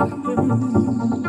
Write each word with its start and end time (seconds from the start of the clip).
Hey 0.00 0.06
babes, 0.06 1.19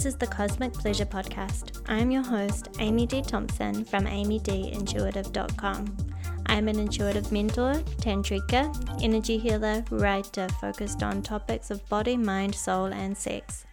this 0.00 0.14
is 0.14 0.16
the 0.16 0.26
Cosmic 0.26 0.72
Pleasure 0.72 1.04
Podcast. 1.04 1.82
I'm 1.86 2.10
your 2.10 2.22
host, 2.22 2.68
Amy 2.78 3.04
Dee 3.04 3.20
Thompson 3.20 3.84
from 3.84 4.06
amydeeintuitive.com. 4.06 5.96
I'm 6.46 6.68
an 6.68 6.78
intuitive 6.78 7.30
mentor, 7.30 7.74
tantrika, 7.98 9.02
energy 9.02 9.36
healer, 9.36 9.84
writer 9.90 10.48
focused 10.58 11.02
on 11.02 11.20
topics 11.20 11.70
of 11.70 11.86
body, 11.90 12.16
mind, 12.16 12.54
soul, 12.54 12.86
and 12.86 13.14
sex. 13.14 13.66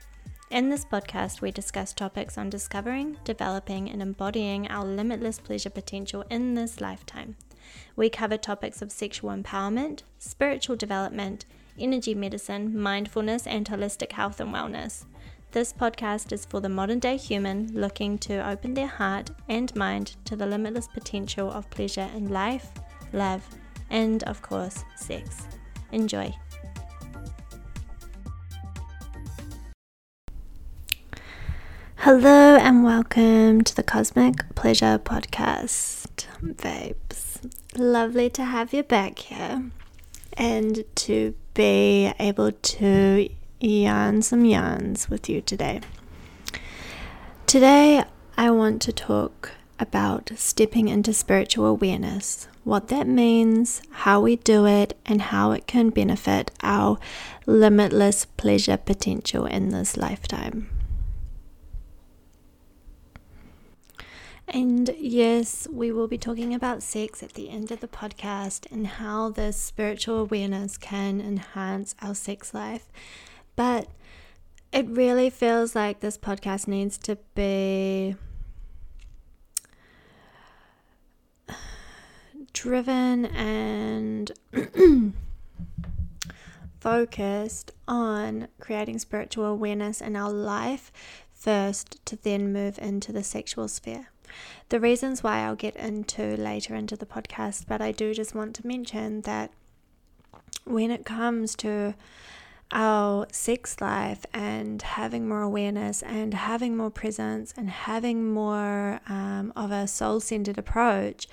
In 0.51 0.67
this 0.69 0.83
podcast, 0.83 1.39
we 1.39 1.49
discuss 1.49 1.93
topics 1.93 2.37
on 2.37 2.49
discovering, 2.49 3.15
developing, 3.23 3.89
and 3.89 4.01
embodying 4.01 4.67
our 4.67 4.83
limitless 4.83 5.39
pleasure 5.39 5.69
potential 5.69 6.25
in 6.29 6.55
this 6.55 6.81
lifetime. 6.81 7.37
We 7.95 8.09
cover 8.09 8.35
topics 8.35 8.81
of 8.81 8.91
sexual 8.91 9.29
empowerment, 9.29 10.01
spiritual 10.19 10.75
development, 10.75 11.45
energy 11.79 12.13
medicine, 12.13 12.77
mindfulness, 12.77 13.47
and 13.47 13.65
holistic 13.65 14.11
health 14.11 14.41
and 14.41 14.53
wellness. 14.53 15.05
This 15.51 15.71
podcast 15.71 16.33
is 16.33 16.45
for 16.45 16.59
the 16.59 16.67
modern 16.67 16.99
day 16.99 17.15
human 17.15 17.71
looking 17.73 18.17
to 18.19 18.47
open 18.47 18.73
their 18.73 18.87
heart 18.87 19.31
and 19.47 19.73
mind 19.77 20.17
to 20.25 20.35
the 20.35 20.45
limitless 20.45 20.89
potential 20.89 21.49
of 21.49 21.69
pleasure 21.69 22.09
in 22.13 22.27
life, 22.27 22.69
love, 23.13 23.47
and 23.89 24.23
of 24.23 24.41
course, 24.41 24.83
sex. 24.97 25.47
Enjoy. 25.93 26.33
Hello 31.95 32.57
and 32.57 32.83
welcome 32.83 33.63
to 33.63 33.73
the 33.73 33.83
Cosmic 33.83 34.53
Pleasure 34.53 34.99
Podcast, 34.99 36.25
babes. 36.61 37.39
Lovely 37.73 38.29
to 38.31 38.43
have 38.43 38.73
you 38.73 38.83
back 38.83 39.17
here 39.19 39.71
and 40.33 40.83
to 40.95 41.35
be 41.53 42.11
able 42.19 42.51
to 42.51 43.29
yarn 43.59 44.21
some 44.21 44.45
yarns 44.45 45.09
with 45.09 45.29
you 45.29 45.41
today. 45.41 45.81
Today, 47.45 48.03
I 48.37 48.51
want 48.51 48.81
to 48.83 48.91
talk 48.91 49.51
about 49.79 50.31
stepping 50.35 50.87
into 50.87 51.13
spiritual 51.13 51.65
awareness, 51.65 52.47
what 52.63 52.87
that 52.89 53.07
means, 53.07 53.81
how 53.91 54.21
we 54.21 54.35
do 54.35 54.65
it, 54.65 54.97
and 55.05 55.21
how 55.21 55.51
it 55.51 55.67
can 55.67 55.89
benefit 55.89 56.51
our 56.61 56.97
limitless 57.45 58.25
pleasure 58.25 58.77
potential 58.77 59.45
in 59.45 59.69
this 59.69 59.95
lifetime. 59.97 60.69
And 64.49 64.95
yes, 64.97 65.67
we 65.69 65.91
will 65.91 66.07
be 66.07 66.17
talking 66.17 66.53
about 66.53 66.81
sex 66.81 67.21
at 67.21 67.33
the 67.33 67.49
end 67.49 67.69
of 67.69 67.81
the 67.81 67.87
podcast 67.87 68.71
and 68.71 68.87
how 68.87 69.29
this 69.29 69.57
spiritual 69.57 70.19
awareness 70.19 70.77
can 70.77 71.19
enhance 71.19 71.95
our 72.01 72.15
sex 72.15 72.53
life. 72.53 72.87
But 73.57 73.89
it 74.71 74.87
really 74.87 75.29
feels 75.29 75.75
like 75.75 75.99
this 75.99 76.17
podcast 76.17 76.67
needs 76.67 76.97
to 76.99 77.17
be 77.35 78.15
driven 82.53 83.25
and 83.25 84.31
focused 86.79 87.71
on 87.87 88.47
creating 88.59 88.99
spiritual 88.99 89.45
awareness 89.45 90.01
in 90.01 90.15
our 90.15 90.31
life 90.31 90.91
first 91.33 92.05
to 92.05 92.15
then 92.15 92.53
move 92.53 92.77
into 92.79 93.11
the 93.11 93.23
sexual 93.23 93.67
sphere. 93.67 94.11
The 94.69 94.79
reasons 94.79 95.23
why 95.23 95.39
I'll 95.39 95.55
get 95.55 95.75
into 95.77 96.37
later 96.37 96.75
into 96.75 96.95
the 96.95 97.05
podcast, 97.07 97.65
but 97.67 97.81
I 97.81 97.91
do 97.91 98.13
just 98.13 98.35
want 98.35 98.55
to 98.57 98.67
mention 98.67 99.21
that 99.21 99.51
when 100.63 100.91
it 100.91 101.05
comes 101.05 101.55
to 101.55 101.95
our 102.71 103.27
sex 103.31 103.79
life 103.79 104.25
and 104.33 104.81
having 104.81 105.27
more 105.27 105.41
awareness 105.41 106.03
and 106.03 106.33
having 106.33 106.75
more 106.75 106.91
presence 106.91 107.53
and 107.55 107.69
having 107.69 108.31
more 108.31 108.99
um, 109.07 109.53
of 109.55 109.71
a 109.71 109.87
soul 109.87 110.19
centered 110.19 110.57
approach, 110.57 111.27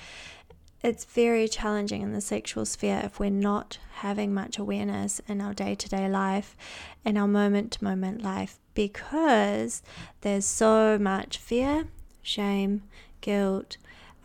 it's 0.82 1.04
very 1.04 1.48
challenging 1.48 2.02
in 2.02 2.12
the 2.12 2.20
sexual 2.20 2.64
sphere 2.64 3.00
if 3.02 3.18
we're 3.18 3.30
not 3.30 3.78
having 3.96 4.34
much 4.34 4.58
awareness 4.58 5.20
in 5.26 5.40
our 5.40 5.54
day 5.54 5.74
to 5.74 5.88
day 5.88 6.08
life, 6.08 6.56
in 7.04 7.16
our 7.16 7.28
moment 7.28 7.72
to 7.72 7.84
moment 7.84 8.22
life, 8.22 8.58
because 8.74 9.82
there's 10.20 10.44
so 10.44 10.98
much 10.98 11.38
fear, 11.38 11.88
shame, 12.22 12.82
guilt, 13.22 13.76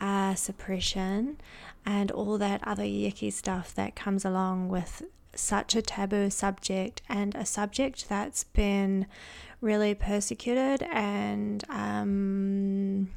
uh, 0.01 0.35
suppression, 0.35 1.37
and 1.85 2.11
all 2.11 2.37
that 2.37 2.61
other 2.67 2.83
yucky 2.83 3.31
stuff 3.31 3.73
that 3.73 3.95
comes 3.95 4.25
along 4.25 4.69
with 4.69 5.03
such 5.35 5.75
a 5.75 5.81
taboo 5.81 6.29
subject 6.29 7.01
and 7.07 7.35
a 7.35 7.45
subject 7.45 8.09
that's 8.09 8.43
been 8.43 9.05
really 9.61 9.93
persecuted 9.93 10.83
and 10.91 11.63
um, 11.69 13.09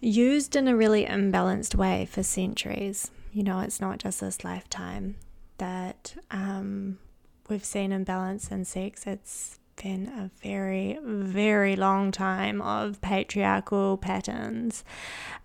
used 0.00 0.54
in 0.54 0.68
a 0.68 0.76
really 0.76 1.04
imbalanced 1.04 1.74
way 1.74 2.06
for 2.10 2.22
centuries. 2.22 3.10
You 3.32 3.42
know, 3.42 3.60
it's 3.60 3.80
not 3.80 3.98
just 3.98 4.20
this 4.20 4.44
lifetime 4.44 5.16
that 5.58 6.14
um, 6.30 6.98
we've 7.48 7.64
seen 7.64 7.92
imbalance 7.92 8.50
in 8.50 8.64
sex, 8.64 9.06
it's 9.06 9.58
been 9.82 10.06
a 10.08 10.30
very, 10.42 10.98
very 11.02 11.76
long 11.76 12.10
time 12.10 12.60
of 12.62 13.00
patriarchal 13.00 13.96
patterns 13.96 14.84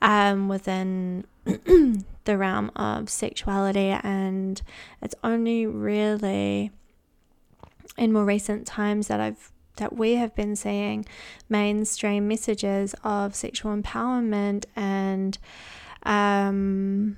um, 0.02 0.48
within 0.48 1.26
the 2.26 2.38
realm 2.38 2.72
of 2.76 3.10
sexuality, 3.10 3.90
and 4.04 4.62
it's 5.02 5.16
only 5.24 5.66
really 5.66 6.72
in 7.98 8.12
more 8.12 8.26
recent 8.26 8.66
times 8.66 9.08
that 9.08 9.20
I've 9.20 9.52
that 9.78 9.96
we 9.96 10.16
have 10.16 10.36
been 10.36 10.56
seeing 10.56 11.06
mainstream 11.50 12.28
messages 12.28 12.94
of 13.04 13.36
sexual 13.36 13.76
empowerment 13.76 14.66
and 14.76 15.38
um, 16.04 17.18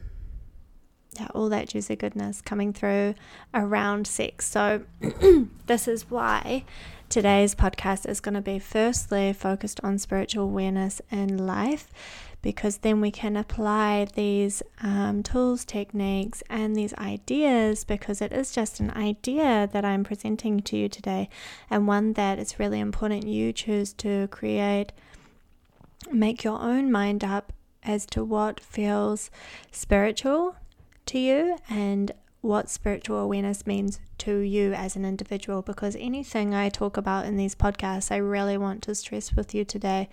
yeah, 1.19 1.27
all 1.33 1.49
that 1.49 1.69
juicy 1.69 1.95
goodness 1.95 2.41
coming 2.41 2.73
through 2.73 3.15
around 3.53 4.07
sex. 4.07 4.47
So, 4.47 4.83
this 5.65 5.87
is 5.87 6.09
why 6.09 6.65
today's 7.09 7.55
podcast 7.55 8.07
is 8.07 8.19
going 8.19 8.35
to 8.35 8.41
be 8.41 8.59
firstly 8.59 9.31
focused 9.33 9.79
on 9.83 9.97
spiritual 9.97 10.43
awareness 10.43 11.01
in 11.11 11.45
life 11.45 11.89
because 12.45 12.77
then 12.77 13.01
we 13.01 13.09
can 13.09 13.35
apply 13.35 14.05
these 14.13 14.61
um, 14.83 15.23
tools, 15.23 15.65
techniques, 15.65 16.43
and 16.47 16.75
these 16.75 16.93
ideas 16.93 17.83
because 17.83 18.21
it 18.21 18.31
is 18.31 18.51
just 18.51 18.79
an 18.79 18.91
idea 18.91 19.67
that 19.73 19.83
I'm 19.83 20.03
presenting 20.03 20.59
to 20.59 20.77
you 20.77 20.87
today, 20.87 21.27
and 21.71 21.87
one 21.87 22.13
that 22.13 22.37
it's 22.37 22.59
really 22.59 22.79
important 22.79 23.25
you 23.25 23.51
choose 23.51 23.93
to 23.93 24.27
create, 24.27 24.91
make 26.11 26.43
your 26.43 26.61
own 26.61 26.91
mind 26.91 27.23
up 27.23 27.51
as 27.81 28.05
to 28.05 28.23
what 28.23 28.59
feels 28.59 29.31
spiritual 29.71 30.55
to 31.07 31.17
you 31.17 31.57
and 31.67 32.11
what 32.45 32.69
spiritual 32.69 33.17
awareness 33.17 33.65
means 33.65 33.99
to 34.19 34.37
you 34.37 34.73
as 34.73 34.95
an 34.95 35.03
individual 35.03 35.61
because 35.61 35.95
anything 35.99 36.53
I 36.53 36.69
talk 36.69 36.95
about 36.95 37.25
in 37.25 37.37
these 37.37 37.55
podcasts, 37.55 38.11
I 38.11 38.17
really 38.17 38.57
want 38.57 38.83
to 38.83 38.95
stress 38.95 39.33
with 39.33 39.55
you 39.55 39.65
today. 39.65 40.09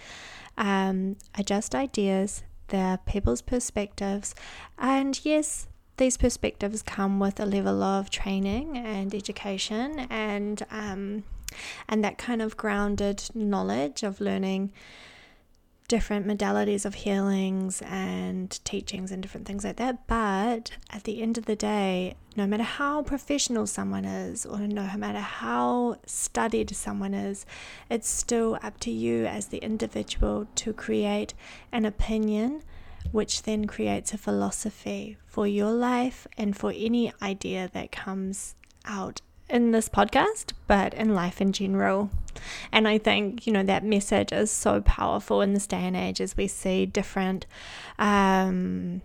Um, 0.56 1.16
are 1.36 1.44
just 1.44 1.74
ideas, 1.74 2.42
they're 2.68 2.98
people's 3.06 3.42
perspectives, 3.42 4.34
and 4.78 5.20
yes, 5.24 5.68
these 5.98 6.16
perspectives 6.16 6.82
come 6.82 7.20
with 7.20 7.38
a 7.38 7.46
level 7.46 7.82
of 7.82 8.10
training 8.10 8.76
and 8.76 9.14
education 9.14 10.06
and 10.10 10.64
um, 10.70 11.24
and 11.88 12.02
that 12.02 12.16
kind 12.16 12.40
of 12.40 12.56
grounded 12.56 13.24
knowledge 13.34 14.02
of 14.02 14.20
learning 14.20 14.72
different 15.92 16.26
modalities 16.26 16.86
of 16.86 16.94
healings 16.94 17.82
and 17.82 18.64
teachings 18.64 19.12
and 19.12 19.20
different 19.20 19.46
things 19.46 19.62
like 19.62 19.76
that. 19.76 20.06
But 20.06 20.70
at 20.88 21.04
the 21.04 21.20
end 21.20 21.36
of 21.36 21.44
the 21.44 21.54
day, 21.54 22.14
no 22.34 22.46
matter 22.46 22.62
how 22.62 23.02
professional 23.02 23.66
someone 23.66 24.06
is, 24.06 24.46
or 24.46 24.60
no 24.60 24.88
matter 24.96 25.20
how 25.20 25.98
studied 26.06 26.74
someone 26.74 27.12
is, 27.12 27.44
it's 27.90 28.08
still 28.08 28.58
up 28.62 28.80
to 28.80 28.90
you 28.90 29.26
as 29.26 29.48
the 29.48 29.58
individual 29.58 30.48
to 30.54 30.72
create 30.72 31.34
an 31.72 31.84
opinion, 31.84 32.62
which 33.10 33.42
then 33.42 33.66
creates 33.66 34.14
a 34.14 34.16
philosophy 34.16 35.18
for 35.26 35.46
your 35.46 35.72
life 35.72 36.26
and 36.38 36.56
for 36.56 36.72
any 36.74 37.12
idea 37.20 37.68
that 37.74 37.92
comes 37.92 38.54
out 38.86 39.20
in 39.52 39.70
this 39.70 39.88
podcast, 39.88 40.52
but 40.66 40.94
in 40.94 41.14
life 41.14 41.40
in 41.40 41.52
general. 41.52 42.10
And 42.72 42.88
I 42.88 42.98
think, 42.98 43.46
you 43.46 43.52
know, 43.52 43.62
that 43.62 43.84
message 43.84 44.32
is 44.32 44.50
so 44.50 44.80
powerful 44.80 45.42
in 45.42 45.52
this 45.52 45.66
day 45.66 45.84
and 45.84 45.94
age 45.94 46.20
as 46.20 46.36
we 46.36 46.48
see 46.48 46.86
different 46.86 47.46
um, 47.98 49.02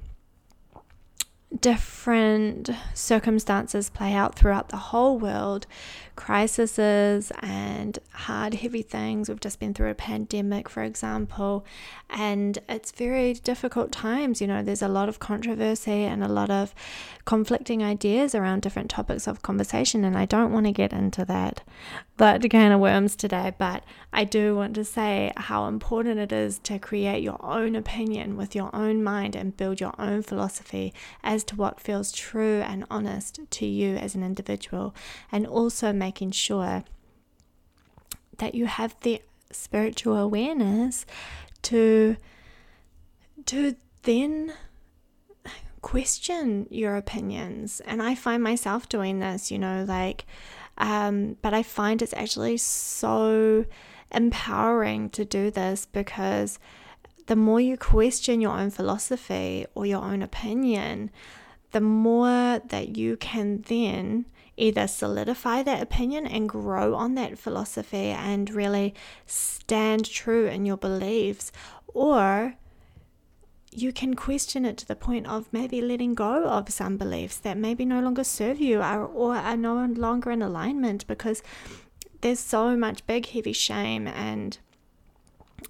different 1.62 2.70
circumstances 2.94 3.90
play 3.90 4.14
out 4.14 4.36
throughout 4.36 4.70
the 4.70 4.78
whole 4.78 5.18
world 5.18 5.66
crises 6.18 7.32
and 7.40 7.98
hard, 8.12 8.56
heavy 8.56 8.82
things. 8.82 9.30
We've 9.30 9.40
just 9.40 9.60
been 9.60 9.74
through 9.74 9.92
a 9.92 9.96
pandemic, 9.96 10.68
for 10.68 10.84
example, 10.84 11.66
and 12.10 12.58
it's 12.68 12.92
very 12.92 13.34
difficult 13.34 13.94
times. 13.94 14.42
You 14.42 14.48
know, 14.48 14.62
there's 14.62 14.82
a 14.82 14.90
lot 14.90 15.08
of 15.08 15.20
controversy 15.20 16.04
and 16.04 16.24
a 16.24 16.28
lot 16.28 16.50
of 16.50 16.76
conflicting 17.24 17.84
ideas 17.84 18.34
around 18.34 18.62
different 18.62 18.90
topics 18.90 19.28
of 19.28 19.42
conversation, 19.42 20.04
and 20.04 20.18
I 20.18 20.26
don't 20.26 20.52
want 20.52 20.66
to 20.66 20.72
get 20.72 20.92
into 20.92 21.24
that, 21.26 21.62
that 22.18 22.50
kind 22.50 22.74
of 22.74 22.80
worms 22.80 23.16
today. 23.16 23.54
But 23.58 23.84
I 24.12 24.24
do 24.24 24.56
want 24.56 24.74
to 24.76 24.84
say 24.84 25.32
how 25.38 25.68
important 25.68 26.20
it 26.20 26.32
is 26.32 26.58
to 26.60 26.80
create 26.80 27.22
your 27.22 27.44
own 27.46 27.76
opinion 27.76 28.36
with 28.36 28.56
your 28.56 28.76
own 28.76 29.04
mind 29.04 29.36
and 29.36 29.56
build 29.56 29.80
your 29.80 29.94
own 30.00 30.24
philosophy 30.24 30.94
as 31.24 31.44
to 31.46 31.56
what 31.56 31.80
feels 31.80 32.12
true 32.12 32.62
and 32.62 32.86
honest 32.90 33.40
to 33.52 33.66
you 33.66 33.96
as 33.98 34.16
an 34.16 34.24
individual, 34.24 34.96
and 35.32 35.46
also 35.46 35.94
make 35.94 36.07
making 36.08 36.32
sure 36.32 36.84
that 38.38 38.56
you 38.56 38.66
have 38.66 38.96
the 39.02 39.22
spiritual 39.52 40.16
awareness 40.16 41.06
to 41.62 42.16
to 43.46 43.76
then 44.04 44.54
question 45.82 46.68
your 46.70 46.96
opinions. 46.96 47.82
And 47.82 48.02
i 48.02 48.16
find 48.16 48.42
myself 48.52 48.82
doing 48.98 49.20
this 49.20 49.52
you 49.52 49.60
know 49.66 49.78
like 49.98 50.20
um, 50.78 51.16
but 51.44 51.54
i 51.60 51.64
find 51.64 52.02
it's 52.02 52.20
actually 52.24 52.58
so 52.58 53.66
empowering 54.22 55.10
to 55.18 55.24
do 55.26 55.44
this 55.60 55.80
because 56.00 56.60
the 57.26 57.36
more 57.36 57.62
you 57.70 57.76
question 57.76 58.40
your 58.46 58.56
own 58.62 58.70
philosophy 58.70 59.66
or 59.76 59.86
your 59.86 60.04
own 60.12 60.22
opinion 60.22 61.12
the 61.76 61.82
more 61.82 62.62
that 62.74 62.88
you 63.02 63.18
can 63.18 63.48
then 63.74 64.26
either 64.58 64.88
solidify 64.88 65.64
that 65.64 65.82
opinion 65.82 66.26
and 66.26 66.50
grow 66.50 66.96
on 66.96 67.16
that 67.16 67.38
philosophy 67.38 68.10
and 68.10 68.50
really 68.50 68.94
stand 69.26 70.10
true 70.10 70.48
in 70.48 70.66
your 70.66 70.78
beliefs, 70.78 71.52
or 71.88 72.56
you 73.72 73.94
can 73.94 74.16
question 74.16 74.66
it 74.66 74.78
to 74.78 74.88
the 74.88 74.96
point 74.96 75.28
of 75.28 75.52
maybe 75.54 75.82
letting 75.82 76.16
go 76.16 76.46
of 76.46 76.70
some 76.70 76.98
beliefs 76.98 77.38
that 77.38 77.58
maybe 77.58 77.86
no 77.86 78.02
longer 78.02 78.24
serve 78.24 78.60
you 78.60 78.82
or, 78.82 79.06
or 79.06 79.36
are 79.36 79.58
no 79.58 79.86
longer 79.86 80.32
in 80.32 80.42
alignment 80.42 81.06
because 81.06 81.44
there's 82.22 82.40
so 82.40 82.76
much 82.76 83.06
big, 83.06 83.28
heavy 83.28 83.54
shame 83.54 84.08
and 84.08 84.58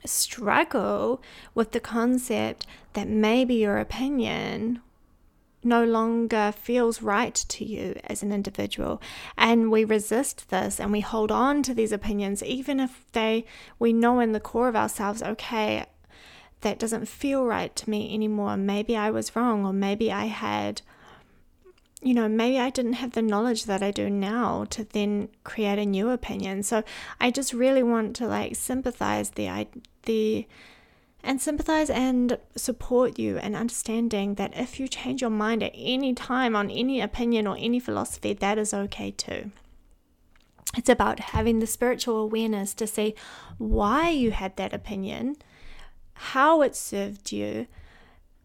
struggle 0.06 1.22
with 1.54 1.72
the 1.72 1.80
concept 1.80 2.66
that 2.94 3.07
maybe 3.07 3.56
your 3.56 3.78
opinion 3.78 4.81
no 5.63 5.83
longer 5.83 6.54
feels 6.56 7.01
right 7.01 7.33
to 7.36 7.65
you 7.65 8.00
as 8.06 8.24
an 8.24 8.31
individual. 8.31 9.01
And 9.38 9.71
we 9.71 9.83
resist 9.83 10.50
this 10.50 10.80
and 10.80 10.92
we 10.92 11.01
hold 11.01 11.31
on 11.31 11.63
to 11.63 11.74
these 11.74 11.92
opinions 11.92 12.44
even 12.44 12.80
if 12.80 13.06
they 13.13 13.45
we 13.80 13.94
know 13.94 14.19
in 14.19 14.31
the 14.31 14.39
core 14.39 14.68
of 14.69 14.75
ourselves 14.75 15.24
okay 15.24 15.86
that 16.62 16.80
doesn't 16.80 17.07
feel 17.07 17.45
right 17.45 17.75
to 17.75 17.89
me 17.89 18.13
anymore. 18.13 18.57
Maybe 18.57 18.95
i 18.95 19.09
was 19.09 19.36
wrong 19.36 19.65
or 19.65 19.74
maybe 19.74 20.12
i 20.12 20.25
had 20.25 20.81
you 22.01 22.13
know 22.13 22.27
maybe 22.27 22.60
i 22.60 22.69
didn't 22.69 22.94
have 22.94 23.13
the 23.13 23.21
knowledge 23.21 23.65
that 23.65 23.81
i 23.81 23.89
do 23.89 24.10
now 24.10 24.65
to 24.69 24.83
then 24.83 25.30
create 25.44 25.80
a 25.80 25.86
new 25.86 26.10
opinion. 26.10 26.63
So 26.63 26.83
i 27.19 27.31
just 27.31 27.53
really 27.53 27.83
want 27.83 28.15
to 28.18 28.27
like 28.27 28.56
sympathize 28.56 29.31
the 29.31 29.68
the 30.03 30.48
and 31.24 31.42
sympathize 31.42 31.90
and 31.90 32.38
support 32.56 33.19
you 33.19 33.38
and 33.38 33.56
understanding 33.56 34.36
that 34.36 34.56
if 34.56 34.80
you 34.80 34.88
change 34.88 35.22
your 35.22 35.30
mind 35.30 35.64
at 35.64 35.74
any 35.75 36.14
time 36.14 36.56
on 36.56 36.69
any 36.69 37.02
opinion 37.02 37.48
or 37.48 37.58
any 37.60 37.80
philosophy, 37.80 38.34
that 38.34 38.58
is 38.58 38.74
okay 38.74 39.12
too. 39.12 39.52
It's 40.78 40.90
about 40.90 41.19
having 41.19 41.60
the 41.60 41.68
spiritual 41.68 42.18
awareness 42.18 42.74
to 42.75 42.88
see 42.88 43.16
why 43.58 44.10
you 44.10 44.31
had 44.31 44.56
that 44.58 44.74
opinion, 44.74 45.38
how 46.14 46.62
it 46.62 46.75
served 46.75 47.31
you, 47.31 47.68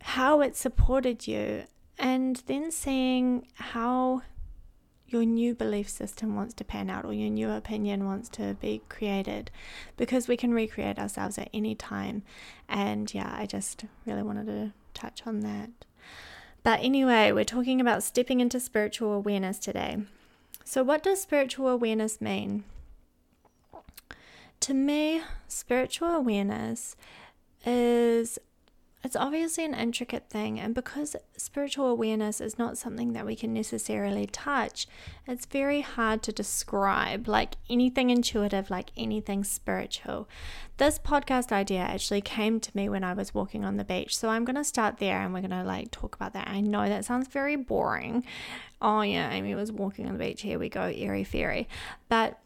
how 0.01 0.41
it 0.41 0.57
supported 0.57 1.27
you, 1.27 1.65
and 1.99 2.43
then 2.47 2.71
seeing 2.71 3.47
how 3.55 4.23
your 5.13 5.25
new 5.25 5.55
belief 5.55 5.89
system 5.89 6.35
wants 6.35 6.55
to 6.55 6.65
pan 6.65 6.89
out 6.89 7.05
or 7.05 7.13
your 7.13 7.31
new 7.31 7.51
opinion 7.51 8.07
wants 8.07 8.29
to 8.31 8.55
be 8.61 8.81
created 8.89 9.51
because 9.97 10.27
we 10.27 10.37
can 10.37 10.55
recreate 10.55 10.99
ourselves 10.99 11.39
at 11.39 11.51
any 11.53 11.75
time. 11.75 12.23
And 12.69 13.13
yeah, 13.13 13.35
I 13.37 13.47
just 13.47 13.85
really 14.07 14.23
wanted 14.23 14.47
to 14.47 14.73
touch 14.95 15.23
on 15.27 15.41
that. 15.41 15.71
But 16.63 16.81
anyway, 16.81 17.33
we're 17.33 17.45
talking 17.45 17.81
about 17.81 18.03
stepping 18.03 18.41
into 18.41 18.61
spiritual 18.61 19.13
awareness 19.13 19.59
today. 19.59 19.99
So, 20.65 20.83
what 20.83 21.03
does 21.03 21.21
spiritual 21.21 21.69
awareness 21.69 22.21
mean? 22.21 22.65
To 24.61 24.75
me, 24.75 25.23
spiritual 25.49 26.09
awareness 26.09 26.97
is 27.67 28.39
it's 29.05 29.17
obviously 29.17 29.65
an 29.65 29.75
intricate 29.75 30.31
thing, 30.31 30.61
and 30.61 30.75
because 30.75 31.17
spiritual 31.37 31.87
awareness 31.87 32.41
is 32.41 32.57
not 32.57 32.79
something 32.79 33.13
that 33.15 33.27
we 33.27 33.35
can 33.35 33.53
necessarily 33.53 34.27
touch, 34.27 34.87
it's 35.27 35.47
very 35.47 35.81
hard 35.81 36.23
to 36.23 36.33
describe 36.33 37.27
like 37.27 37.57
anything 37.69 38.11
intuitive, 38.11 38.71
like 38.71 38.91
anything 38.97 39.43
spiritual. 39.43 40.29
This 40.77 40.99
podcast 40.99 41.51
idea 41.51 41.81
actually 41.81 42.21
came 42.21 42.61
to 42.61 42.71
me 42.77 42.89
when 42.89 43.03
I 43.03 43.13
was 43.13 43.35
walking 43.35 43.65
on 43.65 43.77
the 43.77 43.85
beach, 43.85 44.17
so 44.17 44.29
I'm 44.29 44.45
to 44.55 44.65
start 44.65 44.99
there 44.99 45.21
and 45.21 45.35
we're 45.35 45.41
to 45.51 45.65
like 45.65 45.91
talk 45.91 46.15
about 46.15 46.33
that. 46.35 46.49
I 46.49 46.61
know 46.61 46.89
that 46.89 47.05
sounds 47.05 47.29
very 47.29 47.57
boring. 47.57 48.25
Oh, 48.81 49.03
yeah, 49.03 49.31
Amy 49.31 49.55
was 49.55 49.73
walking 49.73 50.07
on 50.07 50.13
the 50.13 50.25
beach. 50.25 50.43
Here 50.43 50.59
we 50.59 50.69
go, 50.69 50.83
airy 50.83 51.25
fairy. 51.25 51.69
But 52.09 52.39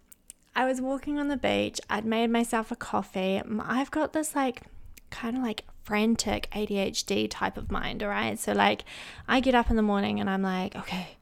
I 0.54 0.64
was 0.64 0.80
walking 0.80 1.18
on 1.18 1.28
the 1.28 1.36
beach, 1.36 1.80
I'd 1.90 2.06
made 2.06 2.30
myself 2.30 2.72
a 2.72 2.76
coffee. 2.76 3.42
I've 3.60 3.90
got 3.90 4.14
this 4.14 4.34
like 4.34 4.62
kind 5.10 5.36
of 5.36 5.42
like 5.42 5.64
frantic 5.86 6.48
ADHD 6.50 7.28
type 7.30 7.56
of 7.56 7.70
mind, 7.70 8.02
all 8.02 8.08
right? 8.08 8.38
So, 8.38 8.52
like, 8.52 8.84
I 9.28 9.38
get 9.38 9.54
up 9.54 9.70
in 9.70 9.76
the 9.76 9.82
morning 9.82 10.18
and 10.18 10.28
I'm 10.28 10.42
like, 10.42 10.74
okay, 10.74 11.16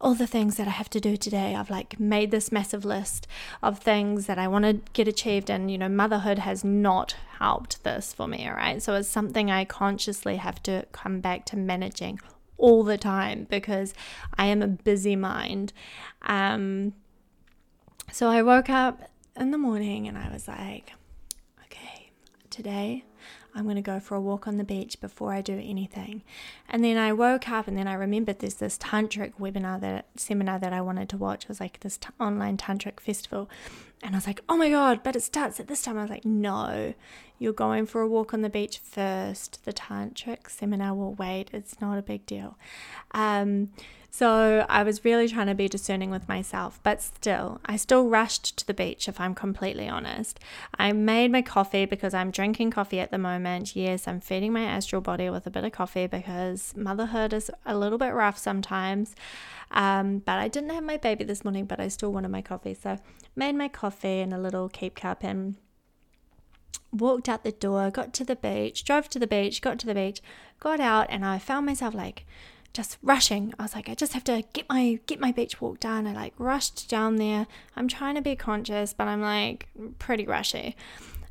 all 0.00 0.14
the 0.14 0.26
things 0.26 0.56
that 0.56 0.66
I 0.66 0.70
have 0.70 0.88
to 0.90 1.00
do 1.00 1.16
today. 1.16 1.54
I've 1.54 1.70
like 1.70 2.00
made 2.00 2.30
this 2.30 2.50
massive 2.50 2.84
list 2.84 3.26
of 3.62 3.80
things 3.80 4.26
that 4.26 4.38
I 4.38 4.48
want 4.48 4.64
to 4.64 4.80
get 4.94 5.06
achieved, 5.06 5.50
and 5.50 5.70
you 5.70 5.76
know, 5.76 5.88
motherhood 5.90 6.38
has 6.38 6.64
not 6.64 7.16
helped 7.38 7.84
this 7.84 8.14
for 8.14 8.26
me, 8.26 8.48
all 8.48 8.54
right? 8.54 8.82
So, 8.82 8.94
it's 8.94 9.08
something 9.08 9.50
I 9.50 9.66
consciously 9.66 10.36
have 10.36 10.62
to 10.64 10.86
come 10.92 11.20
back 11.20 11.44
to 11.46 11.56
managing 11.56 12.18
all 12.56 12.82
the 12.82 12.98
time 12.98 13.46
because 13.50 13.92
I 14.36 14.46
am 14.46 14.62
a 14.62 14.68
busy 14.68 15.16
mind. 15.16 15.74
Um, 16.22 16.94
so, 18.10 18.30
I 18.30 18.40
woke 18.40 18.70
up 18.70 19.02
in 19.36 19.50
the 19.50 19.58
morning 19.58 20.08
and 20.08 20.16
I 20.16 20.32
was 20.32 20.48
like, 20.48 20.92
okay, 21.66 22.10
today 22.48 23.04
I'm 23.58 23.64
going 23.64 23.76
to 23.76 23.82
go 23.82 23.98
for 23.98 24.14
a 24.14 24.20
walk 24.20 24.46
on 24.46 24.56
the 24.56 24.64
beach 24.64 25.00
before 25.00 25.32
I 25.32 25.40
do 25.40 25.54
anything. 25.54 26.22
And 26.68 26.84
then 26.84 26.96
I 26.96 27.12
woke 27.12 27.48
up 27.48 27.66
and 27.66 27.76
then 27.76 27.88
I 27.88 27.94
remembered 27.94 28.38
there's 28.38 28.54
this 28.54 28.78
tantric 28.78 29.32
webinar 29.40 29.80
that 29.80 30.06
seminar 30.14 30.60
that 30.60 30.72
I 30.72 30.80
wanted 30.80 31.08
to 31.08 31.16
watch. 31.16 31.44
It 31.44 31.48
was 31.48 31.60
like 31.60 31.80
this 31.80 31.96
t- 31.96 32.08
online 32.20 32.56
tantric 32.56 33.00
festival. 33.00 33.50
And 34.00 34.14
I 34.14 34.18
was 34.18 34.28
like, 34.28 34.42
oh 34.48 34.56
my 34.56 34.70
God, 34.70 35.00
but 35.02 35.16
it 35.16 35.24
starts 35.24 35.58
at 35.58 35.66
this 35.66 35.82
time. 35.82 35.98
I 35.98 36.02
was 36.02 36.10
like, 36.10 36.24
no, 36.24 36.94
you're 37.40 37.52
going 37.52 37.84
for 37.86 38.00
a 38.00 38.06
walk 38.06 38.32
on 38.32 38.42
the 38.42 38.48
beach 38.48 38.78
first. 38.78 39.64
The 39.64 39.72
tantric 39.72 40.48
seminar 40.48 40.94
will 40.94 41.14
wait. 41.14 41.50
It's 41.52 41.80
not 41.80 41.98
a 41.98 42.02
big 42.02 42.24
deal. 42.26 42.56
Um, 43.10 43.70
so 44.10 44.64
I 44.68 44.82
was 44.82 45.04
really 45.04 45.28
trying 45.28 45.48
to 45.48 45.54
be 45.54 45.68
discerning 45.68 46.10
with 46.10 46.28
myself, 46.28 46.80
but 46.82 47.02
still, 47.02 47.60
I 47.66 47.76
still 47.76 48.08
rushed 48.08 48.56
to 48.58 48.66
the 48.66 48.72
beach 48.72 49.06
if 49.06 49.20
I'm 49.20 49.34
completely 49.34 49.88
honest. 49.88 50.40
I 50.78 50.92
made 50.92 51.30
my 51.30 51.42
coffee 51.42 51.84
because 51.84 52.14
I'm 52.14 52.30
drinking 52.30 52.70
coffee 52.70 53.00
at 53.00 53.10
the 53.10 53.18
moment. 53.18 53.76
Yes, 53.76 54.08
I'm 54.08 54.20
feeding 54.20 54.52
my 54.52 54.64
astral 54.64 55.02
body 55.02 55.28
with 55.28 55.46
a 55.46 55.50
bit 55.50 55.64
of 55.64 55.72
coffee 55.72 56.06
because 56.06 56.74
motherhood 56.74 57.34
is 57.34 57.50
a 57.66 57.76
little 57.76 57.98
bit 57.98 58.14
rough 58.14 58.38
sometimes. 58.38 59.14
Um, 59.70 60.20
but 60.20 60.38
I 60.38 60.48
didn't 60.48 60.70
have 60.70 60.84
my 60.84 60.96
baby 60.96 61.24
this 61.24 61.44
morning, 61.44 61.66
but 61.66 61.78
I 61.78 61.88
still 61.88 62.12
wanted 62.12 62.30
my 62.30 62.42
coffee. 62.42 62.74
So 62.74 62.96
made 63.36 63.56
my 63.56 63.68
coffee 63.68 64.20
in 64.20 64.32
a 64.32 64.40
little 64.40 64.70
keep 64.70 64.94
cup 64.96 65.22
and 65.22 65.56
walked 66.92 67.28
out 67.28 67.44
the 67.44 67.52
door, 67.52 67.90
got 67.90 68.14
to 68.14 68.24
the 68.24 68.36
beach, 68.36 68.84
drove 68.84 69.10
to 69.10 69.18
the 69.18 69.26
beach, 69.26 69.60
got 69.60 69.78
to 69.80 69.86
the 69.86 69.94
beach, 69.94 70.22
got 70.60 70.80
out, 70.80 71.06
and 71.10 71.24
I 71.24 71.38
found 71.38 71.66
myself 71.66 71.94
like 71.94 72.24
just 72.78 72.96
rushing. 73.02 73.52
I 73.58 73.64
was 73.64 73.74
like, 73.74 73.88
I 73.88 73.96
just 73.96 74.12
have 74.12 74.22
to 74.24 74.44
get 74.52 74.68
my 74.68 75.00
get 75.06 75.18
my 75.18 75.32
beach 75.32 75.60
walk 75.60 75.80
done. 75.80 76.06
I 76.06 76.12
like 76.12 76.32
rushed 76.38 76.88
down 76.88 77.16
there. 77.16 77.48
I'm 77.74 77.88
trying 77.88 78.14
to 78.14 78.22
be 78.22 78.36
conscious, 78.36 78.92
but 78.92 79.08
I'm 79.08 79.20
like 79.20 79.66
pretty 79.98 80.24
rushy. 80.24 80.76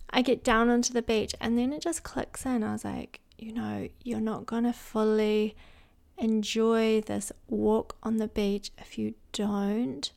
I 0.10 0.24
get 0.24 0.44
down 0.44 0.70
onto 0.70 0.92
the 0.92 1.01
beach 1.01 1.34
and 1.39 1.58
then 1.58 1.72
it 1.72 1.82
just 1.82 2.04
clicks 2.04 2.46
in. 2.46 2.66
I 2.66 2.74
was 2.74 2.84
like, 2.84 3.22
you 3.38 3.54
know, 3.54 3.88
you're 4.04 4.20
not 4.20 4.46
gonna 4.46 4.74
fully 4.74 5.56
enjoy 6.18 7.00
this 7.00 7.32
walk 7.48 7.96
on 8.04 8.18
the 8.18 8.27
beach 8.27 8.72
if 8.77 8.98
you 8.98 9.13
don't 9.32 10.12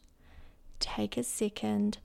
take 0.81 1.17
a 1.17 1.23
second 1.23 1.99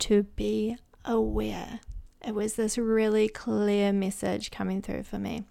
to 0.00 0.24
be 0.24 0.76
aware. 1.02 1.80
It 2.22 2.34
was 2.34 2.56
this 2.56 2.76
really 2.76 3.28
clear 3.28 3.90
message 3.90 4.50
coming 4.50 4.82
through 4.82 5.04
for 5.04 5.18
me. 5.18 5.44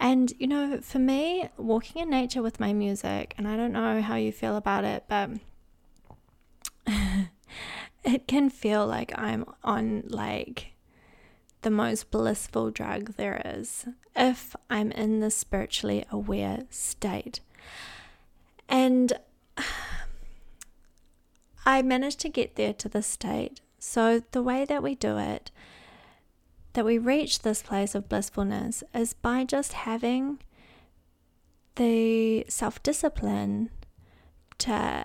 And, 0.00 0.32
you 0.38 0.46
know, 0.46 0.80
for 0.80 0.98
me, 0.98 1.50
walking 1.58 2.00
in 2.00 2.08
nature 2.08 2.42
with 2.42 2.58
my 2.58 2.72
music, 2.72 3.34
and 3.36 3.46
I 3.46 3.54
don't 3.56 3.72
know 3.72 4.00
how 4.00 4.16
you 4.16 4.32
feel 4.32 4.56
about 4.56 4.82
it, 4.82 5.04
but 5.08 5.30
it 8.04 8.26
can 8.26 8.48
feel 8.48 8.86
like 8.86 9.12
I'm 9.18 9.44
on 9.62 10.04
like 10.08 10.72
the 11.60 11.70
most 11.70 12.10
blissful 12.10 12.70
drug 12.70 13.16
there 13.16 13.42
is 13.44 13.86
if 14.16 14.56
I'm 14.70 14.90
in 14.92 15.20
the 15.20 15.30
spiritually 15.30 16.06
aware 16.10 16.64
state. 16.70 17.40
And 18.70 19.12
I 21.66 21.82
managed 21.82 22.20
to 22.20 22.30
get 22.30 22.56
there 22.56 22.72
to 22.72 22.88
this 22.88 23.06
state. 23.06 23.60
So, 23.78 24.22
the 24.32 24.42
way 24.42 24.64
that 24.64 24.82
we 24.82 24.94
do 24.94 25.18
it 25.18 25.50
that 26.72 26.84
we 26.84 26.98
reach 26.98 27.40
this 27.40 27.62
place 27.62 27.94
of 27.94 28.08
blissfulness 28.08 28.82
is 28.94 29.12
by 29.12 29.44
just 29.44 29.72
having 29.72 30.38
the 31.76 32.44
self 32.48 32.82
discipline 32.82 33.70
to 34.58 35.04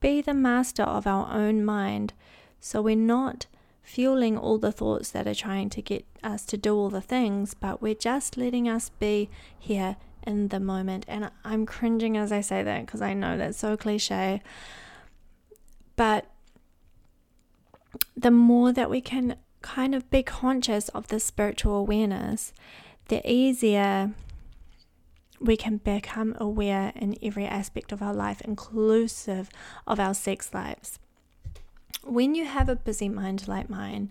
be 0.00 0.20
the 0.20 0.34
master 0.34 0.82
of 0.82 1.06
our 1.06 1.32
own 1.32 1.64
mind 1.64 2.12
so 2.60 2.82
we're 2.82 2.96
not 2.96 3.46
fueling 3.88 4.36
all 4.36 4.58
the 4.58 4.70
thoughts 4.70 5.10
that 5.10 5.26
are 5.26 5.34
trying 5.34 5.70
to 5.70 5.80
get 5.80 6.04
us 6.22 6.44
to 6.44 6.58
do 6.58 6.74
all 6.74 6.90
the 6.90 7.00
things, 7.00 7.54
but 7.54 7.80
we're 7.80 7.94
just 7.94 8.36
letting 8.36 8.68
us 8.68 8.90
be 8.90 9.30
here 9.58 9.96
in 10.26 10.48
the 10.48 10.60
moment. 10.60 11.06
And 11.08 11.30
I'm 11.42 11.64
cringing 11.64 12.16
as 12.16 12.30
I 12.30 12.42
say 12.42 12.62
that 12.62 12.84
because 12.84 13.00
I 13.00 13.14
know 13.14 13.38
that's 13.38 13.58
so 13.58 13.78
cliche. 13.78 14.42
But 15.96 16.26
the 18.14 18.30
more 18.30 18.72
that 18.72 18.90
we 18.90 19.00
can 19.00 19.36
kind 19.68 19.94
of 19.94 20.10
be 20.10 20.22
conscious 20.22 20.88
of 20.90 21.08
the 21.08 21.20
spiritual 21.20 21.74
awareness, 21.76 22.54
the 23.08 23.20
easier 23.30 24.12
we 25.40 25.56
can 25.56 25.76
become 25.76 26.34
aware 26.40 26.92
in 26.96 27.14
every 27.22 27.44
aspect 27.44 27.92
of 27.92 28.02
our 28.02 28.14
life, 28.14 28.40
inclusive 28.40 29.50
of 29.86 30.00
our 30.00 30.14
sex 30.14 30.54
lives. 30.54 30.98
When 32.02 32.34
you 32.34 32.46
have 32.46 32.68
a 32.68 32.76
busy 32.76 33.08
mind 33.10 33.46
like 33.46 33.68
mine, 33.68 34.10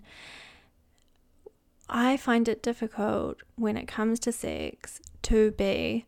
I 1.88 2.16
find 2.16 2.48
it 2.48 2.62
difficult 2.62 3.38
when 3.56 3.76
it 3.76 3.88
comes 3.88 4.20
to 4.20 4.32
sex 4.32 5.00
to 5.22 5.50
be 5.52 6.06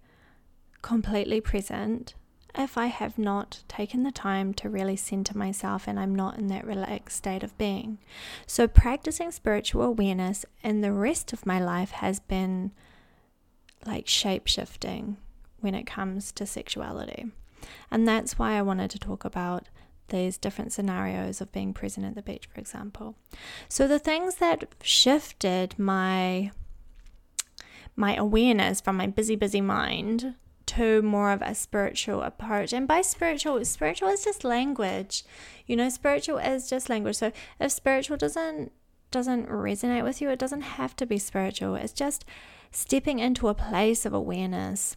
completely 0.80 1.40
present 1.40 2.14
if 2.54 2.76
I 2.76 2.86
have 2.86 3.18
not 3.18 3.62
taken 3.68 4.02
the 4.02 4.10
time 4.10 4.54
to 4.54 4.68
really 4.68 4.96
center 4.96 5.36
myself 5.36 5.86
and 5.86 5.98
I'm 5.98 6.14
not 6.14 6.38
in 6.38 6.48
that 6.48 6.66
relaxed 6.66 7.16
state 7.18 7.42
of 7.42 7.56
being. 7.58 7.98
So, 8.46 8.66
practicing 8.66 9.30
spiritual 9.30 9.82
awareness 9.82 10.44
in 10.62 10.80
the 10.80 10.92
rest 10.92 11.32
of 11.32 11.46
my 11.46 11.60
life 11.60 11.90
has 11.92 12.20
been 12.20 12.72
like 13.86 14.06
shape 14.06 14.46
shifting 14.46 15.16
when 15.60 15.74
it 15.74 15.86
comes 15.86 16.32
to 16.32 16.46
sexuality. 16.46 17.26
And 17.90 18.06
that's 18.06 18.38
why 18.38 18.52
I 18.52 18.62
wanted 18.62 18.90
to 18.90 18.98
talk 18.98 19.24
about 19.24 19.68
these 20.08 20.38
different 20.38 20.72
scenarios 20.72 21.40
of 21.40 21.52
being 21.52 21.72
present 21.72 22.04
at 22.04 22.14
the 22.14 22.22
beach, 22.22 22.48
for 22.52 22.60
example. 22.60 23.14
So, 23.68 23.86
the 23.86 23.98
things 23.98 24.36
that 24.36 24.74
shifted 24.82 25.78
my 25.78 26.50
my 27.96 28.16
awareness 28.16 28.80
from 28.80 28.96
my 28.96 29.06
busy, 29.06 29.36
busy 29.36 29.60
mind 29.60 30.34
to 30.70 31.02
more 31.02 31.32
of 31.32 31.42
a 31.42 31.54
spiritual 31.54 32.22
approach. 32.22 32.72
And 32.72 32.86
by 32.86 33.02
spiritual, 33.02 33.64
spiritual 33.64 34.08
is 34.08 34.24
just 34.24 34.44
language. 34.44 35.24
You 35.66 35.76
know, 35.76 35.88
spiritual 35.88 36.38
is 36.38 36.70
just 36.70 36.88
language. 36.88 37.16
So 37.16 37.32
if 37.58 37.72
spiritual 37.72 38.16
doesn't 38.16 38.72
doesn't 39.10 39.48
resonate 39.48 40.04
with 40.04 40.20
you, 40.20 40.30
it 40.30 40.38
doesn't 40.38 40.60
have 40.60 40.94
to 40.94 41.06
be 41.06 41.18
spiritual. 41.18 41.74
It's 41.74 41.92
just 41.92 42.24
stepping 42.70 43.18
into 43.18 43.48
a 43.48 43.54
place 43.54 44.06
of 44.06 44.12
awareness 44.14 44.94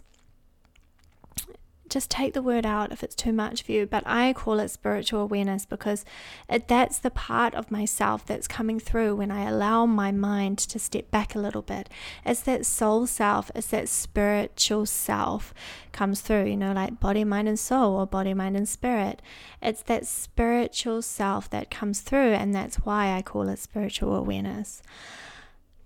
just 1.90 2.10
take 2.10 2.34
the 2.34 2.42
word 2.42 2.66
out 2.66 2.92
if 2.92 3.04
it's 3.04 3.16
too 3.16 3.34
much 3.34 3.63
for 3.63 3.72
you. 3.72 3.86
But 3.86 4.04
I 4.06 4.34
call 4.34 4.60
it 4.60 4.70
spiritual 4.70 5.22
awareness 5.22 5.66
because 5.66 6.06
it, 6.50 6.68
that's 6.68 7.00
the 7.00 7.12
part 7.12 7.54
of 7.54 7.72
myself 7.72 8.25
that's 8.25 8.48
coming 8.48 8.80
through 8.80 9.16
when 9.16 9.32
I 9.32 9.48
allow 9.48 9.86
my 9.86 10.12
mind 10.12 10.58
to 10.60 10.80
step 10.80 11.12
back 11.12 11.36
a 11.36 11.40
little 11.40 11.62
bit. 11.62 11.90
It's 12.25 12.42
that 12.42 12.66
soul 12.66 13.06
self, 13.06 13.52
it's 13.54 13.68
that 13.68 13.90
spiritual 13.90 14.86
self 14.86 15.54
comes 15.92 16.22
through, 16.22 16.46
you 16.46 16.58
know, 16.58 16.74
like 16.74 17.00
body, 17.00 17.24
mind, 17.24 17.48
and 17.48 17.60
soul, 17.60 17.98
or 17.98 18.08
body, 18.08 18.34
mind, 18.34 18.58
and 18.58 18.68
spirit. 18.68 19.22
It's 19.62 19.84
that 19.84 20.08
spiritual 20.08 21.02
self 21.02 21.50
that 21.52 21.70
comes 21.70 22.02
through, 22.02 22.34
and 22.34 22.56
that's 22.56 22.78
why 22.78 23.16
I 23.16 23.22
call 23.22 23.50
it 23.50 23.60
spiritual 23.60 24.16
awareness. 24.16 24.82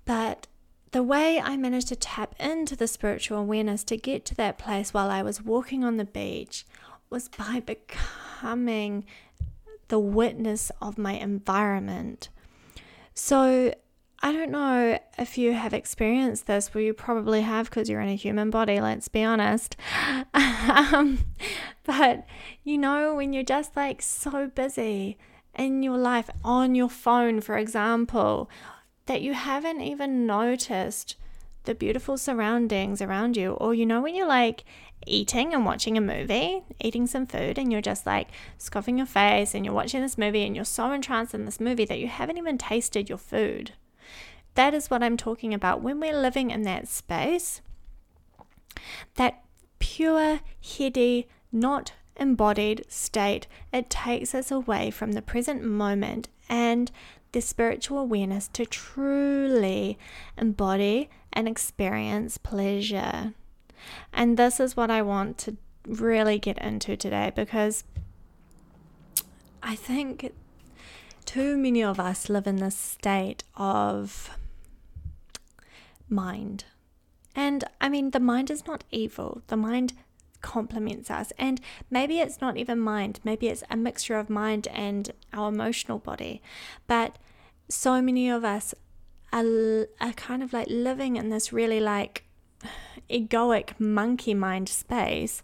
But 0.06 0.48
the 0.91 1.03
way 1.03 1.39
I 1.39 1.58
managed 1.58 1.89
to 1.89 1.96
tap 1.96 2.36
into 2.39 2.75
the 2.75 2.88
spiritual 2.88 3.39
awareness 3.39 3.84
to 3.86 3.98
get 3.98 4.25
to 4.25 4.36
that 4.36 4.58
place 4.58 4.94
while 4.94 5.10
I 5.10 5.22
was 5.22 5.41
walking 5.41 5.84
on 5.84 5.98
the 5.98 6.06
beach 6.06 6.65
was 7.10 7.29
by 7.29 7.62
becoming 7.65 9.06
the 9.89 10.00
witness 10.00 10.72
of 10.82 10.98
my 10.98 11.13
environment. 11.13 12.29
So, 13.13 13.74
I 14.22 14.32
don't 14.32 14.50
know 14.50 14.98
if 15.20 15.38
you 15.38 15.53
have 15.53 15.74
experienced 15.74 16.48
this, 16.48 16.74
well, 16.74 16.84
you 16.84 16.94
probably 16.94 17.41
have 17.41 17.70
because 17.70 17.88
you're 17.88 18.01
in 18.01 18.10
a 18.10 18.15
human 18.15 18.50
body, 18.50 18.82
let's 18.82 19.08
be 19.08 19.24
honest. 19.24 19.75
um, 20.34 21.20
but 21.84 22.25
you 22.63 22.77
know, 22.77 23.15
when 23.15 23.32
you're 23.32 23.44
just 23.44 23.75
like 23.75 24.01
so 24.01 24.48
busy 24.48 25.17
in 25.53 25.84
your 25.84 25.98
life, 25.98 26.29
on 26.44 26.74
your 26.74 26.89
phone, 26.89 27.41
for 27.41 27.58
example, 27.58 28.50
that 29.07 29.21
you 29.21 29.33
haven't 29.33 29.81
even 29.81 30.25
noticed 30.25 31.15
the 31.63 31.75
beautiful 31.75 32.17
surroundings 32.17 33.01
around 33.01 33.35
you. 33.35 33.51
Or, 33.53 33.73
you 33.73 33.85
know, 33.85 34.01
when 34.01 34.15
you're 34.15 34.27
like 34.27 34.63
eating 35.05 35.53
and 35.53 35.65
watching 35.65 35.97
a 35.97 36.01
movie, 36.01 36.63
eating 36.79 37.07
some 37.07 37.27
food, 37.27 37.57
and 37.57 37.71
you're 37.71 37.81
just 37.81 38.05
like 38.05 38.29
scoffing 38.57 38.97
your 38.97 39.07
face 39.07 39.53
and 39.53 39.65
you're 39.65 39.73
watching 39.73 40.01
this 40.01 40.17
movie 40.17 40.45
and 40.45 40.55
you're 40.55 40.65
so 40.65 40.91
entranced 40.91 41.33
in 41.33 41.45
this 41.45 41.59
movie 41.59 41.85
that 41.85 41.99
you 41.99 42.07
haven't 42.07 42.37
even 42.37 42.57
tasted 42.57 43.09
your 43.09 43.17
food. 43.17 43.73
That 44.55 44.73
is 44.73 44.89
what 44.89 45.03
I'm 45.03 45.17
talking 45.17 45.53
about. 45.53 45.81
When 45.81 45.99
we're 45.99 46.19
living 46.19 46.51
in 46.51 46.63
that 46.63 46.87
space, 46.87 47.61
that 49.15 49.43
pure, 49.79 50.39
heady, 50.77 51.27
not 51.51 51.93
embodied 52.15 52.85
state, 52.87 53.47
it 53.71 53.89
takes 53.89 54.33
us 54.33 54.49
away 54.49 54.89
from 54.89 55.11
the 55.11 55.21
present 55.21 55.63
moment 55.63 56.29
and 56.49 56.91
spiritual 57.46 58.00
awareness 58.00 58.48
to 58.50 58.65
truly 58.65 59.98
embody 60.38 61.10
and 61.34 61.48
experience 61.48 62.38
pleasure. 62.38 63.34
And 64.13 64.38
this 64.38 64.60
is 64.60 64.75
what 64.75 64.89
I 64.89 65.01
want 65.01 65.38
to 65.39 65.58
really 65.86 66.39
get 66.39 66.58
into 66.58 66.98
today 66.98 67.32
because 67.36 67.84
I 69.62 69.75
think 69.75 70.32
too 71.25 71.58
many 71.58 71.84
of 71.84 72.00
us 72.00 72.29
live 72.29 72.48
in 72.48 72.58
this 72.58 72.77
state 72.77 73.44
of 73.56 74.29
mind. 76.10 76.65
And 77.36 77.63
I 77.79 77.89
mean, 77.89 78.12
the 78.12 78.20
mind 78.20 78.50
is 78.50 78.65
not 78.65 78.84
evil. 78.91 79.41
The 79.48 79.58
mind 79.58 79.94
complements 80.41 81.12
us. 81.12 81.32
And 81.38 81.60
maybe 81.89 82.20
it's 82.20 82.41
not 82.41 82.58
even 82.58 82.79
mind, 82.79 83.20
maybe 83.24 83.48
it's 83.48 83.63
a 83.70 83.75
mixture 83.75 84.17
of 84.17 84.29
mind 84.29 84.67
and 84.72 85.12
our 85.34 85.50
emotional 85.50 86.00
body. 86.00 86.41
But 86.88 87.17
so 87.69 88.01
many 88.01 88.29
of 88.29 88.45
us 88.45 88.74
are, 89.33 89.88
are 90.00 90.13
kind 90.13 90.41
of 90.41 90.53
like 90.53 90.67
living 90.69 91.15
in 91.15 91.29
this 91.29 91.51
really 91.51 91.79
like 91.79 92.24
egoic 93.09 93.79
monkey 93.79 94.33
mind 94.33 94.67
space 94.67 95.41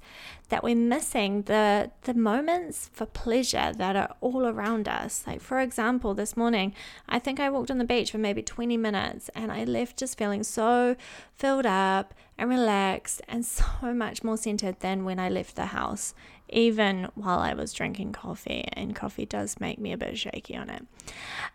that 0.49 0.63
we're 0.63 0.75
missing 0.75 1.43
the 1.43 1.89
the 2.03 2.13
moments 2.13 2.89
for 2.93 3.05
pleasure 3.05 3.71
that 3.77 3.95
are 3.95 4.15
all 4.21 4.45
around 4.45 4.87
us. 4.87 5.23
Like 5.25 5.41
for 5.41 5.59
example 5.59 6.13
this 6.13 6.35
morning 6.35 6.73
i 7.07 7.19
think 7.19 7.39
i 7.39 7.49
walked 7.49 7.71
on 7.71 7.77
the 7.77 7.85
beach 7.85 8.11
for 8.11 8.17
maybe 8.17 8.41
20 8.41 8.77
minutes 8.77 9.29
and 9.35 9.51
i 9.51 9.63
left 9.63 9.97
just 9.97 10.17
feeling 10.17 10.43
so 10.43 10.95
filled 11.35 11.65
up 11.65 12.13
and 12.37 12.49
relaxed 12.49 13.21
and 13.27 13.45
so 13.45 13.93
much 13.93 14.23
more 14.23 14.37
centered 14.37 14.79
than 14.81 15.05
when 15.05 15.19
i 15.19 15.29
left 15.29 15.55
the 15.55 15.67
house 15.67 16.13
even 16.49 17.09
while 17.15 17.39
i 17.39 17.53
was 17.53 17.73
drinking 17.73 18.11
coffee 18.11 18.65
and 18.73 18.95
coffee 18.95 19.25
does 19.25 19.59
make 19.59 19.79
me 19.79 19.91
a 19.91 19.97
bit 19.97 20.17
shaky 20.17 20.55
on 20.55 20.69
it 20.69 20.85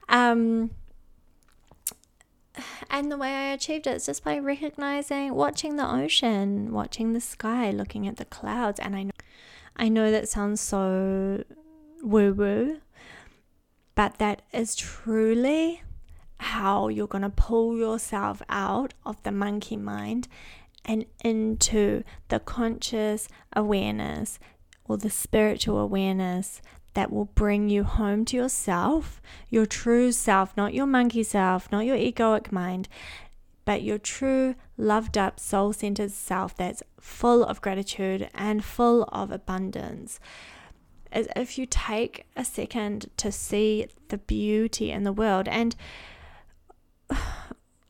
um 0.08 0.70
and 2.90 3.10
the 3.10 3.16
way 3.16 3.28
I 3.28 3.52
achieved 3.52 3.86
it 3.86 3.96
is 3.96 4.06
just 4.06 4.24
by 4.24 4.38
recognizing, 4.38 5.34
watching 5.34 5.76
the 5.76 5.88
ocean, 5.88 6.72
watching 6.72 7.12
the 7.12 7.20
sky, 7.20 7.70
looking 7.70 8.06
at 8.08 8.16
the 8.16 8.24
clouds. 8.24 8.80
And 8.80 8.96
I 8.96 9.02
know, 9.04 9.10
I 9.76 9.88
know 9.88 10.10
that 10.10 10.28
sounds 10.28 10.60
so 10.60 11.44
woo 12.02 12.32
woo, 12.32 12.80
but 13.94 14.18
that 14.18 14.42
is 14.52 14.74
truly 14.74 15.82
how 16.40 16.88
you're 16.88 17.06
going 17.06 17.22
to 17.22 17.30
pull 17.30 17.76
yourself 17.76 18.40
out 18.48 18.94
of 19.04 19.22
the 19.22 19.32
monkey 19.32 19.76
mind 19.76 20.28
and 20.84 21.04
into 21.24 22.02
the 22.28 22.38
conscious 22.38 23.28
awareness 23.54 24.38
or 24.88 24.96
the 24.96 25.10
spiritual 25.10 25.78
awareness 25.78 26.60
that 26.94 27.12
will 27.12 27.26
bring 27.26 27.68
you 27.68 27.84
home 27.84 28.24
to 28.24 28.36
yourself, 28.36 29.20
your 29.48 29.66
true 29.66 30.10
self, 30.10 30.56
not 30.56 30.74
your 30.74 30.86
monkey 30.86 31.22
self, 31.22 31.70
not 31.70 31.84
your 31.84 31.96
egoic 31.96 32.50
mind, 32.50 32.88
but 33.64 33.82
your 33.82 33.98
true, 33.98 34.54
loved 34.76 35.18
up, 35.18 35.38
soul 35.38 35.72
centered 35.72 36.10
self 36.10 36.56
that's 36.56 36.82
full 36.98 37.44
of 37.44 37.60
gratitude 37.60 38.28
and 38.34 38.64
full 38.64 39.04
of 39.12 39.30
abundance. 39.30 40.18
If 41.12 41.58
you 41.58 41.66
take 41.66 42.26
a 42.34 42.44
second 42.44 43.10
to 43.18 43.30
see 43.30 43.86
the 44.08 44.18
beauty 44.18 44.90
in 44.90 45.04
the 45.04 45.12
world. 45.12 45.48
And 45.48 45.76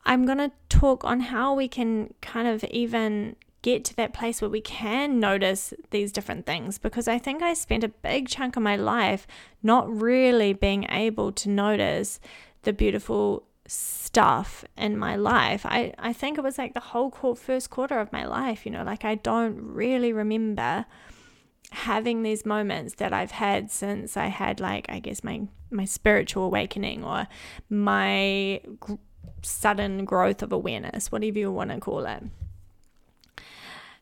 I'm 0.05 0.25
going 0.25 0.39
to 0.39 0.53
talk 0.69 1.05
on 1.05 1.21
how 1.21 1.55
we 1.55 1.69
can 1.69 2.15
kind 2.21 2.49
of 2.49 2.65
even 2.65 3.37
get 3.69 3.85
to 3.85 3.97
that 3.97 4.15
place 4.15 4.41
where 4.41 4.49
we 4.49 4.63
can 4.63 5.21
notice 5.21 5.75
these 5.91 6.11
different 6.11 6.47
things 6.47 6.79
because 6.79 7.07
I 7.07 7.19
think 7.19 7.43
I 7.43 7.53
spent 7.53 7.85
a 7.85 7.89
big 7.89 8.27
chunk 8.27 8.57
of 8.57 8.63
my 8.63 8.77
life 8.77 9.27
not 9.63 9.85
really 9.91 10.55
being 10.55 10.85
able 10.91 11.33
to 11.33 11.51
notice 11.51 12.19
the 12.63 12.73
beautiful 12.73 13.47
stuff 13.67 14.65
in 14.79 14.97
my 14.97 15.17
life. 15.17 15.67
I, 15.67 15.93
I 15.99 16.15
think 16.15 16.39
it 16.39 16.45
was 16.45 16.57
like 16.57 16.73
the 16.73 16.81
whole 16.81 17.11
first 17.35 17.69
quarter 17.69 17.99
of 17.99 18.11
my 18.11 18.25
life, 18.25 18.65
you 18.65 18.73
know, 18.73 18.85
like 18.85 19.05
I 19.05 19.17
don't 19.17 19.61
really 19.61 20.15
remember 20.15 20.87
having 21.71 22.23
these 22.23 22.47
moments 22.47 22.95
that 22.95 23.13
I've 23.13 23.33
had 23.33 23.71
since 23.71 24.17
I 24.17 24.29
had 24.29 24.61
like 24.61 24.87
I 24.89 25.01
guess 25.01 25.23
my 25.23 25.43
my 25.71 25.85
spiritual 25.85 26.45
awakening 26.45 27.05
or 27.05 27.29
my 27.69 28.63
sudden 29.43 30.07
growth 30.07 30.43
of 30.43 30.53
awareness, 30.53 31.13
whatever 31.13 31.39
you 31.39 31.53
want 31.53 31.71
to 31.71 31.79
call 31.79 32.07
it. 32.07 32.23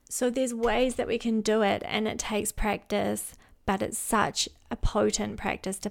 So 0.08 0.30
there's 0.30 0.54
ways 0.54 0.94
that 0.94 1.08
we 1.08 1.18
can 1.18 1.40
do 1.40 1.62
it, 1.62 1.82
and 1.84 2.06
it 2.06 2.18
takes 2.18 2.52
practice, 2.52 3.34
but 3.64 3.82
it's 3.82 3.98
such 3.98 4.48
a 4.70 4.76
potent 4.76 5.36
practice 5.36 5.78
to 5.80 5.90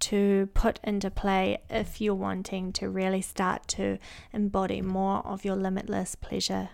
to 0.00 0.48
put 0.54 0.78
into 0.84 1.10
play 1.10 1.58
if 1.68 2.00
you're 2.00 2.14
wanting 2.14 2.72
to 2.72 2.88
really 2.88 3.20
start 3.20 3.66
to 3.66 3.98
embody 4.32 4.80
more 4.80 5.26
of 5.26 5.44
your 5.44 5.56
limitless 5.56 6.14
pleasure 6.14 6.70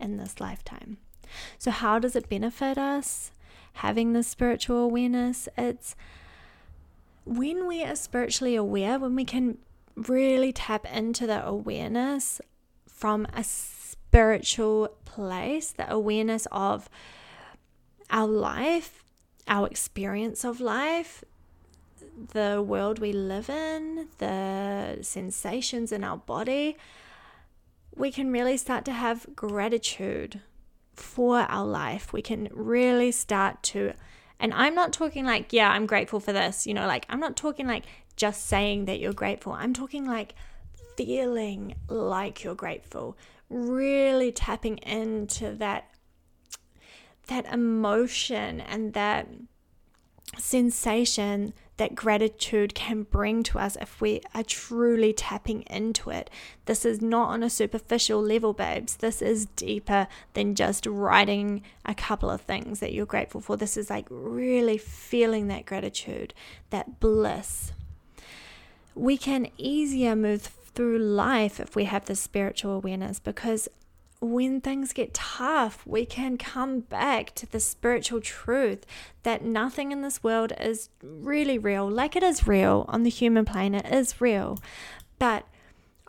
in 0.00 0.16
this 0.16 0.40
lifetime. 0.40 0.98
So 1.58 1.70
how 1.70 1.98
does 1.98 2.14
it 2.14 2.28
benefit 2.28 2.78
us 2.78 3.32
having 3.74 4.12
this 4.12 4.28
spiritual 4.28 4.78
awareness? 4.78 5.48
It's 5.58 5.96
when 7.24 7.66
we 7.66 7.84
are 7.84 7.96
spiritually 7.96 8.56
aware, 8.56 8.98
when 8.98 9.14
we 9.16 9.24
can 9.24 9.58
really 9.96 10.52
tap 10.52 10.86
into 10.92 11.26
the 11.26 11.44
awareness 11.44 12.40
from 12.86 13.26
a 13.34 13.44
spiritual 13.44 14.90
place, 15.10 15.72
the 15.72 15.90
awareness 15.92 16.46
of 16.52 16.88
our 18.10 18.28
life, 18.28 19.02
our 19.48 19.66
experience 19.66 20.44
of 20.44 20.60
life, 20.60 21.24
the 22.32 22.62
world 22.62 22.98
we 22.98 23.12
live 23.12 23.48
in, 23.50 24.08
the 24.18 24.98
sensations 25.02 25.90
in 25.92 26.04
our 26.04 26.18
body, 26.18 26.76
we 27.96 28.10
can 28.12 28.30
really 28.30 28.56
start 28.56 28.84
to 28.84 28.92
have 28.92 29.26
gratitude 29.34 30.40
for 30.94 31.38
our 31.40 31.66
life. 31.66 32.12
We 32.12 32.22
can 32.22 32.48
really 32.52 33.10
start 33.10 33.62
to, 33.64 33.92
and 34.38 34.52
I'm 34.54 34.74
not 34.74 34.92
talking 34.92 35.24
like, 35.24 35.52
yeah, 35.52 35.70
I'm 35.70 35.86
grateful 35.86 36.20
for 36.20 36.32
this, 36.32 36.66
you 36.66 36.74
know, 36.74 36.86
like, 36.86 37.06
I'm 37.08 37.20
not 37.20 37.36
talking 37.36 37.66
like 37.66 37.84
just 38.16 38.46
saying 38.46 38.84
that 38.84 39.00
you're 39.00 39.12
grateful. 39.12 39.52
I'm 39.52 39.72
talking 39.72 40.06
like 40.06 40.34
feeling 40.96 41.74
like 41.88 42.44
you're 42.44 42.54
grateful, 42.54 43.16
really 43.50 44.32
tapping 44.32 44.78
into 44.78 45.52
that 45.56 45.90
that 47.26 47.46
emotion 47.52 48.60
and 48.60 48.92
that 48.94 49.28
sensation 50.38 51.52
that 51.76 51.94
gratitude 51.94 52.74
can 52.74 53.04
bring 53.04 53.42
to 53.42 53.58
us 53.58 53.76
if 53.80 54.00
we 54.00 54.20
are 54.34 54.42
truly 54.42 55.12
tapping 55.12 55.62
into 55.62 56.10
it. 56.10 56.28
This 56.66 56.84
is 56.84 57.00
not 57.00 57.30
on 57.30 57.42
a 57.42 57.50
superficial 57.50 58.20
level, 58.20 58.52
babes. 58.52 58.96
This 58.96 59.22
is 59.22 59.46
deeper 59.56 60.06
than 60.34 60.54
just 60.54 60.86
writing 60.86 61.62
a 61.84 61.94
couple 61.94 62.30
of 62.30 62.42
things 62.42 62.80
that 62.80 62.92
you're 62.92 63.06
grateful 63.06 63.40
for. 63.40 63.56
This 63.56 63.76
is 63.76 63.90
like 63.90 64.06
really 64.10 64.76
feeling 64.76 65.48
that 65.48 65.66
gratitude, 65.66 66.34
that 66.68 67.00
bliss. 67.00 67.72
We 68.94 69.16
can 69.16 69.48
easier 69.56 70.14
move 70.14 70.42
through 70.74 70.98
life 70.98 71.60
if 71.60 71.74
we 71.76 71.84
have 71.84 72.06
this 72.06 72.20
spiritual 72.20 72.72
awareness 72.72 73.18
because 73.18 73.68
when 74.20 74.60
things 74.60 74.92
get 74.92 75.14
tough, 75.14 75.86
we 75.86 76.04
can 76.04 76.36
come 76.36 76.80
back 76.80 77.34
to 77.34 77.50
the 77.50 77.58
spiritual 77.58 78.20
truth 78.20 78.84
that 79.22 79.42
nothing 79.42 79.92
in 79.92 80.02
this 80.02 80.22
world 80.22 80.52
is 80.60 80.90
really 81.02 81.56
real. 81.56 81.88
Like 81.88 82.16
it 82.16 82.22
is 82.22 82.46
real 82.46 82.84
on 82.88 83.02
the 83.02 83.10
human 83.10 83.46
plane, 83.46 83.74
it 83.74 83.86
is 83.86 84.20
real. 84.20 84.58
But 85.18 85.46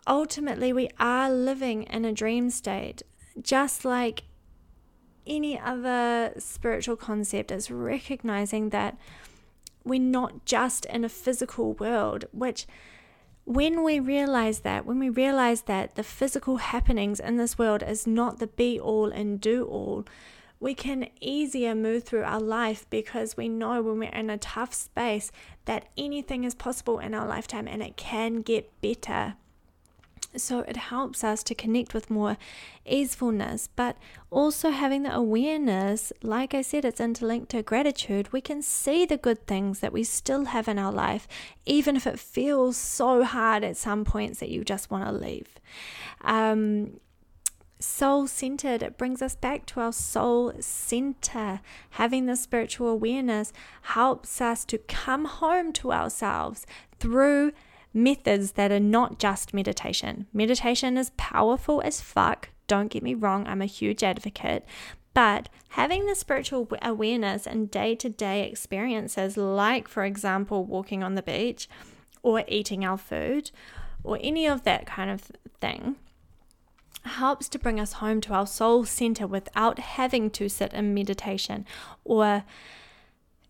ultimately, 0.06 0.72
we 0.74 0.90
are 1.00 1.30
living 1.30 1.84
in 1.84 2.04
a 2.04 2.12
dream 2.12 2.50
state, 2.50 3.02
just 3.40 3.84
like 3.84 4.24
any 5.26 5.58
other 5.58 6.34
spiritual 6.38 6.96
concept 6.96 7.50
is 7.50 7.70
recognizing 7.70 8.70
that 8.70 8.98
we're 9.84 10.00
not 10.00 10.44
just 10.44 10.84
in 10.86 11.04
a 11.04 11.08
physical 11.08 11.72
world, 11.74 12.26
which 12.32 12.66
when 13.44 13.82
we 13.82 13.98
realize 13.98 14.60
that, 14.60 14.86
when 14.86 14.98
we 14.98 15.08
realize 15.08 15.62
that 15.62 15.96
the 15.96 16.02
physical 16.02 16.58
happenings 16.58 17.18
in 17.18 17.36
this 17.36 17.58
world 17.58 17.82
is 17.82 18.06
not 18.06 18.38
the 18.38 18.46
be 18.46 18.78
all 18.78 19.10
and 19.10 19.40
do 19.40 19.64
all, 19.64 20.04
we 20.60 20.74
can 20.74 21.08
easier 21.20 21.74
move 21.74 22.04
through 22.04 22.22
our 22.22 22.40
life 22.40 22.86
because 22.88 23.36
we 23.36 23.48
know 23.48 23.82
when 23.82 23.98
we're 23.98 24.10
in 24.10 24.30
a 24.30 24.38
tough 24.38 24.72
space 24.72 25.32
that 25.64 25.88
anything 25.98 26.44
is 26.44 26.54
possible 26.54 27.00
in 27.00 27.14
our 27.14 27.26
lifetime 27.26 27.66
and 27.66 27.82
it 27.82 27.96
can 27.96 28.42
get 28.42 28.80
better. 28.80 29.34
So 30.36 30.60
it 30.60 30.76
helps 30.76 31.22
us 31.22 31.42
to 31.44 31.54
connect 31.54 31.92
with 31.92 32.10
more 32.10 32.38
easefulness, 32.86 33.68
but 33.76 33.96
also 34.30 34.70
having 34.70 35.02
the 35.02 35.14
awareness, 35.14 36.12
like 36.22 36.54
I 36.54 36.62
said, 36.62 36.84
it's 36.84 37.00
interlinked 37.00 37.50
to 37.50 37.62
gratitude. 37.62 38.32
We 38.32 38.40
can 38.40 38.62
see 38.62 39.04
the 39.04 39.18
good 39.18 39.46
things 39.46 39.80
that 39.80 39.92
we 39.92 40.04
still 40.04 40.46
have 40.46 40.68
in 40.68 40.78
our 40.78 40.92
life, 40.92 41.28
even 41.66 41.96
if 41.96 42.06
it 42.06 42.18
feels 42.18 42.76
so 42.76 43.24
hard 43.24 43.62
at 43.62 43.76
some 43.76 44.04
points 44.04 44.40
that 44.40 44.48
you 44.48 44.64
just 44.64 44.90
want 44.90 45.04
to 45.04 45.12
leave. 45.12 45.58
Um, 46.22 47.00
soul 47.82 48.26
centered. 48.26 48.82
It 48.82 48.96
brings 48.96 49.20
us 49.20 49.34
back 49.34 49.66
to 49.66 49.80
our 49.80 49.92
soul 49.92 50.52
center. 50.60 51.60
Having 51.90 52.26
the 52.26 52.36
spiritual 52.36 52.88
awareness 52.88 53.52
helps 53.82 54.40
us 54.40 54.64
to 54.66 54.78
come 54.78 55.26
home 55.26 55.72
to 55.74 55.92
ourselves 55.92 56.66
through 56.98 57.52
methods 57.94 58.52
that 58.52 58.72
are 58.72 58.80
not 58.80 59.18
just 59.18 59.54
meditation. 59.54 60.26
Meditation 60.32 60.96
is 60.96 61.10
powerful 61.16 61.80
as 61.82 62.00
fuck. 62.00 62.50
Don't 62.66 62.88
get 62.88 63.02
me 63.02 63.14
wrong, 63.14 63.46
I'm 63.46 63.62
a 63.62 63.66
huge 63.66 64.02
advocate. 64.02 64.64
But 65.14 65.48
having 65.70 66.06
the 66.06 66.14
spiritual 66.14 66.68
awareness 66.80 67.46
in 67.46 67.66
day 67.66 67.94
to 67.96 68.08
day 68.08 68.48
experiences, 68.48 69.36
like, 69.36 69.88
for 69.88 70.04
example, 70.04 70.64
walking 70.64 71.02
on 71.02 71.14
the 71.14 71.22
beach 71.22 71.68
or 72.22 72.44
eating 72.48 72.84
our 72.84 72.96
food 72.96 73.50
or 74.04 74.18
any 74.22 74.46
of 74.46 74.64
that 74.64 74.86
kind 74.86 75.10
of 75.10 75.30
thing, 75.60 75.96
helps 77.04 77.48
to 77.48 77.58
bring 77.58 77.80
us 77.80 77.94
home 77.94 78.20
to 78.22 78.32
our 78.32 78.46
soul 78.46 78.84
center 78.84 79.26
without 79.26 79.78
having 79.78 80.30
to 80.30 80.48
sit 80.48 80.72
in 80.72 80.94
meditation 80.94 81.66
or, 82.04 82.44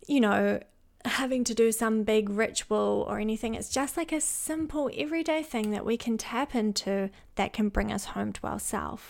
you 0.06 0.20
know, 0.20 0.58
having 1.04 1.44
to 1.44 1.54
do 1.54 1.72
some 1.72 2.04
big 2.04 2.28
ritual 2.28 3.04
or 3.08 3.18
anything. 3.18 3.54
It's 3.54 3.70
just 3.70 3.96
like 3.96 4.12
a 4.12 4.20
simple 4.20 4.90
everyday 4.96 5.42
thing 5.42 5.70
that 5.70 5.84
we 5.84 5.96
can 5.96 6.18
tap 6.18 6.54
into 6.54 7.10
that 7.34 7.52
can 7.52 7.68
bring 7.68 7.92
us 7.92 8.06
home 8.06 8.32
to 8.34 8.46
ourselves. 8.46 9.02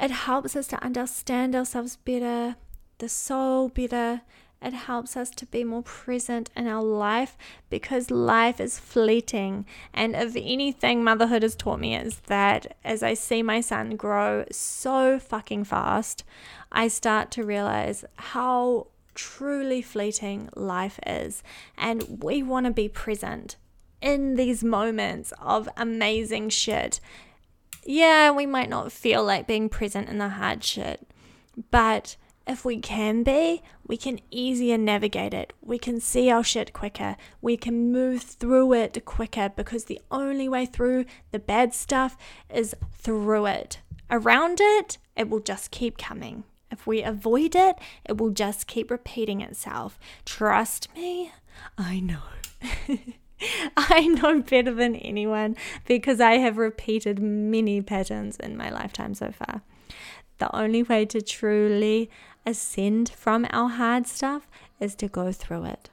It 0.00 0.10
helps 0.10 0.56
us 0.56 0.66
to 0.68 0.82
understand 0.82 1.54
ourselves 1.54 1.96
better, 1.96 2.56
the 2.98 3.08
soul 3.08 3.68
better. 3.68 4.22
It 4.62 4.72
helps 4.74 5.16
us 5.16 5.30
to 5.30 5.46
be 5.46 5.64
more 5.64 5.82
present 5.82 6.50
in 6.54 6.66
our 6.66 6.82
life 6.82 7.36
because 7.70 8.10
life 8.10 8.60
is 8.60 8.78
fleeting. 8.78 9.66
And 9.94 10.14
if 10.14 10.36
anything, 10.36 11.02
motherhood 11.02 11.42
has 11.42 11.54
taught 11.54 11.80
me 11.80 11.96
is 11.96 12.20
that 12.26 12.76
as 12.84 13.02
I 13.02 13.14
see 13.14 13.42
my 13.42 13.60
son 13.60 13.96
grow 13.96 14.44
so 14.50 15.18
fucking 15.18 15.64
fast, 15.64 16.24
I 16.70 16.88
start 16.88 17.30
to 17.32 17.44
realize 17.44 18.04
how 18.16 18.88
truly 19.20 19.82
fleeting 19.82 20.48
life 20.56 20.98
is. 21.06 21.42
And 21.76 22.22
we 22.22 22.42
want 22.42 22.64
to 22.64 22.72
be 22.72 22.88
present 22.88 23.56
in 24.00 24.36
these 24.36 24.64
moments 24.64 25.32
of 25.42 25.68
amazing 25.76 26.48
shit. 26.48 27.00
Yeah, 27.84 28.30
we 28.30 28.46
might 28.46 28.70
not 28.70 28.92
feel 28.92 29.22
like 29.22 29.46
being 29.46 29.68
present 29.68 30.08
in 30.08 30.16
the 30.16 30.30
hard 30.30 30.64
shit, 30.64 31.06
but 31.70 32.16
if 32.46 32.64
we 32.64 32.78
can 32.78 33.22
be, 33.22 33.62
we 33.86 33.98
can 33.98 34.20
easier 34.30 34.78
navigate 34.78 35.34
it. 35.34 35.52
We 35.60 35.78
can 35.78 36.00
see 36.00 36.30
our 36.30 36.42
shit 36.42 36.72
quicker. 36.72 37.16
We 37.42 37.58
can 37.58 37.92
move 37.92 38.22
through 38.22 38.72
it 38.72 39.04
quicker 39.04 39.50
because 39.54 39.84
the 39.84 40.00
only 40.10 40.48
way 40.48 40.64
through 40.64 41.04
the 41.30 41.38
bad 41.38 41.74
stuff 41.74 42.16
is 42.48 42.74
through 42.90 43.46
it. 43.46 43.80
Around 44.10 44.58
it, 44.62 44.96
it 45.14 45.28
will 45.28 45.40
just 45.40 45.70
keep 45.70 45.98
coming. 45.98 46.44
If 46.70 46.86
we 46.86 47.02
avoid 47.02 47.54
it, 47.56 47.76
it 48.04 48.18
will 48.18 48.30
just 48.30 48.66
keep 48.66 48.90
repeating 48.90 49.40
itself. 49.40 49.98
Trust 50.24 50.88
me, 50.94 51.32
I 51.76 52.00
know. 52.00 52.22
I 53.76 54.06
know 54.06 54.42
better 54.42 54.72
than 54.74 54.94
anyone 54.96 55.56
because 55.86 56.20
I 56.20 56.32
have 56.34 56.58
repeated 56.58 57.20
many 57.20 57.80
patterns 57.80 58.36
in 58.36 58.56
my 58.56 58.70
lifetime 58.70 59.14
so 59.14 59.32
far. 59.32 59.62
The 60.38 60.54
only 60.54 60.82
way 60.82 61.06
to 61.06 61.20
truly 61.20 62.10
ascend 62.46 63.10
from 63.10 63.46
our 63.50 63.68
hard 63.68 64.06
stuff 64.06 64.48
is 64.78 64.94
to 64.96 65.08
go 65.08 65.32
through 65.32 65.64
it. 65.64 65.90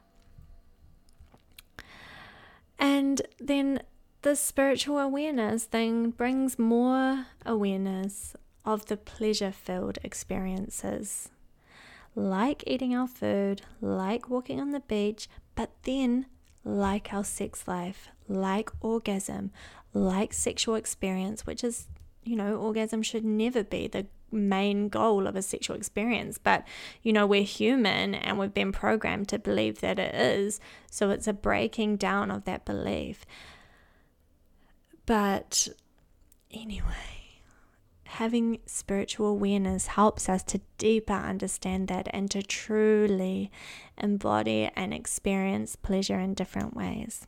And 2.79 3.21
then 3.39 3.81
the 4.21 4.35
spiritual 4.35 4.99
awareness 4.99 5.65
thing 5.65 6.11
brings 6.11 6.59
more 6.59 7.25
awareness 7.45 8.35
of 8.67 8.87
the 8.87 8.97
pleasure 8.97 9.51
filled 9.51 9.97
experiences, 10.03 11.29
like 12.15 12.65
eating 12.67 12.93
our 12.93 13.07
food, 13.07 13.61
like 13.79 14.29
walking 14.29 14.59
on 14.59 14.71
the 14.71 14.81
beach, 14.81 15.29
but 15.55 15.71
then 15.83 16.25
like 16.65 17.13
our 17.13 17.23
sex 17.23 17.65
life, 17.65 18.09
like 18.27 18.69
orgasm, 18.81 19.51
like 19.93 20.33
sexual 20.33 20.75
experience, 20.75 21.47
which 21.47 21.63
is, 21.63 21.87
you 22.25 22.35
know, 22.35 22.57
orgasm 22.57 23.01
should 23.01 23.23
never 23.23 23.63
be 23.63 23.87
the 23.87 24.05
main 24.33 24.89
goal 24.89 25.27
of 25.27 25.37
a 25.37 25.41
sexual 25.41 25.77
experience. 25.77 26.37
But, 26.37 26.67
you 27.01 27.13
know, 27.13 27.25
we're 27.25 27.43
human 27.43 28.13
and 28.15 28.37
we've 28.37 28.53
been 28.53 28.73
programmed 28.73 29.29
to 29.29 29.39
believe 29.39 29.79
that 29.79 29.97
it 29.97 30.13
is. 30.13 30.59
So 30.91 31.09
it's 31.09 31.27
a 31.27 31.33
breaking 31.33 31.95
down 31.95 32.31
of 32.31 32.43
that 32.43 32.65
belief. 32.65 33.25
But 35.05 35.69
anyway, 36.51 37.16
having 38.07 38.59
spiritual 38.65 39.27
awareness 39.27 39.87
helps 39.87 40.29
us 40.29 40.43
to 40.43 40.61
deeper 40.77 41.13
understand 41.13 41.87
that 41.89 42.07
and 42.11 42.31
to 42.31 42.41
truly 42.41 43.51
embody 43.97 44.69
and 44.75 44.93
experience 44.93 45.75
pleasure 45.75 46.19
in 46.19 46.33
different 46.33 46.75
ways. 46.75 47.27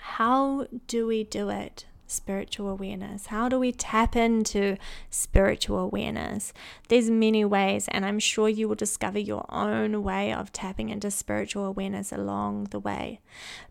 How 0.00 0.66
do 0.86 1.06
we 1.06 1.24
do 1.24 1.48
it? 1.48 1.86
Spiritual 2.06 2.68
awareness. 2.68 3.26
How 3.26 3.48
do 3.48 3.58
we 3.58 3.72
tap 3.72 4.14
into 4.14 4.76
spiritual 5.08 5.78
awareness? 5.78 6.52
There's 6.88 7.08
many 7.08 7.44
ways, 7.44 7.88
and 7.88 8.04
I'm 8.04 8.18
sure 8.18 8.50
you 8.50 8.68
will 8.68 8.74
discover 8.74 9.18
your 9.18 9.46
own 9.48 10.02
way 10.02 10.30
of 10.32 10.52
tapping 10.52 10.90
into 10.90 11.10
spiritual 11.10 11.64
awareness 11.64 12.12
along 12.12 12.64
the 12.64 12.80
way. 12.80 13.20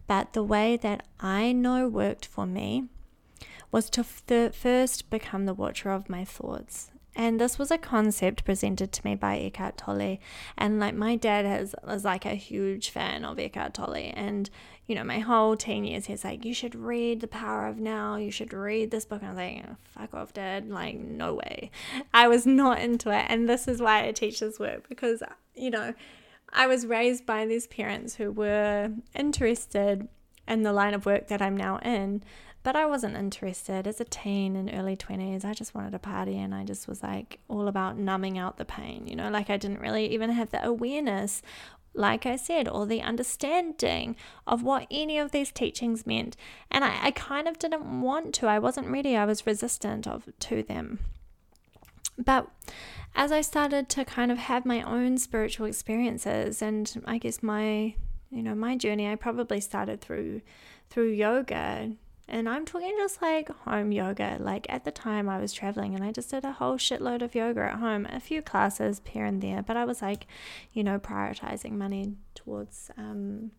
But 0.07 0.33
the 0.33 0.43
way 0.43 0.75
that 0.77 1.05
I 1.19 1.51
know 1.51 1.87
worked 1.87 2.25
for 2.25 2.47
me 2.47 2.89
was 3.71 3.89
to 3.91 4.03
first 4.03 5.09
become 5.09 5.45
the 5.45 5.53
watcher 5.53 5.91
of 5.91 6.09
my 6.09 6.25
thoughts. 6.25 6.91
And 7.13 7.41
this 7.41 7.59
was 7.59 7.71
a 7.71 7.77
concept 7.77 8.45
presented 8.45 8.93
to 8.93 9.05
me 9.05 9.15
by 9.15 9.37
Eckhart 9.37 9.77
Tolle. 9.77 10.19
And 10.57 10.79
like 10.79 10.95
my 10.95 11.17
dad 11.17 11.45
has 11.45 11.75
is 11.89 12.05
like 12.05 12.25
a 12.25 12.35
huge 12.35 12.89
fan 12.89 13.25
of 13.25 13.37
Eckhart 13.37 13.73
Tolle. 13.73 14.11
And, 14.13 14.49
you 14.87 14.95
know, 14.95 15.03
my 15.03 15.19
whole 15.19 15.57
teen 15.57 15.83
years 15.83 16.05
he's 16.05 16.23
like, 16.23 16.45
You 16.45 16.53
should 16.53 16.73
read 16.73 17.19
The 17.19 17.27
Power 17.27 17.67
of 17.67 17.79
Now, 17.79 18.15
you 18.15 18.31
should 18.31 18.53
read 18.53 18.91
this 18.91 19.05
book. 19.05 19.21
And 19.21 19.27
I 19.27 19.31
was 19.31 19.37
like, 19.37 19.65
oh, 19.69 19.75
fuck 19.83 20.13
off, 20.13 20.33
dad. 20.33 20.69
Like, 20.69 20.95
no 20.95 21.35
way. 21.35 21.69
I 22.13 22.29
was 22.29 22.45
not 22.45 22.79
into 22.79 23.09
it. 23.09 23.25
And 23.27 23.49
this 23.49 23.67
is 23.67 23.81
why 23.81 24.07
I 24.07 24.13
teach 24.13 24.39
this 24.39 24.57
work 24.57 24.87
because, 24.87 25.21
you 25.53 25.69
know, 25.69 25.93
I 26.53 26.67
was 26.67 26.85
raised 26.85 27.25
by 27.25 27.45
these 27.45 27.67
parents 27.67 28.15
who 28.15 28.31
were 28.31 28.91
interested 29.13 30.07
in 30.47 30.63
the 30.63 30.73
line 30.73 30.93
of 30.93 31.05
work 31.05 31.27
that 31.27 31.41
I'm 31.41 31.55
now 31.55 31.77
in 31.79 32.23
but 32.63 32.75
I 32.75 32.85
wasn't 32.85 33.17
interested 33.17 33.87
as 33.87 33.99
a 33.99 34.05
teen 34.05 34.55
in 34.55 34.69
early 34.69 34.95
20s. 34.95 35.43
I 35.43 35.53
just 35.53 35.73
wanted 35.73 35.91
to 35.91 35.99
party 35.99 36.37
and 36.37 36.53
I 36.53 36.63
just 36.63 36.87
was 36.87 37.01
like 37.01 37.39
all 37.47 37.67
about 37.67 37.97
numbing 37.97 38.37
out 38.37 38.57
the 38.57 38.65
pain, 38.65 39.07
you 39.07 39.15
know, 39.15 39.29
like 39.29 39.49
I 39.49 39.57
didn't 39.57 39.81
really 39.81 40.11
even 40.13 40.29
have 40.31 40.51
the 40.51 40.63
awareness, 40.63 41.41
like 41.93 42.25
I 42.25 42.35
said, 42.35 42.67
or 42.67 42.85
the 42.85 43.01
understanding 43.01 44.15
of 44.45 44.63
what 44.63 44.87
any 44.91 45.17
of 45.17 45.31
these 45.31 45.51
teachings 45.51 46.05
meant. 46.05 46.37
And 46.69 46.83
I, 46.83 46.97
I 47.01 47.11
kind 47.11 47.47
of 47.47 47.57
didn't 47.57 48.01
want 48.01 48.33
to. 48.35 48.47
I 48.47 48.59
wasn't 48.59 48.87
ready. 48.87 49.15
I 49.15 49.25
was 49.25 49.47
resistant 49.47 50.07
of 50.07 50.29
to 50.39 50.61
them. 50.61 50.99
But 52.17 52.47
as 53.15 53.31
I 53.31 53.41
started 53.41 53.89
to 53.89 54.05
kind 54.05 54.31
of 54.31 54.37
have 54.37 54.65
my 54.65 54.81
own 54.83 55.17
spiritual 55.17 55.65
experiences 55.65 56.61
and 56.61 57.01
I 57.05 57.17
guess 57.17 57.41
my 57.41 57.95
you 58.29 58.41
know 58.43 58.55
my 58.55 58.77
journey 58.77 59.09
I 59.09 59.15
probably 59.15 59.59
started 59.59 59.99
through 59.99 60.41
through 60.89 61.11
yoga 61.11 61.93
and 62.31 62.47
I'm 62.47 62.65
talking 62.65 62.95
just 62.97 63.21
like 63.21 63.49
home 63.49 63.91
yoga. 63.91 64.37
Like 64.39 64.65
at 64.69 64.85
the 64.85 64.91
time 64.91 65.27
I 65.27 65.37
was 65.37 65.51
traveling 65.51 65.93
and 65.93 66.03
I 66.03 66.13
just 66.13 66.31
did 66.31 66.45
a 66.45 66.53
whole 66.53 66.77
shitload 66.77 67.21
of 67.21 67.35
yoga 67.35 67.63
at 67.63 67.79
home, 67.79 68.07
a 68.09 68.21
few 68.21 68.41
classes 68.41 69.01
here 69.05 69.25
and 69.25 69.41
there, 69.41 69.61
but 69.61 69.75
I 69.75 69.83
was 69.83 70.01
like, 70.01 70.25
you 70.71 70.81
know, 70.81 70.97
prioritizing 70.97 71.73
money 71.73 72.15
towards 72.33 72.89
um 72.97 73.51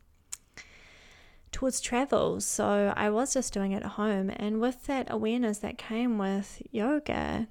towards 1.52 1.82
travel. 1.82 2.40
So 2.40 2.94
I 2.96 3.10
was 3.10 3.34
just 3.34 3.52
doing 3.52 3.72
it 3.72 3.82
at 3.82 3.92
home 3.92 4.32
and 4.34 4.58
with 4.58 4.86
that 4.86 5.06
awareness 5.10 5.58
that 5.58 5.76
came 5.76 6.16
with 6.16 6.62
yoga, 6.70 7.48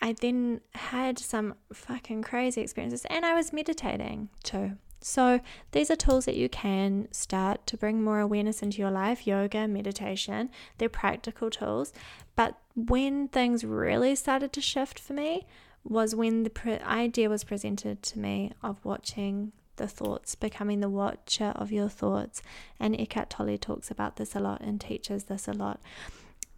I 0.00 0.12
then 0.12 0.60
had 0.74 1.18
some 1.18 1.56
fucking 1.72 2.22
crazy 2.22 2.60
experiences 2.60 3.04
and 3.10 3.26
I 3.26 3.34
was 3.34 3.52
meditating 3.52 4.28
too. 4.44 4.76
So, 5.00 5.40
these 5.72 5.90
are 5.90 5.96
tools 5.96 6.24
that 6.24 6.36
you 6.36 6.48
can 6.48 7.08
start 7.12 7.66
to 7.68 7.76
bring 7.76 8.02
more 8.02 8.20
awareness 8.20 8.62
into 8.62 8.78
your 8.78 8.90
life 8.90 9.26
yoga, 9.26 9.68
meditation. 9.68 10.50
They're 10.78 10.88
practical 10.88 11.50
tools. 11.50 11.92
But 12.34 12.58
when 12.74 13.28
things 13.28 13.64
really 13.64 14.14
started 14.14 14.52
to 14.54 14.60
shift 14.60 14.98
for 14.98 15.12
me 15.12 15.46
was 15.84 16.14
when 16.14 16.42
the 16.42 16.50
pre- 16.50 16.78
idea 16.80 17.28
was 17.28 17.44
presented 17.44 18.02
to 18.02 18.18
me 18.18 18.52
of 18.62 18.84
watching 18.84 19.52
the 19.76 19.86
thoughts, 19.86 20.34
becoming 20.34 20.80
the 20.80 20.88
watcher 20.88 21.52
of 21.54 21.70
your 21.70 21.88
thoughts. 21.88 22.42
And 22.80 22.98
Eckhart 22.98 23.30
Tolle 23.30 23.58
talks 23.58 23.90
about 23.90 24.16
this 24.16 24.34
a 24.34 24.40
lot 24.40 24.60
and 24.60 24.80
teaches 24.80 25.24
this 25.24 25.46
a 25.46 25.52
lot. 25.52 25.80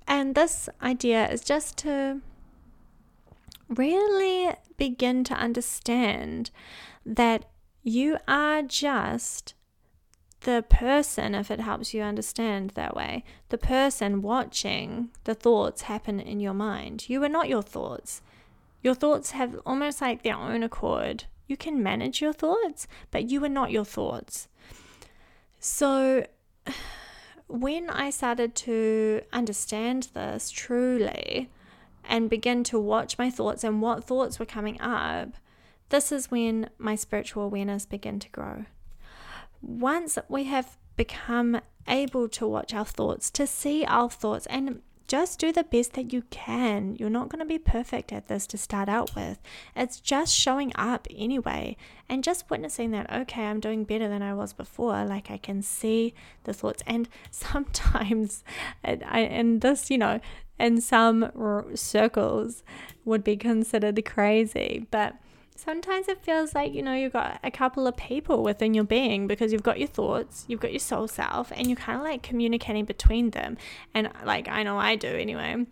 And 0.07 0.35
this 0.35 0.69
idea 0.81 1.29
is 1.29 1.43
just 1.43 1.77
to 1.79 2.21
really 3.69 4.55
begin 4.77 5.25
to 5.25 5.35
understand 5.35 6.51
that 7.05 7.45
you 7.89 8.19
are 8.29 8.63
just 8.63 9.55
the 10.43 10.65
person, 10.69 11.35
if 11.35 11.51
it 11.51 11.61
helps 11.61 11.93
you 11.93 12.03
understand 12.03 12.71
that 12.71 12.95
way, 12.95 13.25
the 13.49 13.59
person 13.59 14.23
watching 14.23 15.11
the 15.25 15.35
thoughts 15.35 15.83
happen 15.83 16.21
in 16.21 16.39
your 16.39 16.55
mind. 16.55 17.09
You 17.09 17.23
are 17.25 17.29
not 17.29 17.49
your 17.49 17.63
thoughts. 17.63 18.23
Your 18.83 18.95
thoughts 18.95 19.33
have 19.33 19.59
almost 19.67 20.01
like 20.01 20.23
their 20.23 20.37
own 20.37 20.63
accord. 20.63 21.25
You 21.49 21.57
can 21.57 21.83
manage 21.83 22.21
your 22.21 22.33
thoughts, 22.33 22.87
but 23.11 23.31
you 23.31 23.43
are 23.45 23.49
not 23.49 23.73
your 23.73 23.85
thoughts. 23.85 24.49
So, 25.59 26.27
when 27.49 27.91
I 27.91 28.11
started 28.11 28.55
to 28.57 29.23
understand 29.33 30.11
this 30.15 30.51
truly 30.51 31.49
and 32.05 32.31
begin 32.31 32.63
to 32.65 32.79
watch 32.79 33.19
my 33.19 33.31
thoughts 33.31 33.65
and 33.65 33.83
what 33.83 34.05
thoughts 34.05 34.39
were 34.39 34.47
coming 34.47 34.81
up, 34.81 35.31
this 35.89 36.13
is 36.13 36.31
when 36.31 36.71
my 36.79 36.95
spiritual 36.95 37.45
awareness 37.45 37.87
began 37.87 38.19
to 38.21 38.29
grow. 38.31 38.65
Once 39.61 40.19
we 40.29 40.45
have 40.45 40.77
become 40.97 41.61
able 41.87 42.29
to 42.29 42.47
watch 42.47 42.75
our 42.75 42.85
thoughts, 42.85 43.31
to 43.31 43.47
see 43.47 43.85
our 43.87 44.11
thoughts, 44.11 44.47
and 44.47 44.83
just 45.09 45.41
do 45.41 45.51
the 45.51 45.65
best 45.65 45.95
that 45.95 46.13
you 46.13 46.23
can. 46.29 46.95
You're 46.97 47.09
not 47.09 47.31
going 47.31 47.39
to 47.41 47.47
be 47.47 47.59
perfect 47.59 48.13
at 48.13 48.29
this 48.29 48.47
to 48.49 48.59
start 48.59 48.91
out 48.91 49.17
with. 49.17 49.39
It's 49.75 50.01
just 50.01 50.35
showing 50.35 50.71
up 50.75 51.09
anyway 51.11 51.79
and 52.11 52.23
just 52.23 52.51
witnessing 52.51 52.91
that, 52.91 53.11
okay, 53.11 53.47
I'm 53.47 53.59
doing 53.59 53.85
better 53.85 54.07
than 54.07 54.23
I 54.23 54.35
was 54.35 54.53
before. 54.53 55.05
Like 55.07 55.31
I 55.31 55.39
can 55.39 55.63
see 55.63 56.13
the 56.45 56.53
thoughts. 56.53 56.83
And 56.87 57.09
sometimes, 57.31 58.45
and 58.85 59.63
this, 59.63 59.91
you 59.91 59.97
know, 59.97 60.21
in 60.61 60.81
some 60.83 61.31
circles 61.75 62.63
would 63.07 63.25
be 63.25 63.37
considered 63.37 64.05
crazy, 64.05 64.87
but 64.91 65.15
sometimes 65.59 66.09
it 66.09 66.23
feels 66.23 66.55
like 66.55 66.73
you 66.73 66.83
know 66.83 66.95
you've 66.95 67.13
got 67.13 67.41
a 67.43 67.51
couple 67.51 67.87
of 67.87 67.97
people 67.97 68.43
within 68.43 68.75
your 68.75 68.85
being 68.85 69.27
because 69.27 69.53
you've 69.53 69.63
got 69.63 69.79
your 69.79 69.89
thoughts 69.89 70.45
you've 70.47 70.61
got 70.61 70.73
your 70.73 70.79
soul 70.79 71.09
self 71.09 71.51
and 71.55 71.67
you're 71.67 71.77
kind 71.77 71.99
of 71.99 72.05
like 72.05 72.23
communicating 72.23 72.85
between 72.85 73.31
them 73.31 73.57
and 73.93 74.09
like 74.25 74.49
i 74.49 74.63
know 74.63 74.79
i 74.79 74.95
do 74.95 75.09
anyway 75.09 75.67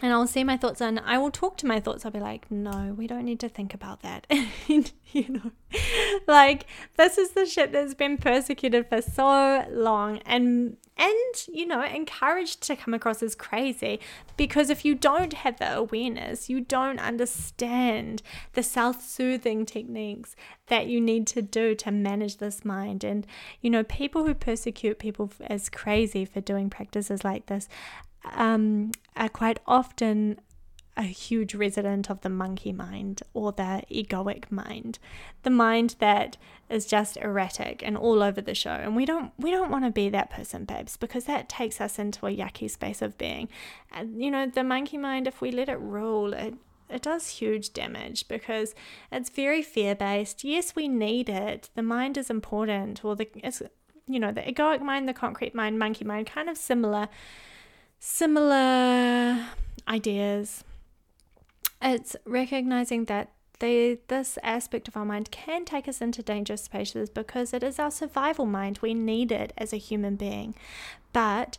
and 0.00 0.12
I'll 0.12 0.26
see 0.26 0.42
my 0.42 0.56
thoughts 0.56 0.80
and 0.80 1.00
I 1.00 1.18
will 1.18 1.30
talk 1.30 1.58
to 1.58 1.66
my 1.66 1.78
thoughts. 1.78 2.04
I'll 2.04 2.10
be 2.10 2.18
like, 2.18 2.50
no, 2.50 2.94
we 2.96 3.06
don't 3.06 3.24
need 3.24 3.38
to 3.40 3.48
think 3.48 3.74
about 3.74 4.00
that. 4.00 4.26
you 4.66 4.84
know, 5.28 5.52
like 6.26 6.66
this 6.96 7.18
is 7.18 7.32
the 7.32 7.44
shit 7.44 7.72
that's 7.72 7.94
been 7.94 8.16
persecuted 8.16 8.88
for 8.88 9.02
so 9.02 9.66
long 9.70 10.18
and 10.24 10.76
and 10.96 11.46
you 11.48 11.66
know 11.66 11.82
encouraged 11.82 12.62
to 12.62 12.76
come 12.76 12.94
across 12.94 13.22
as 13.22 13.34
crazy. 13.34 14.00
Because 14.36 14.70
if 14.70 14.84
you 14.84 14.94
don't 14.94 15.32
have 15.32 15.58
the 15.58 15.76
awareness 15.76 16.48
you 16.48 16.60
don't 16.60 16.98
understand 16.98 18.22
the 18.52 18.62
self-soothing 18.62 19.66
techniques 19.66 20.36
that 20.66 20.86
you 20.86 21.00
need 21.00 21.26
to 21.28 21.42
do 21.42 21.74
to 21.74 21.90
manage 21.90 22.38
this 22.38 22.64
mind. 22.64 23.04
And 23.04 23.26
you 23.60 23.70
know 23.70 23.84
people 23.84 24.26
who 24.26 24.34
persecute 24.34 24.98
people 24.98 25.30
as 25.46 25.68
crazy 25.68 26.24
for 26.24 26.40
doing 26.40 26.70
practices 26.70 27.24
like 27.24 27.46
this 27.46 27.68
um, 28.34 28.92
are 29.16 29.28
quite 29.28 29.60
often 29.66 30.40
a 30.96 31.02
huge 31.02 31.54
resident 31.54 32.10
of 32.10 32.20
the 32.20 32.28
monkey 32.28 32.72
mind 32.72 33.22
or 33.32 33.52
the 33.52 33.82
egoic 33.90 34.50
mind, 34.50 34.98
the 35.42 35.50
mind 35.50 35.96
that 36.00 36.36
is 36.68 36.86
just 36.86 37.16
erratic 37.16 37.82
and 37.82 37.96
all 37.96 38.22
over 38.22 38.40
the 38.40 38.54
show. 38.54 38.70
And 38.70 38.94
we 38.94 39.06
don't 39.06 39.32
we 39.38 39.50
don't 39.50 39.70
want 39.70 39.84
to 39.84 39.90
be 39.90 40.08
that 40.10 40.30
person, 40.30 40.64
babes, 40.64 40.96
because 40.96 41.24
that 41.24 41.48
takes 41.48 41.80
us 41.80 41.98
into 41.98 42.26
a 42.26 42.36
yucky 42.36 42.70
space 42.70 43.00
of 43.00 43.16
being. 43.16 43.48
And 43.90 44.22
you 44.22 44.30
know, 44.30 44.46
the 44.46 44.64
monkey 44.64 44.98
mind, 44.98 45.26
if 45.26 45.40
we 45.40 45.50
let 45.50 45.68
it 45.68 45.80
rule, 45.80 46.34
it 46.34 46.54
it 46.90 47.00
does 47.00 47.26
huge 47.28 47.72
damage 47.72 48.28
because 48.28 48.74
it's 49.10 49.30
very 49.30 49.62
fear 49.62 49.94
based. 49.94 50.44
Yes, 50.44 50.76
we 50.76 50.88
need 50.88 51.30
it. 51.30 51.70
The 51.74 51.82
mind 51.82 52.18
is 52.18 52.28
important, 52.28 53.02
or 53.02 53.16
the 53.16 53.28
you 54.06 54.20
know 54.20 54.32
the 54.32 54.42
egoic 54.42 54.82
mind, 54.82 55.08
the 55.08 55.14
concrete 55.14 55.54
mind, 55.54 55.78
monkey 55.78 56.04
mind, 56.04 56.26
kind 56.26 56.50
of 56.50 56.58
similar, 56.58 57.08
similar 57.98 59.46
ideas 59.88 60.64
it's 61.82 62.16
recognizing 62.24 63.06
that 63.06 63.32
the, 63.58 63.98
this 64.08 64.38
aspect 64.42 64.88
of 64.88 64.96
our 64.96 65.04
mind 65.04 65.30
can 65.30 65.64
take 65.64 65.86
us 65.86 66.00
into 66.00 66.22
dangerous 66.22 66.62
spaces 66.62 67.08
because 67.08 67.52
it 67.52 67.62
is 67.62 67.78
our 67.78 67.90
survival 67.90 68.46
mind. 68.46 68.80
We 68.82 68.94
need 68.94 69.30
it 69.30 69.52
as 69.56 69.72
a 69.72 69.76
human 69.76 70.16
being. 70.16 70.54
But 71.12 71.58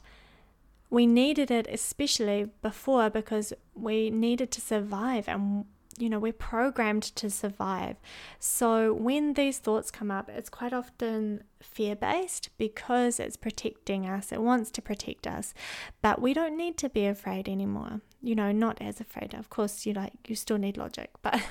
we 0.90 1.08
needed 1.08 1.50
it 1.50 1.68
especially 1.70 2.50
before 2.62 3.10
because 3.10 3.54
we 3.74 4.10
needed 4.10 4.52
to 4.52 4.62
survive 4.62 5.28
and 5.28 5.66
you 5.98 6.10
know, 6.10 6.20
we're 6.20 6.34
programmed 6.34 7.04
to 7.04 7.30
survive. 7.30 7.98
So 8.40 8.94
when 8.94 9.34
these 9.34 9.60
thoughts 9.60 9.92
come 9.92 10.12
up, 10.12 10.30
it's 10.30 10.50
quite 10.50 10.74
often 10.74 11.44
fear 11.62 11.96
based 11.96 12.50
because 12.58 13.20
it's 13.20 13.38
protecting 13.38 14.08
us. 14.08 14.32
It 14.32 14.42
wants 14.42 14.72
to 14.72 14.82
protect 14.82 15.28
us. 15.28 15.54
But 16.02 16.22
we 16.22 16.34
don't 16.34 16.58
need 16.58 16.78
to 16.80 16.90
be 16.90 17.06
afraid 17.06 17.48
anymore. 17.48 18.02
You 18.22 18.36
know, 18.36 18.52
not 18.52 18.82
as 18.82 19.00
afraid. 19.00 19.34
Of 19.34 19.50
course, 19.50 19.86
you 19.86 19.94
like 19.94 20.14
you 20.28 20.36
still 20.36 20.58
need 20.58 20.78
logic, 20.78 21.12
but 21.22 21.42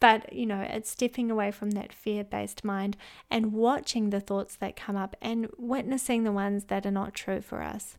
but 0.00 0.32
you 0.32 0.46
know, 0.46 0.60
it's 0.60 0.90
stepping 0.90 1.30
away 1.30 1.50
from 1.50 1.72
that 1.72 1.92
fear-based 1.92 2.64
mind 2.64 2.96
and 3.30 3.52
watching 3.52 4.10
the 4.10 4.20
thoughts 4.20 4.56
that 4.56 4.76
come 4.76 4.96
up 4.96 5.16
and 5.20 5.48
witnessing 5.58 6.24
the 6.24 6.32
ones 6.32 6.64
that 6.64 6.86
are 6.86 6.90
not 6.90 7.14
true 7.14 7.40
for 7.40 7.62
us. 7.62 7.96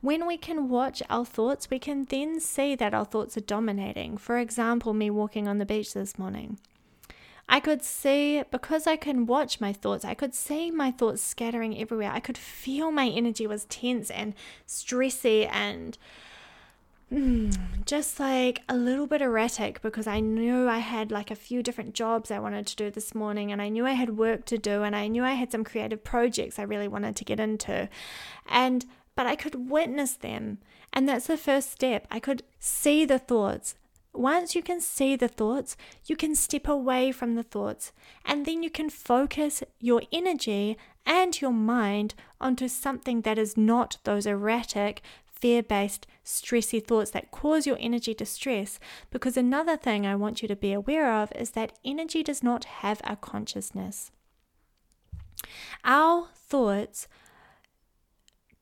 When 0.00 0.26
we 0.26 0.36
can 0.36 0.68
watch 0.68 1.02
our 1.08 1.24
thoughts, 1.24 1.70
we 1.70 1.78
can 1.78 2.04
then 2.04 2.40
see 2.40 2.74
that 2.74 2.94
our 2.94 3.04
thoughts 3.04 3.36
are 3.36 3.40
dominating. 3.42 4.18
For 4.18 4.38
example, 4.38 4.92
me 4.92 5.10
walking 5.10 5.48
on 5.48 5.58
the 5.58 5.66
beach 5.66 5.94
this 5.94 6.18
morning. 6.18 6.58
I 7.48 7.60
could 7.60 7.82
see, 7.82 8.42
because 8.50 8.86
I 8.86 8.96
can 8.96 9.26
watch 9.26 9.60
my 9.60 9.72
thoughts, 9.72 10.04
I 10.04 10.14
could 10.14 10.34
see 10.34 10.70
my 10.70 10.90
thoughts 10.90 11.22
scattering 11.22 11.78
everywhere. 11.78 12.10
I 12.12 12.20
could 12.20 12.38
feel 12.38 12.90
my 12.90 13.06
energy 13.08 13.46
was 13.46 13.66
tense 13.66 14.10
and 14.10 14.34
stressy 14.66 15.48
and 15.50 15.98
mm, 17.12 17.54
just 17.84 18.18
like 18.18 18.62
a 18.68 18.76
little 18.76 19.06
bit 19.06 19.20
erratic 19.20 19.82
because 19.82 20.06
I 20.06 20.20
knew 20.20 20.68
I 20.68 20.78
had 20.78 21.12
like 21.12 21.30
a 21.30 21.36
few 21.36 21.62
different 21.62 21.94
jobs 21.94 22.30
I 22.30 22.38
wanted 22.38 22.66
to 22.66 22.76
do 22.76 22.90
this 22.90 23.14
morning 23.14 23.52
and 23.52 23.60
I 23.60 23.68
knew 23.68 23.84
I 23.86 23.92
had 23.92 24.16
work 24.16 24.46
to 24.46 24.56
do 24.56 24.82
and 24.82 24.96
I 24.96 25.08
knew 25.08 25.22
I 25.22 25.32
had 25.32 25.52
some 25.52 25.64
creative 25.64 26.02
projects 26.02 26.58
I 26.58 26.62
really 26.62 26.88
wanted 26.88 27.14
to 27.16 27.24
get 27.24 27.40
into. 27.40 27.90
And 28.48 28.86
but 29.16 29.26
I 29.26 29.36
could 29.36 29.70
witness 29.70 30.14
them. 30.14 30.58
And 30.92 31.08
that's 31.08 31.26
the 31.26 31.36
first 31.36 31.72
step. 31.72 32.06
I 32.10 32.20
could 32.20 32.42
see 32.58 33.04
the 33.04 33.18
thoughts. 33.18 33.74
Once 34.12 34.54
you 34.54 34.62
can 34.62 34.80
see 34.80 35.16
the 35.16 35.26
thoughts, 35.28 35.76
you 36.06 36.14
can 36.14 36.36
step 36.36 36.68
away 36.68 37.10
from 37.10 37.34
the 37.34 37.42
thoughts, 37.42 37.92
and 38.24 38.46
then 38.46 38.62
you 38.62 38.70
can 38.70 38.88
focus 38.88 39.64
your 39.80 40.02
energy 40.12 40.78
and 41.04 41.40
your 41.40 41.50
mind 41.50 42.14
onto 42.40 42.68
something 42.68 43.22
that 43.22 43.38
is 43.38 43.56
not 43.56 43.98
those 44.04 44.24
erratic, 44.24 45.02
fear 45.26 45.64
based, 45.64 46.06
stressy 46.24 46.82
thoughts 46.82 47.10
that 47.10 47.30
cause 47.32 47.66
your 47.66 47.76
energy 47.80 48.14
to 48.14 48.24
stress. 48.24 48.78
Because 49.10 49.36
another 49.36 49.76
thing 49.76 50.06
I 50.06 50.14
want 50.14 50.42
you 50.42 50.48
to 50.48 50.56
be 50.56 50.72
aware 50.72 51.12
of 51.12 51.32
is 51.34 51.50
that 51.50 51.76
energy 51.84 52.22
does 52.22 52.42
not 52.42 52.64
have 52.64 53.00
a 53.04 53.16
consciousness. 53.16 54.12
Our 55.84 56.28
thoughts 56.34 57.08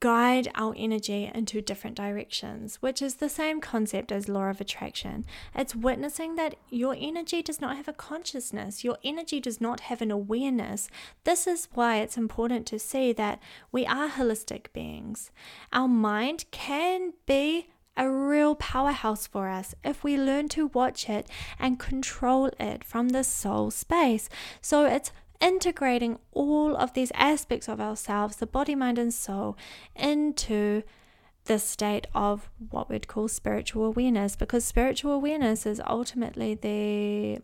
guide 0.02 0.48
our 0.56 0.74
energy 0.76 1.30
into 1.32 1.62
different 1.62 1.94
directions, 1.96 2.82
which 2.82 3.00
is 3.00 3.14
the 3.14 3.28
same 3.28 3.60
concept 3.60 4.10
as 4.10 4.28
law 4.28 4.50
of 4.50 4.60
attraction. 4.60 5.24
It's 5.54 5.76
witnessing 5.76 6.34
that 6.34 6.56
your 6.68 6.96
energy 6.98 7.40
does 7.40 7.60
not 7.60 7.76
have 7.76 7.86
a 7.86 7.92
consciousness, 7.92 8.82
your 8.82 8.98
energy 9.04 9.38
does 9.38 9.60
not 9.60 9.78
have 9.82 10.02
an 10.02 10.10
awareness. 10.10 10.88
This 11.22 11.46
is 11.46 11.68
why 11.74 11.98
it's 11.98 12.16
important 12.16 12.66
to 12.66 12.80
see 12.80 13.12
that 13.12 13.40
we 13.70 13.86
are 13.86 14.08
holistic 14.08 14.72
beings. 14.72 15.30
Our 15.72 15.86
mind 15.86 16.46
can 16.50 17.12
be 17.24 17.68
a 17.96 18.10
real 18.10 18.56
powerhouse 18.56 19.28
for 19.28 19.48
us 19.48 19.72
if 19.84 20.02
we 20.02 20.16
learn 20.18 20.48
to 20.48 20.66
watch 20.68 21.08
it 21.08 21.28
and 21.60 21.78
control 21.78 22.50
it 22.58 22.82
from 22.82 23.10
the 23.10 23.22
soul 23.22 23.70
space. 23.70 24.28
So 24.60 24.84
it's 24.84 25.12
integrating 25.42 26.18
all 26.32 26.76
of 26.76 26.94
these 26.94 27.12
aspects 27.14 27.68
of 27.68 27.80
ourselves, 27.80 28.36
the 28.36 28.46
body, 28.46 28.74
mind, 28.74 28.98
and 28.98 29.12
soul, 29.12 29.58
into 29.94 30.82
the 31.44 31.58
state 31.58 32.06
of 32.14 32.48
what 32.70 32.88
we'd 32.88 33.08
call 33.08 33.26
spiritual 33.26 33.84
awareness 33.84 34.36
because 34.36 34.64
spiritual 34.64 35.12
awareness 35.12 35.66
is 35.66 35.82
ultimately 35.88 36.54
the 36.54 37.42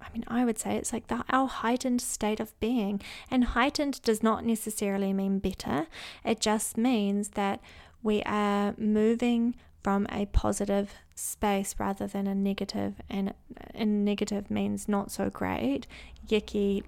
I 0.00 0.12
mean, 0.12 0.24
I 0.26 0.44
would 0.44 0.58
say 0.58 0.76
it's 0.76 0.92
like 0.92 1.06
the, 1.06 1.24
our 1.30 1.46
heightened 1.46 2.00
state 2.00 2.40
of 2.40 2.58
being. 2.58 3.00
And 3.30 3.44
heightened 3.44 4.02
does 4.02 4.20
not 4.20 4.44
necessarily 4.44 5.12
mean 5.12 5.38
better, 5.38 5.86
it 6.24 6.40
just 6.40 6.76
means 6.76 7.30
that 7.30 7.60
we 8.02 8.22
are 8.24 8.74
moving 8.76 9.54
from 9.82 10.06
a 10.10 10.26
positive 10.26 10.94
space 11.14 11.74
rather 11.78 12.06
than 12.06 12.26
a 12.26 12.34
negative, 12.34 12.94
and 13.10 13.34
a 13.74 13.84
negative 13.84 14.50
means 14.50 14.88
not 14.88 15.10
so 15.10 15.28
great, 15.28 15.86
yucky, 16.28 16.84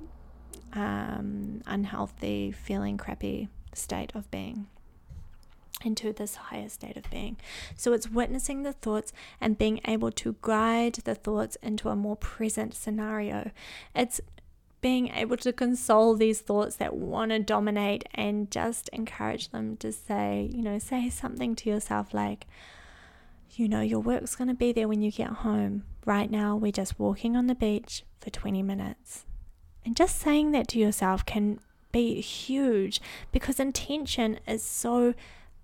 um, 0.73 1.63
unhealthy, 1.67 2.53
feeling 2.53 2.97
crappy 2.97 3.49
state 3.73 4.13
of 4.15 4.31
being 4.31 4.67
into 5.85 6.13
this 6.13 6.37
higher 6.37 6.69
state 6.69 6.97
of 6.97 7.09
being. 7.11 7.37
So 7.77 7.93
it's 7.93 8.09
witnessing 8.09 8.63
the 8.63 8.73
thoughts 8.73 9.13
and 9.41 9.59
being 9.59 9.81
able 9.87 10.11
to 10.13 10.37
guide 10.41 10.95
the 11.05 11.15
thoughts 11.15 11.57
into 11.63 11.89
a 11.89 11.97
more 11.97 12.17
present 12.17 12.75
scenario. 12.75 13.51
It's 13.95 14.21
being 14.81 15.09
able 15.09 15.37
to 15.39 15.53
console 15.53 16.15
these 16.15 16.41
thoughts 16.41 16.77
that 16.77 16.95
want 16.95 17.31
to 17.31 17.39
dominate 17.39 18.07
and 18.15 18.51
just 18.51 18.89
encourage 18.91 19.51
them 19.51 19.77
to 19.79 19.91
say, 19.93 20.49
you 20.53 20.63
know, 20.63 20.79
say 20.79 21.09
something 21.09 21.55
to 21.57 21.71
yourself 21.71 22.13
like, 22.13 22.47
you 23.59 23.69
know, 23.69 23.81
your 23.81 24.01
work's 24.01 24.35
going 24.35 24.49
to 24.49 24.55
be 24.55 24.73
there 24.73 24.89
when 24.89 25.03
you 25.03 25.11
get 25.11 25.29
home. 25.29 25.85
Right 26.05 26.31
now, 26.31 26.57
we're 26.57 26.73
just 26.73 26.99
walking 26.99 27.37
on 27.37 27.47
the 27.47 27.55
beach 27.55 28.05
for 28.21 28.31
20 28.31 28.63
minutes. 28.63 29.25
And 29.85 29.97
just 29.97 30.19
saying 30.19 30.53
that 30.53 30.69
to 30.69 30.79
yourself 30.79 31.25
can 31.25 31.61
be 31.93 32.21
huge 32.21 33.01
because 33.33 33.61
intention 33.61 34.41
is 34.47 34.63
so 34.63 35.15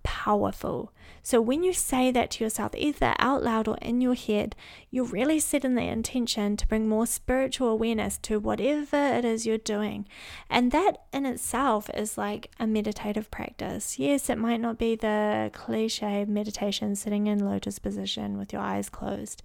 powerful. 0.03 0.93
So 1.23 1.41
when 1.41 1.63
you 1.63 1.73
say 1.73 2.11
that 2.11 2.31
to 2.33 2.45
yourself, 2.45 2.73
either 2.77 3.15
out 3.19 3.43
loud 3.43 3.69
or 3.69 3.77
in 3.83 4.01
your 4.01 4.15
head, 4.15 4.57
you're 4.91 5.05
really 5.05 5.39
setting 5.39 5.75
the 5.75 5.83
intention 5.83 6.57
to 6.57 6.67
bring 6.67 6.89
more 6.89 7.07
spiritual 7.07 7.69
awareness 7.69 8.17
to 8.19 8.39
whatever 8.39 8.97
it 8.97 9.25
is 9.25 9.47
you're 9.47 9.59
doing. 9.59 10.07
And 10.49 10.73
that 10.73 11.03
in 11.13 11.27
itself 11.27 11.91
is 11.95 12.17
like 12.17 12.51
a 12.59 12.67
meditative 12.67 13.31
practice. 13.31 13.99
Yes, 13.99 14.31
it 14.31 14.39
might 14.39 14.61
not 14.61 14.79
be 14.79 14.97
the 14.97 15.51
cliche 15.53 16.25
meditation 16.25 16.97
sitting 16.97 17.27
in 17.27 17.45
lotus 17.45 17.79
position 17.79 18.39
with 18.39 18.53
your 18.53 18.63
eyes 18.63 18.89
closed, 18.89 19.43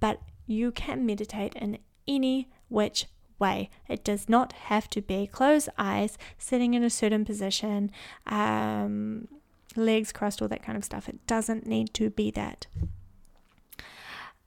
but 0.00 0.20
you 0.46 0.72
can 0.72 1.06
meditate 1.06 1.54
in 1.54 1.78
any 2.06 2.50
which 2.68 3.06
way. 3.38 3.70
It 3.88 4.04
does 4.04 4.28
not 4.28 4.52
have 4.52 4.88
to 4.90 5.00
be 5.00 5.26
closed 5.26 5.68
eyes, 5.76 6.16
sitting 6.38 6.74
in 6.74 6.84
a 6.84 6.90
certain 6.90 7.24
position. 7.24 7.90
Um, 8.26 9.03
legs 9.76 10.12
crossed, 10.12 10.40
all 10.40 10.48
that 10.48 10.62
kind 10.62 10.76
of 10.76 10.84
stuff. 10.84 11.08
It 11.08 11.26
doesn't 11.26 11.66
need 11.66 11.94
to 11.94 12.10
be 12.10 12.30
that. 12.32 12.66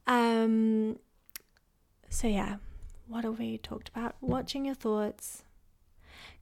Um, 0.06 1.00
so, 2.10 2.28
yeah, 2.28 2.58
what 3.08 3.24
have 3.24 3.40
we 3.40 3.58
talked 3.58 3.90
about? 3.90 4.16
Watching 4.22 4.66
your 4.66 4.76
thoughts, 4.76 5.44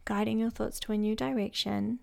guiding 0.05 0.39
your 0.39 0.51
thoughts 0.51 0.79
to 0.81 0.91
a 0.91 0.97
new 0.97 1.15
direction, 1.15 1.99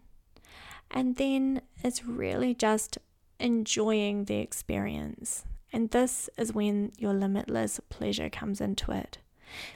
and 0.90 1.16
then 1.16 1.62
it's 1.82 2.04
really 2.04 2.54
just 2.54 2.98
enjoying 3.38 4.24
the 4.24 4.36
experience. 4.36 5.44
And 5.72 5.90
this 5.90 6.28
is 6.36 6.52
when 6.52 6.92
your 6.98 7.14
limitless 7.14 7.80
pleasure 7.88 8.28
comes 8.28 8.60
into 8.60 8.92
it. 8.92 9.18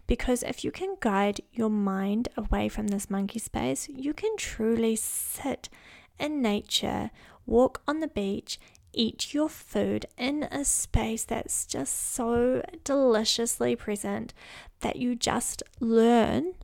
Because 0.07 0.42
if 0.42 0.64
you 0.64 0.71
can 0.71 0.97
guide 1.01 1.40
your 1.53 1.71
mind 1.71 2.29
away 2.37 2.69
from 2.69 2.88
this 2.88 3.11
monkey 3.11 3.38
space, 3.38 3.88
you 3.88 4.12
can 4.12 4.37
truly 4.37 4.97
sit 4.97 5.69
in 6.18 6.42
nature, 6.42 7.11
walk 7.46 7.83
on 7.87 8.00
the 8.00 8.09
beach, 8.09 8.59
eat 8.92 9.35
your 9.35 9.48
food 9.48 10.07
in 10.16 10.44
a 10.44 10.64
space 10.64 11.24
that's 11.24 11.66
just 11.66 12.14
so 12.14 12.62
deliciously 12.85 13.76
present 13.76 14.33
that 14.81 14.96
you 14.96 15.14
just 15.14 15.62
learn 15.81 16.55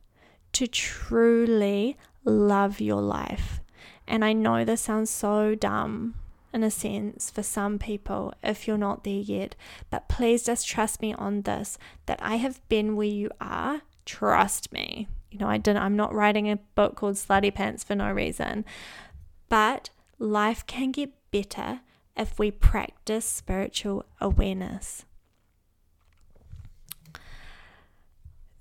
to 0.53 0.67
truly 0.67 1.97
love 2.25 2.79
your 2.79 3.01
life. 3.01 3.59
And 4.07 4.25
I 4.25 4.33
know 4.33 4.65
this 4.65 4.81
sounds 4.81 5.09
so 5.09 5.55
dumb 5.55 6.15
in 6.53 6.63
a 6.63 6.71
sense 6.71 7.31
for 7.31 7.41
some 7.41 7.79
people 7.79 8.33
if 8.43 8.67
you're 8.67 8.77
not 8.77 9.03
there 9.03 9.13
yet. 9.13 9.55
But 9.89 10.07
please 10.07 10.43
just 10.43 10.67
trust 10.67 11.01
me 11.01 11.13
on 11.13 11.41
this 11.41 11.77
that 12.05 12.19
I 12.21 12.35
have 12.35 12.67
been 12.69 12.95
where 12.95 13.07
you 13.07 13.31
are. 13.41 13.81
Trust 14.05 14.71
me. 14.71 15.07
You 15.31 15.39
know, 15.39 15.47
I 15.47 15.57
didn't 15.57 15.81
I'm 15.81 15.95
not 15.95 16.13
writing 16.13 16.49
a 16.49 16.57
book 16.75 16.95
called 16.95 17.15
Slutty 17.15 17.53
Pants 17.53 17.83
for 17.83 17.95
no 17.95 18.11
reason. 18.11 18.65
But 19.49 19.89
life 20.19 20.65
can 20.65 20.91
get 20.91 21.11
better 21.31 21.81
if 22.15 22.37
we 22.39 22.51
practice 22.51 23.25
spiritual 23.25 24.05
awareness. 24.21 25.05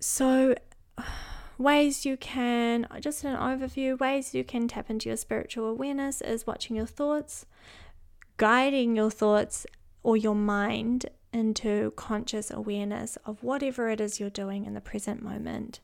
So 0.01 0.55
ways 1.59 2.05
you 2.05 2.16
can, 2.16 2.87
just 3.01 3.25
an 3.25 3.37
overview, 3.37 3.99
ways 3.99 4.35
you 4.35 4.45
can 4.45 4.68
tap 4.68 4.90
into 4.90 5.09
your 5.09 5.16
spiritual 5.16 5.68
awareness 5.68 6.21
is 6.21 6.47
watching 6.47 6.77
your 6.77 6.87
thoughts, 6.87 7.47
guiding 8.37 8.97
your 8.97 9.11
thoughts 9.11 9.66
or 10.03 10.16
your 10.16 10.35
mind 10.35 11.07
into 11.33 11.92
conscious 11.97 12.51
awareness 12.51 13.16
of 13.25 13.42
whatever 13.42 13.88
it 13.88 14.01
is 14.01 14.21
you're 14.21 14.31
doing 14.31 14.66
in 14.66 14.75
the 14.75 14.81
present 14.81 15.23
moment. 15.23 15.81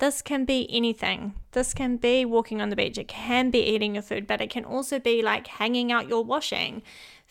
This 0.00 0.22
can 0.22 0.46
be 0.46 0.66
anything. 0.70 1.34
This 1.52 1.74
can 1.74 1.98
be 1.98 2.24
walking 2.24 2.62
on 2.62 2.70
the 2.70 2.76
beach. 2.76 2.96
It 2.96 3.06
can 3.06 3.50
be 3.50 3.60
eating 3.60 3.94
your 3.94 4.02
food, 4.02 4.26
but 4.26 4.40
it 4.40 4.48
can 4.48 4.64
also 4.64 4.98
be 4.98 5.20
like 5.20 5.46
hanging 5.46 5.92
out 5.92 6.08
your 6.08 6.24
washing, 6.24 6.80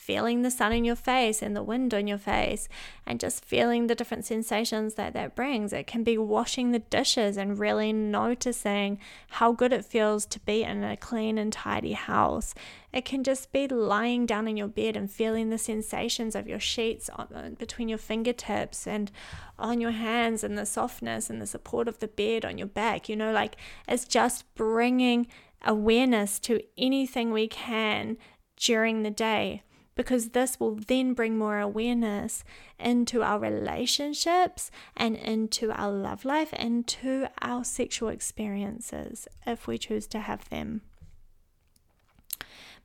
feeling 0.10 0.42
the 0.42 0.50
sun 0.50 0.74
in 0.74 0.84
your 0.84 0.96
face 0.96 1.40
and 1.40 1.56
the 1.56 1.62
wind 1.62 1.94
on 1.94 2.08
your 2.08 2.18
face, 2.18 2.68
and 3.06 3.20
just 3.20 3.46
feeling 3.46 3.86
the 3.86 3.94
different 3.94 4.26
sensations 4.26 4.96
that 4.96 5.14
that 5.14 5.36
brings. 5.36 5.72
It 5.72 5.86
can 5.86 6.04
be 6.04 6.18
washing 6.18 6.72
the 6.72 6.80
dishes 6.80 7.38
and 7.38 7.60
really 7.60 7.94
noticing 7.94 8.98
how 9.30 9.52
good 9.52 9.72
it 9.72 9.86
feels 9.86 10.26
to 10.26 10.40
be 10.40 10.64
in 10.64 10.84
a 10.84 10.98
clean 10.98 11.38
and 11.38 11.54
tidy 11.54 11.94
house. 11.94 12.56
It 12.92 13.06
can 13.06 13.24
just 13.24 13.52
be 13.52 13.68
lying 13.68 14.26
down 14.26 14.48
in 14.48 14.58
your 14.58 14.68
bed 14.68 14.98
and 14.98 15.12
feeling 15.12 15.52
the 15.52 15.60
sensations 15.60 16.34
of 16.34 16.48
your 16.48 16.60
sheets 16.60 17.08
on, 17.12 17.28
uh, 17.36 17.52
between 17.60 17.88
your 17.88 18.00
fingertips 18.00 18.88
and 18.88 19.12
on 19.60 19.80
your 19.80 19.92
hands 19.92 20.44
and 20.44 20.58
the 20.58 20.66
softness 20.66 21.30
and 21.30 21.40
the 21.40 21.46
support 21.46 21.88
of 21.88 22.00
the 22.00 22.08
bed 22.08 22.44
on 22.46 22.58
your 22.58 22.66
back. 22.66 23.10
You 23.10 23.16
know, 23.16 23.32
like 23.32 23.58
it's 23.88 24.06
just 24.06 24.52
bringing 24.56 25.28
awareness 25.64 26.40
to 26.40 26.64
anything 26.80 27.32
we 27.32 27.48
can 27.48 28.18
during 28.58 29.04
the 29.04 29.12
day 29.12 29.62
because 30.00 30.30
this 30.30 30.62
will 30.62 30.76
then 30.76 31.14
bring 31.14 31.38
more 31.38 31.60
awareness 31.60 32.46
into 32.80 33.22
our 33.22 33.38
relationships 33.38 34.72
and 34.96 35.18
into 35.18 35.74
our 35.74 35.92
love 35.92 36.24
life 36.24 36.54
and 36.54 36.88
to 36.88 37.28
our 37.42 37.66
sexual 37.66 38.08
experiences 38.08 39.28
if 39.46 39.68
we 39.68 39.78
choose 39.78 40.08
to 40.08 40.20
have 40.20 40.48
them. 40.48 40.80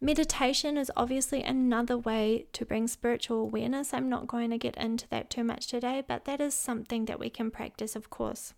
Meditation 0.01 0.77
is 0.77 0.91
obviously 0.97 1.41
another 1.45 1.97
way 1.97 2.47
to 2.53 2.65
bring 2.65 2.89
spiritual 2.89 3.43
awareness. 3.43 3.95
I'm 3.95 4.09
not 4.09 4.27
going 4.27 4.51
to 4.51 4.59
get 4.59 4.77
into 4.77 5.07
that 5.11 5.31
too 5.31 5.45
much 5.45 5.69
today, 5.69 6.03
but 6.05 6.25
that 6.25 6.41
is 6.41 6.53
something 6.53 7.05
that 7.05 7.21
we 7.21 7.31
can 7.31 7.49
practice, 7.53 7.95
of 7.95 8.11
course 8.11 8.55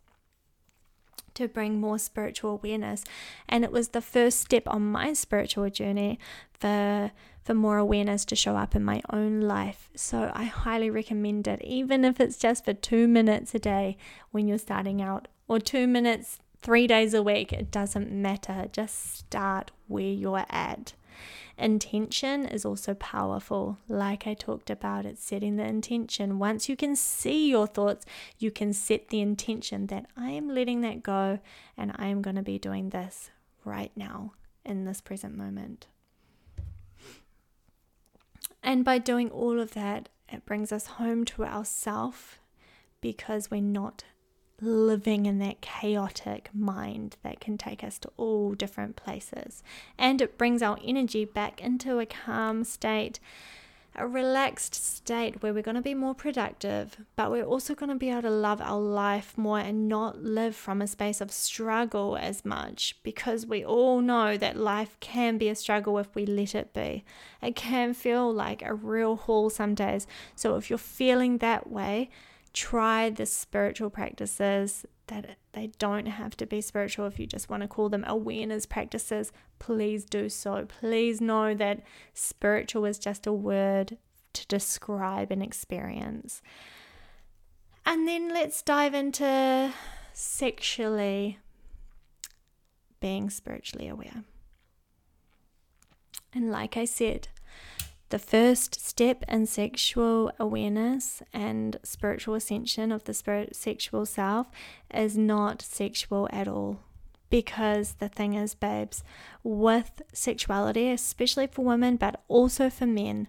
to 1.37 1.49
bring 1.49 1.81
more 1.81 1.99
spiritual 1.99 2.53
awareness 2.53 3.05
and 3.49 3.64
it 3.64 3.72
was 3.72 3.88
the 3.88 4.01
first 4.01 4.40
step 4.40 4.64
on 4.66 4.90
my 4.90 5.12
spiritual 5.12 5.70
journey 5.70 6.18
for 6.53 7.11
for 7.46 7.55
more 7.55 7.79
awareness 7.79 8.25
to 8.25 8.35
show 8.35 8.57
up 8.57 8.75
in 8.75 8.83
my 8.83 9.01
own 9.12 9.40
life. 9.40 9.88
So 9.94 10.33
I 10.35 10.44
highly 10.44 10.90
recommend 10.90 11.46
it, 11.46 11.62
even 11.62 12.05
if 12.05 12.18
it's 12.18 12.38
just 12.38 12.64
for 12.64 12.75
two 12.75 13.07
minutes 13.07 13.55
a 13.55 13.61
day 13.61 13.96
when 14.33 14.49
you're 14.49 14.59
starting 14.59 15.01
out, 15.01 15.29
or 15.46 15.61
two 15.61 15.87
minutes 15.87 16.40
three 16.59 16.88
days 16.88 17.14
a 17.14 17.22
week. 17.22 17.53
It 17.53 17.70
doesn't 17.70 18.11
matter. 18.11 18.66
Just 18.72 19.16
start 19.16 19.70
where 19.87 20.03
you're 20.03 20.44
at. 20.51 20.94
Intention 21.59 22.45
is 22.45 22.66
also 22.66 22.95
powerful. 22.95 23.79
Like 23.88 24.27
I 24.27 24.35
talked 24.35 24.69
about, 24.69 25.07
it's 25.07 25.25
setting 25.25 25.57
the 25.57 25.64
intention. 25.64 26.38
Once 26.38 26.69
you 26.69 26.77
can 26.77 26.95
see 26.95 27.49
your 27.49 27.66
thoughts, 27.66 28.05
you 28.38 28.51
can 28.51 28.73
set 28.73 29.09
the 29.09 29.21
intention 29.21 29.87
that 29.87 30.07
I 30.16 30.31
am 30.31 30.49
letting 30.49 30.83
that 30.83 31.03
go 31.03 31.38
and 31.77 31.92
I 31.97 32.09
am 32.09 32.21
going 32.21 32.37
to 32.37 32.42
be 32.42 32.59
doing 32.59 32.90
this 32.90 33.31
right 33.64 33.92
now 33.97 34.33
in 34.64 34.85
this 34.85 35.01
present 35.01 35.37
moment. 35.37 35.87
And 38.62 38.85
by 38.85 38.99
doing 38.99 39.31
all 39.31 39.59
of 39.59 39.73
that, 39.75 40.09
it 40.29 40.45
brings 40.45 40.73
us 40.73 40.87
home 40.87 41.25
to 41.27 41.45
ourself 41.45 42.40
because 43.01 43.51
we're 43.51 43.62
not 43.62 44.05
living 44.61 45.27
in 45.27 45.38
that 45.38 45.61
chaotic 45.61 46.49
mind 46.55 47.16
that 47.23 47.40
can 47.40 47.59
take 47.59 47.85
us 47.85 47.99
to 47.99 48.11
all 48.16 48.55
different 48.55 48.97
places. 48.97 49.62
And 49.99 50.21
it 50.21 50.38
brings 50.38 50.62
our 50.62 50.79
energy 50.85 51.25
back 51.25 51.61
into 51.61 51.99
a 51.99 52.07
calm 52.07 52.64
state 52.64 53.21
a 53.99 54.07
relaxed 54.07 54.75
state 54.75 55.42
where 55.42 55.55
we're 55.55 55.62
going 55.62 55.75
to 55.75 55.81
be 55.81 55.95
more 55.95 56.14
productive, 56.14 56.99
but 57.16 57.31
we're 57.31 57.45
also 57.45 57.75
going 57.75 57.88
to 57.88 57.97
be 57.97 58.11
able 58.11 58.23
to 58.23 58.31
love 58.31 58.61
our 58.61 58.79
life 58.79 59.37
more 59.38 59.59
and 59.59 59.88
not 59.88 60.23
live 60.23 60.55
from 60.55 60.83
a 60.83 60.87
space 60.87 61.21
of 61.21 61.33
struggle 61.33 62.16
as 62.16 62.45
much 62.45 62.97
because 63.03 63.47
we 63.47 63.64
all 63.64 64.01
know 64.01 64.37
that 64.37 64.57
life 64.57 64.97
can 65.01 65.38
be 65.38 65.49
a 65.49 65.55
struggle 65.55 65.99
if 65.99 66.14
we 66.14 66.27
let 66.27 66.55
it 66.55 66.75
be. 66.75 67.05
It 67.40 67.57
can 67.57 67.95
feel 67.95 68.33
like 68.33 68.62
a 68.62 68.75
real 68.75 69.16
haul 69.16 69.49
some 69.49 69.75
days. 69.75 70.07
So 70.35 70.57
if 70.57 70.69
you're 70.69 70.79
feeling 70.79 71.38
that 71.38 71.71
way, 71.71 72.11
try 72.57 73.11
the 73.11 73.27
spiritual 73.27 73.90
practices 73.90 74.87
that 75.09 75.37
they 75.53 75.69
don't 75.79 76.07
have 76.07 76.37
to 76.38 76.47
be 76.47 76.61
spiritual. 76.61 77.07
If 77.07 77.21
you 77.21 77.27
just 77.27 77.51
want 77.51 77.62
to 77.62 77.69
call 77.69 77.90
them 77.90 78.05
awareness 78.09 78.66
practices 78.66 79.31
please 79.59 80.05
do 80.05 80.29
so. 80.29 80.66
Please 80.66 81.21
know 81.21 81.55
that 81.55 81.83
spiritual 82.14 82.85
is 82.85 82.99
just 82.99 83.27
a 83.27 83.33
word 83.33 83.99
to 84.33 84.47
describe 84.47 85.31
an 85.31 85.42
experience. 85.42 86.42
And 87.85 88.09
then 88.09 88.31
let's 88.31 88.62
dive 88.62 88.95
into 88.95 89.73
sexually 90.12 91.38
being 93.01 93.31
spiritually 93.31 93.88
aware. 93.88 94.25
And 96.33 96.51
like 96.51 96.77
i 96.77 96.85
said 96.85 97.29
the 98.09 98.19
first 98.19 98.81
step 98.81 99.25
in 99.29 99.47
sexual 99.47 100.31
awareness 100.38 101.23
and 101.33 101.79
spiritual 101.83 102.35
ascension 102.35 102.92
of 102.92 103.05
the 103.05 103.14
spirit 103.14 103.57
sexual 103.57 104.07
self 104.07 104.47
is 104.95 105.16
not 105.16 105.61
sexual 105.62 106.29
at 106.33 106.47
all. 106.47 106.81
Because 107.29 107.95
the 107.95 108.09
thing 108.09 108.35
is, 108.35 108.55
babes, 108.55 109.03
with 109.42 110.03
sexuality, 110.12 110.90
especially 110.90 111.49
for 111.49 111.64
women, 111.64 111.97
but 111.97 112.23
also 112.29 112.71
for 112.71 112.87
men, 112.87 113.27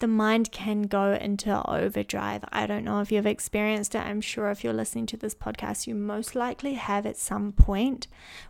the 0.00 0.06
mind 0.06 0.52
can 0.52 0.82
go 0.82 1.12
into 1.14 1.68
overdrive. 1.68 2.44
I 2.52 2.66
don't 2.66 2.84
know 2.84 3.00
if 3.00 3.10
you've 3.10 3.26
experienced 3.26 3.94
it. 3.94 3.98
I'm 3.98 4.20
sure 4.20 4.50
if 4.50 4.62
you're 4.62 4.72
listening 4.72 5.06
to 5.06 5.16
this 5.16 5.34
podcast, 5.34 5.86
you 5.86 5.94
most 5.94 6.34
likely 6.34 6.74
have 6.74 7.04
at 7.04 7.16
some 7.16 7.52
point 7.52 8.06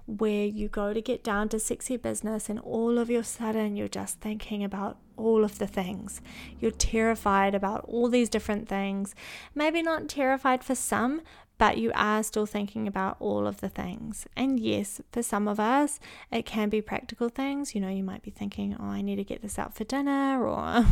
where 0.07 0.45
you 0.45 0.69
go 0.69 0.93
to 0.93 1.01
get 1.01 1.25
down 1.25 1.49
to 1.51 1.59
sexy 1.59 1.97
business 1.97 2.49
and 2.49 2.61
all 2.61 2.99
of 2.99 3.09
a 3.09 3.23
sudden 3.23 3.77
you're 3.77 3.89
just 3.89 4.21
thinking 4.21 4.63
about 4.63 4.99
all 5.17 5.43
of 5.43 5.59
the 5.59 5.67
things. 5.67 6.21
You're 6.61 6.71
terrified 6.71 7.55
about 7.55 7.85
all 7.89 8.09
these 8.09 8.29
different 8.29 8.69
things. 8.69 9.15
Maybe 9.55 9.83
not 9.83 10.09
terrified 10.09 10.63
for 10.63 10.75
some, 10.75 11.23
but 11.59 11.77
you 11.77 11.91
are 11.95 12.23
still 12.23 12.47
thinking 12.47 12.87
about 12.87 13.17
all 13.19 13.47
of 13.47 13.61
the 13.61 13.69
things. 13.69 14.27
And 14.37 14.61
yes, 14.61 15.01
for 15.11 15.23
some 15.23 15.49
of 15.49 15.59
us, 15.59 15.99
it 16.31 16.47
can 16.47 16.69
be 16.69 16.81
practical 16.81 17.29
things. 17.29 17.75
You 17.75 17.81
know, 17.81 17.89
you 17.89 18.05
might 18.05 18.23
be 18.23 18.31
thinking, 18.31 18.77
oh, 18.79 18.85
I 18.85 19.03
need 19.03 19.17
to 19.17 19.25
get 19.25 19.43
this 19.43 19.59
out 19.59 19.75
for 19.75 19.85
dinner, 19.85 20.47
or 20.47 20.57
I 20.57 20.87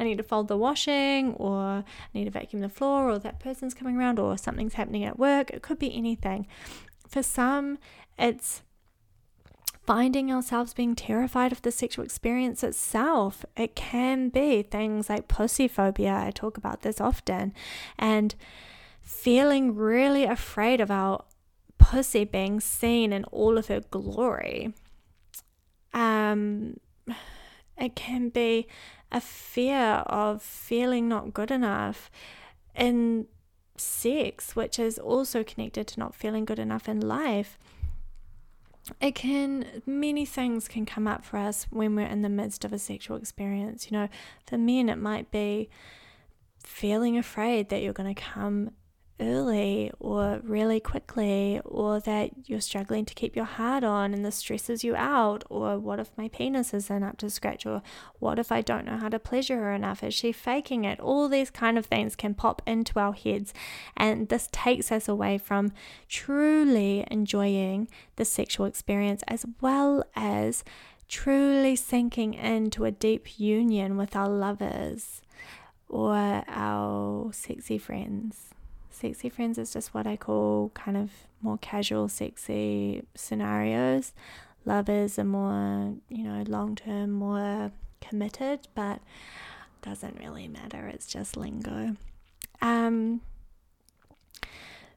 need 0.00 0.18
to 0.18 0.24
fold 0.24 0.48
the 0.48 0.56
washing, 0.56 1.34
or 1.34 1.62
I 1.62 1.84
need 2.12 2.24
to 2.24 2.30
vacuum 2.30 2.62
the 2.62 2.68
floor, 2.68 3.10
or 3.10 3.18
that 3.20 3.38
person's 3.40 3.74
coming 3.74 3.96
around, 3.96 4.18
or 4.18 4.36
something's 4.36 4.74
happening 4.74 5.04
at 5.04 5.18
work. 5.18 5.50
It 5.50 5.62
could 5.62 5.78
be 5.78 5.94
anything. 5.94 6.48
For 7.08 7.22
some, 7.22 7.78
it's 8.18 8.62
finding 9.86 10.32
ourselves 10.32 10.74
being 10.74 10.94
terrified 10.94 11.52
of 11.52 11.62
the 11.62 11.70
sexual 11.70 12.04
experience 12.04 12.64
itself. 12.64 13.44
It 13.56 13.76
can 13.76 14.28
be 14.28 14.62
things 14.62 15.08
like 15.08 15.28
pussy 15.28 15.68
phobia. 15.68 16.14
I 16.14 16.30
talk 16.30 16.56
about 16.56 16.82
this 16.82 17.00
often. 17.00 17.52
And 17.98 18.34
feeling 19.02 19.74
really 19.74 20.24
afraid 20.24 20.80
of 20.80 20.90
our 20.90 21.24
pussy 21.78 22.24
being 22.24 22.60
seen 22.60 23.12
in 23.12 23.24
all 23.24 23.58
of 23.58 23.66
her 23.66 23.80
glory. 23.80 24.72
Um, 25.92 26.78
it 27.76 27.94
can 27.94 28.28
be 28.28 28.66
a 29.10 29.20
fear 29.20 30.04
of 30.06 30.42
feeling 30.42 31.08
not 31.08 31.34
good 31.34 31.50
enough 31.50 32.10
in 32.74 33.26
sex, 33.76 34.56
which 34.56 34.78
is 34.78 34.98
also 34.98 35.44
connected 35.44 35.86
to 35.88 36.00
not 36.00 36.14
feeling 36.14 36.44
good 36.44 36.58
enough 36.58 36.88
in 36.88 37.00
life. 37.00 37.58
It 39.00 39.14
can, 39.14 39.82
many 39.86 40.24
things 40.24 40.66
can 40.66 40.86
come 40.86 41.06
up 41.06 41.24
for 41.24 41.36
us 41.36 41.66
when 41.70 41.94
we're 41.94 42.06
in 42.06 42.22
the 42.22 42.28
midst 42.28 42.64
of 42.64 42.72
a 42.72 42.78
sexual 42.78 43.16
experience. 43.16 43.90
You 43.90 43.98
know, 43.98 44.08
for 44.46 44.58
men, 44.58 44.88
it 44.88 44.98
might 44.98 45.30
be 45.30 45.68
feeling 46.64 47.18
afraid 47.18 47.68
that 47.68 47.82
you're 47.82 47.92
going 47.92 48.12
to 48.12 48.20
come 48.20 48.70
early 49.20 49.90
or 50.00 50.40
really 50.42 50.80
quickly, 50.80 51.60
or 51.64 52.00
that 52.00 52.30
you're 52.46 52.60
struggling 52.60 53.04
to 53.04 53.14
keep 53.14 53.36
your 53.36 53.44
heart 53.44 53.84
on 53.84 54.12
and 54.12 54.24
this 54.24 54.36
stresses 54.36 54.82
you 54.82 54.96
out, 54.96 55.44
or 55.48 55.78
what 55.78 56.00
if 56.00 56.10
my 56.16 56.28
penis 56.28 56.74
isn't 56.74 57.02
up 57.02 57.18
to 57.18 57.30
scratch, 57.30 57.64
or 57.66 57.82
what 58.18 58.38
if 58.38 58.50
I 58.50 58.60
don't 58.60 58.84
know 58.84 58.96
how 58.96 59.08
to 59.08 59.18
pleasure 59.18 59.56
her 59.56 59.72
enough? 59.72 60.02
Is 60.02 60.14
she 60.14 60.32
faking 60.32 60.84
it? 60.84 60.98
All 61.00 61.28
these 61.28 61.50
kind 61.50 61.78
of 61.78 61.86
things 61.86 62.16
can 62.16 62.34
pop 62.34 62.62
into 62.66 62.98
our 62.98 63.12
heads, 63.12 63.54
and 63.96 64.28
this 64.28 64.48
takes 64.50 64.90
us 64.90 65.08
away 65.08 65.38
from 65.38 65.72
truly 66.08 67.06
enjoying 67.10 67.88
the 68.16 68.24
sexual 68.24 68.66
experience 68.66 69.22
as 69.28 69.46
well 69.60 70.04
as 70.16 70.64
truly 71.08 71.76
sinking 71.76 72.32
into 72.34 72.84
a 72.86 72.90
deep 72.90 73.38
union 73.38 73.96
with 73.96 74.16
our 74.16 74.28
lovers 74.28 75.20
or 75.88 76.42
our 76.48 77.30
sexy 77.34 77.76
friends. 77.76 78.48
Sexy 79.02 79.30
friends 79.30 79.58
is 79.58 79.72
just 79.72 79.92
what 79.94 80.06
I 80.06 80.16
call 80.16 80.70
kind 80.74 80.96
of 80.96 81.10
more 81.40 81.58
casual, 81.58 82.08
sexy 82.08 83.02
scenarios. 83.16 84.12
Lovers 84.64 85.18
are 85.18 85.24
more, 85.24 85.94
you 86.08 86.22
know, 86.22 86.44
long 86.46 86.76
term, 86.76 87.10
more 87.10 87.72
committed, 88.00 88.68
but 88.76 89.00
doesn't 89.82 90.20
really 90.20 90.46
matter. 90.46 90.86
It's 90.86 91.08
just 91.08 91.36
lingo. 91.36 91.96
Um, 92.60 93.22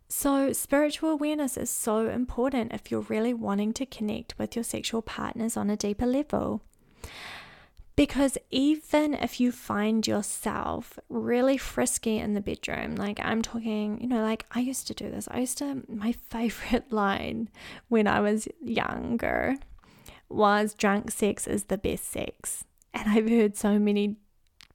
so, 0.07 0.53
spiritual 0.53 1.09
awareness 1.09 1.57
is 1.57 1.71
so 1.71 2.07
important 2.07 2.73
if 2.73 2.91
you're 2.91 3.01
really 3.01 3.33
wanting 3.33 3.73
to 3.73 3.87
connect 3.87 4.37
with 4.37 4.55
your 4.55 4.63
sexual 4.63 5.01
partners 5.01 5.57
on 5.57 5.71
a 5.71 5.75
deeper 5.75 6.05
level. 6.05 6.61
Because 7.95 8.37
even 8.51 9.13
if 9.13 9.39
you 9.39 9.53
find 9.53 10.05
yourself 10.05 10.99
really 11.07 11.57
frisky 11.57 12.17
in 12.17 12.33
the 12.33 12.41
bedroom, 12.41 12.95
like 12.95 13.19
I'm 13.23 13.41
talking, 13.41 14.01
you 14.01 14.07
know, 14.07 14.21
like 14.21 14.45
I 14.51 14.59
used 14.59 14.87
to 14.87 14.93
do 14.93 15.09
this. 15.09 15.29
I 15.31 15.39
used 15.39 15.57
to, 15.59 15.83
my 15.87 16.11
favorite 16.29 16.91
line 16.91 17.49
when 17.87 18.07
I 18.07 18.19
was 18.19 18.47
younger 18.61 19.55
was 20.27 20.73
drunk 20.73 21.11
sex 21.11 21.47
is 21.47 21.65
the 21.65 21.77
best 21.77 22.11
sex. 22.11 22.65
And 22.93 23.09
I've 23.09 23.29
heard 23.29 23.55
so 23.55 23.79
many 23.79 24.17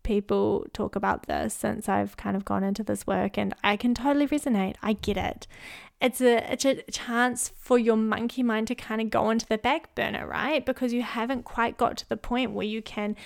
people 0.02 0.66
talk 0.72 0.96
about 0.96 1.26
this 1.26 1.52
since 1.52 1.88
I've 1.88 2.16
kind 2.16 2.36
of 2.36 2.44
gone 2.46 2.64
into 2.64 2.82
this 2.82 3.06
work 3.06 3.36
and 3.36 3.54
I 3.62 3.76
can 3.76 3.94
totally 3.94 4.26
resonate. 4.26 4.76
I 4.82 4.94
get 4.94 5.18
it 5.18 5.46
it's 6.00 6.20
a 6.20 6.52
it's 6.52 6.64
a 6.64 6.82
chance 6.90 7.52
for 7.56 7.78
your 7.78 7.96
monkey 7.96 8.42
mind 8.42 8.68
to 8.68 8.74
kind 8.74 9.00
of 9.00 9.10
go 9.10 9.30
into 9.30 9.46
the 9.46 9.58
back 9.58 9.94
burner, 9.94 10.26
right? 10.26 10.64
Because 10.64 10.92
you 10.92 11.02
haven't 11.02 11.44
quite 11.44 11.76
got 11.76 11.96
to 11.98 12.08
the 12.08 12.16
point 12.16 12.52
where 12.52 12.66
you 12.66 12.80
can 12.80 13.16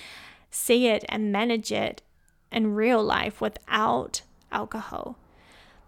see 0.50 0.88
it 0.88 1.04
and 1.08 1.32
manage 1.32 1.70
it 1.70 2.02
in 2.50 2.74
real 2.74 3.02
life 3.02 3.40
without 3.40 4.22
alcohol. 4.50 5.18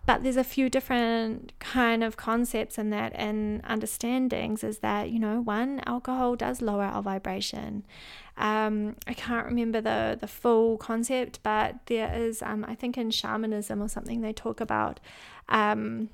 But 0.06 0.22
there's 0.22 0.36
a 0.36 0.44
few 0.44 0.70
different 0.70 1.52
kind 1.58 2.04
of 2.04 2.16
concepts 2.16 2.78
in 2.78 2.90
that 2.90 3.12
and 3.16 3.60
understandings 3.64 4.62
is 4.62 4.78
that, 4.78 5.10
you 5.10 5.18
know, 5.18 5.40
one, 5.40 5.80
alcohol 5.84 6.36
does 6.36 6.62
lower 6.62 6.84
our 6.84 7.02
vibration. 7.02 7.84
Um, 8.36 8.94
I 9.08 9.14
can't 9.14 9.46
remember 9.46 9.80
the, 9.80 10.16
the 10.20 10.28
full 10.28 10.78
concept, 10.78 11.40
but 11.42 11.74
there 11.86 12.14
is, 12.14 12.40
um, 12.40 12.64
I 12.68 12.76
think 12.76 12.96
in 12.96 13.10
shamanism 13.10 13.82
or 13.82 13.88
something, 13.88 14.20
they 14.20 14.32
talk 14.32 14.60
about 14.60 15.00
um, 15.48 16.10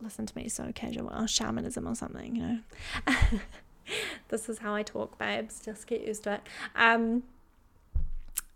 listen 0.00 0.26
to 0.26 0.36
me 0.36 0.48
so 0.48 0.70
casual 0.74 1.10
or 1.12 1.26
shamanism 1.26 1.86
or 1.86 1.94
something, 1.94 2.36
you 2.36 2.42
know. 2.42 2.58
this 4.28 4.48
is 4.48 4.58
how 4.58 4.74
I 4.74 4.82
talk, 4.82 5.18
babes. 5.18 5.60
Just 5.64 5.86
get 5.86 6.06
used 6.06 6.24
to 6.24 6.34
it. 6.34 6.40
Um, 6.74 7.22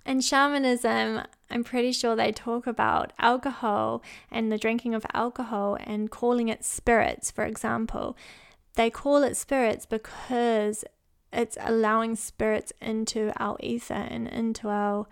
in 0.04 0.20
shamanism, 0.20 1.22
I'm 1.50 1.64
pretty 1.64 1.92
sure 1.92 2.16
they 2.16 2.32
talk 2.32 2.66
about 2.66 3.12
alcohol 3.18 4.02
and 4.30 4.50
the 4.50 4.58
drinking 4.58 4.94
of 4.94 5.04
alcohol 5.12 5.76
and 5.80 6.10
calling 6.10 6.48
it 6.48 6.64
spirits, 6.64 7.30
for 7.30 7.44
example. 7.44 8.16
They 8.74 8.90
call 8.90 9.22
it 9.22 9.36
spirits 9.36 9.84
because 9.84 10.84
it's 11.32 11.58
allowing 11.60 12.16
spirits 12.16 12.72
into 12.80 13.32
our 13.38 13.58
ether 13.60 13.94
and 13.94 14.26
into 14.28 14.68
our 14.68 15.06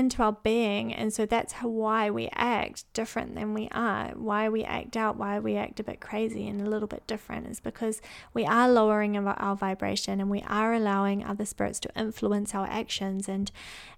into 0.00 0.22
our 0.22 0.32
being. 0.32 0.92
And 0.92 1.12
so 1.12 1.26
that's 1.26 1.52
how, 1.52 1.68
why 1.68 2.10
we 2.10 2.28
act 2.32 2.84
different 2.94 3.34
than 3.34 3.54
we 3.54 3.68
are, 3.70 4.08
why 4.16 4.48
we 4.48 4.64
act 4.64 4.96
out, 4.96 5.16
why 5.16 5.38
we 5.38 5.56
act 5.56 5.78
a 5.78 5.84
bit 5.84 6.00
crazy 6.00 6.48
and 6.48 6.60
a 6.60 6.68
little 6.68 6.88
bit 6.88 7.06
different 7.06 7.46
is 7.46 7.60
because 7.60 8.00
we 8.32 8.46
are 8.46 8.68
lowering 8.68 9.16
our, 9.16 9.34
our 9.38 9.54
vibration 9.54 10.20
and 10.20 10.30
we 10.30 10.42
are 10.48 10.72
allowing 10.72 11.22
other 11.22 11.44
spirits 11.44 11.78
to 11.80 11.90
influence 11.94 12.54
our 12.54 12.66
actions 12.66 13.28
and, 13.28 13.52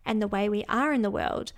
and 0.05 0.21
the 0.21 0.29
way 0.29 0.49
we 0.49 0.65
are 0.69 0.93
in 0.93 1.03
the 1.03 1.11
world. 1.11 1.53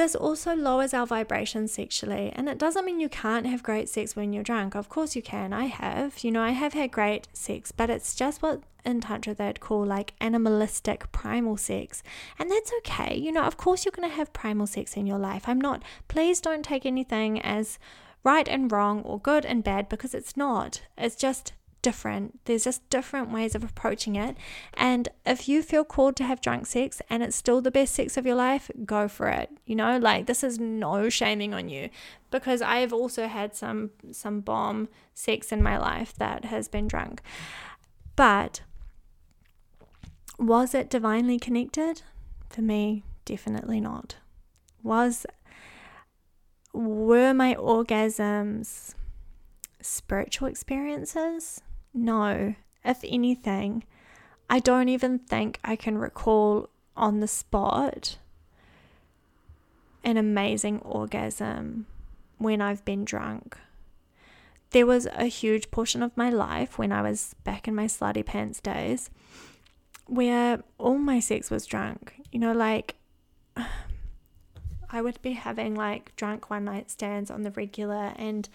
This 0.00 0.14
also 0.14 0.56
lowers 0.56 0.94
our 0.94 1.06
vibration 1.06 1.68
sexually, 1.68 2.32
and 2.34 2.48
it 2.48 2.56
doesn't 2.56 2.86
mean 2.86 3.00
you 3.00 3.10
can't 3.10 3.44
have 3.44 3.62
great 3.62 3.86
sex 3.86 4.16
when 4.16 4.32
you're 4.32 4.42
drunk. 4.42 4.74
Of 4.74 4.88
course, 4.88 5.14
you 5.14 5.20
can. 5.20 5.52
I 5.52 5.66
have. 5.66 6.24
You 6.24 6.30
know, 6.30 6.40
I 6.40 6.52
have 6.52 6.72
had 6.72 6.90
great 6.90 7.28
sex, 7.34 7.70
but 7.70 7.90
it's 7.90 8.14
just 8.14 8.40
what 8.40 8.62
in 8.82 9.02
Tantra 9.02 9.34
they'd 9.34 9.60
call 9.60 9.84
like 9.84 10.14
animalistic 10.18 11.12
primal 11.12 11.58
sex. 11.58 12.02
And 12.38 12.50
that's 12.50 12.72
okay. 12.78 13.14
You 13.14 13.30
know, 13.30 13.42
of 13.42 13.58
course, 13.58 13.84
you're 13.84 13.92
going 13.92 14.08
to 14.08 14.16
have 14.16 14.32
primal 14.32 14.66
sex 14.66 14.96
in 14.96 15.06
your 15.06 15.18
life. 15.18 15.46
I'm 15.46 15.60
not, 15.60 15.82
please 16.08 16.40
don't 16.40 16.64
take 16.64 16.86
anything 16.86 17.38
as 17.38 17.78
right 18.24 18.48
and 18.48 18.72
wrong 18.72 19.02
or 19.02 19.20
good 19.20 19.44
and 19.44 19.62
bad 19.62 19.90
because 19.90 20.14
it's 20.14 20.34
not. 20.34 20.80
It's 20.96 21.14
just 21.14 21.52
different. 21.82 22.44
There's 22.44 22.64
just 22.64 22.88
different 22.90 23.30
ways 23.30 23.54
of 23.54 23.64
approaching 23.64 24.16
it. 24.16 24.36
And 24.74 25.08
if 25.24 25.48
you 25.48 25.62
feel 25.62 25.84
called 25.84 26.16
to 26.16 26.24
have 26.24 26.40
drunk 26.40 26.66
sex 26.66 27.00
and 27.08 27.22
it's 27.22 27.36
still 27.36 27.60
the 27.60 27.70
best 27.70 27.94
sex 27.94 28.16
of 28.16 28.26
your 28.26 28.34
life, 28.34 28.70
go 28.84 29.08
for 29.08 29.28
it. 29.28 29.50
You 29.66 29.76
know, 29.76 29.98
like 29.98 30.26
this 30.26 30.42
is 30.44 30.58
no 30.58 31.08
shaming 31.08 31.54
on 31.54 31.68
you 31.68 31.90
because 32.30 32.62
I've 32.62 32.92
also 32.92 33.26
had 33.26 33.54
some 33.54 33.90
some 34.12 34.40
bomb 34.40 34.88
sex 35.14 35.52
in 35.52 35.62
my 35.62 35.78
life 35.78 36.14
that 36.18 36.44
has 36.44 36.68
been 36.68 36.88
drunk. 36.88 37.22
But 38.16 38.62
was 40.38 40.74
it 40.74 40.90
divinely 40.90 41.38
connected? 41.38 42.02
For 42.48 42.62
me, 42.62 43.04
definitely 43.24 43.80
not. 43.80 44.16
Was 44.82 45.26
were 46.72 47.34
my 47.34 47.54
orgasms 47.54 48.94
spiritual 49.80 50.48
experiences? 50.48 51.60
No. 51.92 52.54
If 52.84 53.04
anything, 53.04 53.84
I 54.48 54.58
don't 54.58 54.88
even 54.88 55.18
think 55.18 55.58
I 55.64 55.76
can 55.76 55.98
recall 55.98 56.70
on 56.96 57.20
the 57.20 57.28
spot 57.28 58.18
an 60.02 60.16
amazing 60.16 60.80
orgasm 60.80 61.86
when 62.38 62.60
I've 62.60 62.84
been 62.84 63.04
drunk. 63.04 63.58
There 64.70 64.86
was 64.86 65.06
a 65.06 65.26
huge 65.26 65.70
portion 65.70 66.02
of 66.02 66.16
my 66.16 66.30
life 66.30 66.78
when 66.78 66.92
I 66.92 67.02
was 67.02 67.34
back 67.44 67.68
in 67.68 67.74
my 67.74 67.86
slutty 67.86 68.24
pants 68.24 68.60
days 68.60 69.10
where 70.10 70.62
all 70.78 70.98
my 70.98 71.20
sex 71.20 71.50
was 71.50 71.66
drunk. 71.66 72.14
You 72.32 72.40
know, 72.40 72.52
like 72.52 72.96
I 74.90 75.00
would 75.00 75.22
be 75.22 75.32
having 75.32 75.74
like 75.74 76.14
drunk 76.16 76.50
one 76.50 76.64
night 76.64 76.90
stands 76.90 77.30
on 77.30 77.42
the 77.42 77.52
regular, 77.52 78.12
and 78.16 78.48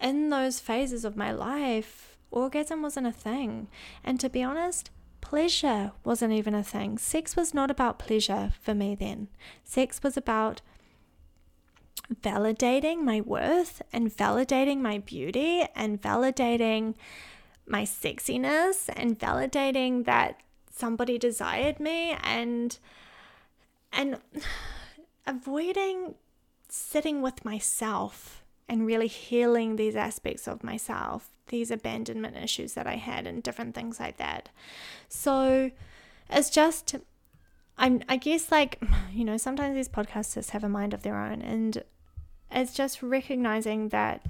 in 0.00 0.30
those 0.30 0.58
phases 0.58 1.04
of 1.04 1.16
my 1.16 1.30
life, 1.30 2.09
orgasm 2.30 2.82
wasn't 2.82 3.06
a 3.06 3.12
thing. 3.12 3.68
And 4.04 4.18
to 4.20 4.28
be 4.28 4.42
honest, 4.42 4.90
pleasure 5.20 5.92
wasn't 6.04 6.32
even 6.32 6.54
a 6.54 6.64
thing. 6.64 6.98
Sex 6.98 7.36
was 7.36 7.54
not 7.54 7.70
about 7.70 7.98
pleasure 7.98 8.52
for 8.60 8.74
me 8.74 8.94
then. 8.94 9.28
Sex 9.64 10.02
was 10.02 10.16
about 10.16 10.60
validating 12.14 13.02
my 13.02 13.20
worth 13.20 13.82
and 13.92 14.14
validating 14.14 14.78
my 14.78 14.98
beauty 14.98 15.64
and 15.76 16.00
validating 16.00 16.94
my 17.66 17.84
sexiness 17.84 18.90
and 18.96 19.18
validating 19.18 20.04
that 20.04 20.40
somebody 20.70 21.18
desired 21.18 21.78
me 21.78 22.16
and 22.22 22.78
and 23.92 24.18
avoiding 25.26 26.14
sitting 26.68 27.22
with 27.22 27.44
myself 27.44 28.39
and 28.70 28.86
really 28.86 29.08
healing 29.08 29.74
these 29.74 29.96
aspects 29.96 30.46
of 30.46 30.62
myself 30.62 31.30
these 31.48 31.72
abandonment 31.72 32.36
issues 32.36 32.74
that 32.74 32.86
I 32.86 32.94
had 32.94 33.26
and 33.26 33.42
different 33.42 33.74
things 33.74 33.98
like 33.98 34.18
that. 34.18 34.48
So 35.08 35.72
it's 36.30 36.48
just 36.48 36.94
I'm 37.76 38.02
I 38.08 38.16
guess 38.16 38.50
like 38.50 38.80
you 39.12 39.24
know 39.24 39.36
sometimes 39.36 39.74
these 39.74 39.88
podcasters 39.88 40.50
have 40.50 40.64
a 40.64 40.68
mind 40.68 40.94
of 40.94 41.02
their 41.02 41.16
own 41.16 41.42
and 41.42 41.82
it's 42.50 42.72
just 42.72 43.02
recognizing 43.02 43.88
that 43.88 44.24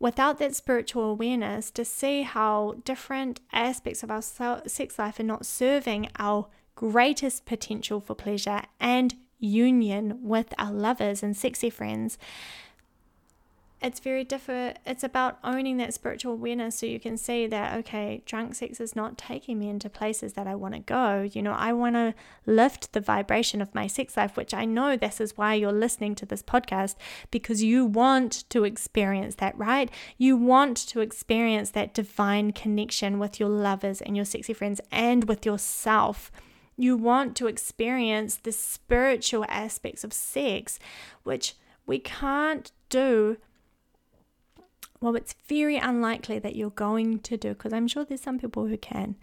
without 0.00 0.38
that 0.38 0.56
spiritual 0.56 1.04
awareness 1.04 1.70
to 1.70 1.84
see 1.84 2.22
how 2.22 2.74
different 2.84 3.40
aspects 3.52 4.02
of 4.02 4.10
our 4.10 4.22
sex 4.22 4.98
life 4.98 5.20
are 5.20 5.24
not 5.24 5.46
serving 5.46 6.08
our 6.18 6.48
greatest 6.74 7.44
potential 7.44 8.00
for 8.00 8.14
pleasure 8.14 8.62
and 8.80 9.14
union 9.38 10.18
with 10.22 10.52
our 10.58 10.72
lovers 10.72 11.22
and 11.22 11.36
sexy 11.36 11.70
friends 11.70 12.18
it's 13.82 13.98
very 13.98 14.24
different. 14.24 14.78
It's 14.84 15.02
about 15.02 15.38
owning 15.42 15.78
that 15.78 15.94
spiritual 15.94 16.34
awareness 16.34 16.78
so 16.78 16.86
you 16.86 17.00
can 17.00 17.16
see 17.16 17.46
that, 17.46 17.78
okay, 17.78 18.22
drunk 18.26 18.54
sex 18.54 18.78
is 18.78 18.94
not 18.94 19.16
taking 19.16 19.58
me 19.58 19.70
into 19.70 19.88
places 19.88 20.34
that 20.34 20.46
I 20.46 20.54
want 20.54 20.74
to 20.74 20.80
go. 20.80 21.28
You 21.32 21.40
know, 21.40 21.52
I 21.52 21.72
want 21.72 21.94
to 21.94 22.14
lift 22.44 22.92
the 22.92 23.00
vibration 23.00 23.62
of 23.62 23.74
my 23.74 23.86
sex 23.86 24.18
life, 24.18 24.36
which 24.36 24.52
I 24.52 24.66
know 24.66 24.96
this 24.96 25.18
is 25.18 25.38
why 25.38 25.54
you're 25.54 25.72
listening 25.72 26.14
to 26.16 26.26
this 26.26 26.42
podcast 26.42 26.96
because 27.30 27.62
you 27.62 27.86
want 27.86 28.44
to 28.50 28.64
experience 28.64 29.36
that, 29.36 29.56
right? 29.56 29.90
You 30.18 30.36
want 30.36 30.76
to 30.88 31.00
experience 31.00 31.70
that 31.70 31.94
divine 31.94 32.52
connection 32.52 33.18
with 33.18 33.40
your 33.40 33.48
lovers 33.48 34.02
and 34.02 34.14
your 34.14 34.26
sexy 34.26 34.52
friends 34.52 34.82
and 34.92 35.24
with 35.24 35.46
yourself. 35.46 36.30
You 36.76 36.98
want 36.98 37.34
to 37.36 37.46
experience 37.46 38.36
the 38.36 38.52
spiritual 38.52 39.46
aspects 39.48 40.04
of 40.04 40.12
sex, 40.12 40.78
which 41.22 41.54
we 41.86 41.98
can't 41.98 42.72
do 42.90 43.38
well, 45.00 45.16
it's 45.16 45.34
very 45.48 45.76
unlikely 45.76 46.38
that 46.40 46.56
you're 46.56 46.70
going 46.70 47.20
to 47.20 47.36
do, 47.36 47.50
because 47.50 47.72
I'm 47.72 47.88
sure 47.88 48.04
there's 48.04 48.20
some 48.20 48.38
people 48.38 48.66
who 48.66 48.76
can. 48.76 49.16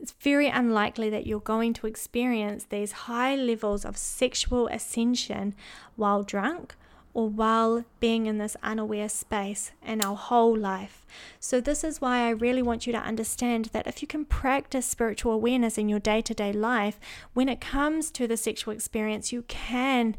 It's 0.00 0.12
very 0.12 0.48
unlikely 0.48 1.08
that 1.10 1.26
you're 1.26 1.40
going 1.40 1.72
to 1.74 1.86
experience 1.86 2.64
these 2.64 2.92
high 2.92 3.36
levels 3.36 3.84
of 3.84 3.96
sexual 3.96 4.66
ascension 4.66 5.54
while 5.94 6.24
drunk 6.24 6.74
or 7.14 7.28
while 7.28 7.84
being 8.00 8.26
in 8.26 8.38
this 8.38 8.56
unaware 8.60 9.08
space 9.08 9.70
in 9.86 10.02
our 10.02 10.16
whole 10.16 10.56
life. 10.56 11.06
So, 11.38 11.60
this 11.60 11.84
is 11.84 12.00
why 12.00 12.26
I 12.26 12.30
really 12.30 12.60
want 12.60 12.88
you 12.88 12.92
to 12.92 12.98
understand 12.98 13.66
that 13.66 13.86
if 13.86 14.02
you 14.02 14.08
can 14.08 14.24
practice 14.24 14.84
spiritual 14.84 15.32
awareness 15.32 15.78
in 15.78 15.88
your 15.88 16.00
day 16.00 16.20
to 16.22 16.34
day 16.34 16.52
life, 16.52 16.98
when 17.32 17.48
it 17.48 17.60
comes 17.60 18.10
to 18.10 18.26
the 18.26 18.36
sexual 18.36 18.74
experience, 18.74 19.32
you 19.32 19.42
can 19.42 20.16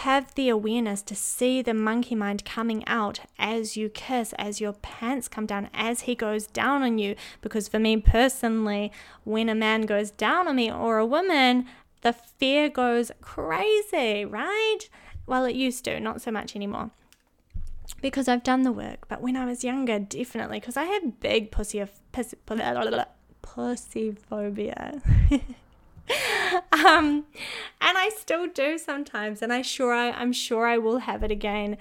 have 0.00 0.34
the 0.34 0.50
awareness 0.50 1.00
to 1.00 1.14
see 1.14 1.62
the 1.62 1.72
monkey 1.72 2.14
mind 2.14 2.44
coming 2.44 2.86
out 2.86 3.20
as 3.38 3.78
you 3.78 3.88
kiss, 3.88 4.34
as 4.34 4.60
your 4.60 4.74
pants 4.74 5.26
come 5.26 5.46
down, 5.46 5.70
as 5.72 6.02
he 6.02 6.14
goes 6.14 6.46
down 6.46 6.82
on 6.82 6.98
you. 6.98 7.16
Because 7.40 7.66
for 7.66 7.78
me 7.78 7.96
personally, 7.96 8.92
when 9.24 9.48
a 9.48 9.54
man 9.54 9.82
goes 9.82 10.10
down 10.10 10.48
on 10.48 10.56
me 10.56 10.70
or 10.70 10.98
a 10.98 11.06
woman, 11.06 11.64
the 12.02 12.12
fear 12.12 12.68
goes 12.68 13.10
crazy, 13.22 14.26
right? 14.26 14.80
Well, 15.26 15.46
it 15.46 15.56
used 15.56 15.84
to, 15.86 15.98
not 15.98 16.20
so 16.20 16.30
much 16.30 16.54
anymore. 16.54 16.90
Because 18.02 18.28
I've 18.28 18.42
done 18.42 18.64
the 18.64 18.72
work, 18.72 19.08
but 19.08 19.22
when 19.22 19.34
I 19.34 19.46
was 19.46 19.64
younger, 19.64 19.98
definitely, 19.98 20.60
because 20.60 20.76
I 20.76 20.84
had 20.84 21.20
big 21.20 21.50
pussy 21.50 21.82
pussy, 22.12 22.36
pussy 23.40 24.10
phobia. 24.28 25.00
um, 26.72 27.24
and 27.80 27.98
I 27.98 28.10
still 28.16 28.46
do 28.48 28.78
sometimes, 28.78 29.42
and 29.42 29.52
I 29.52 29.62
sure 29.62 29.92
I, 29.92 30.10
I'm 30.10 30.32
sure 30.32 30.66
I 30.66 30.78
will 30.78 30.98
have 30.98 31.22
it 31.22 31.30
again 31.30 31.76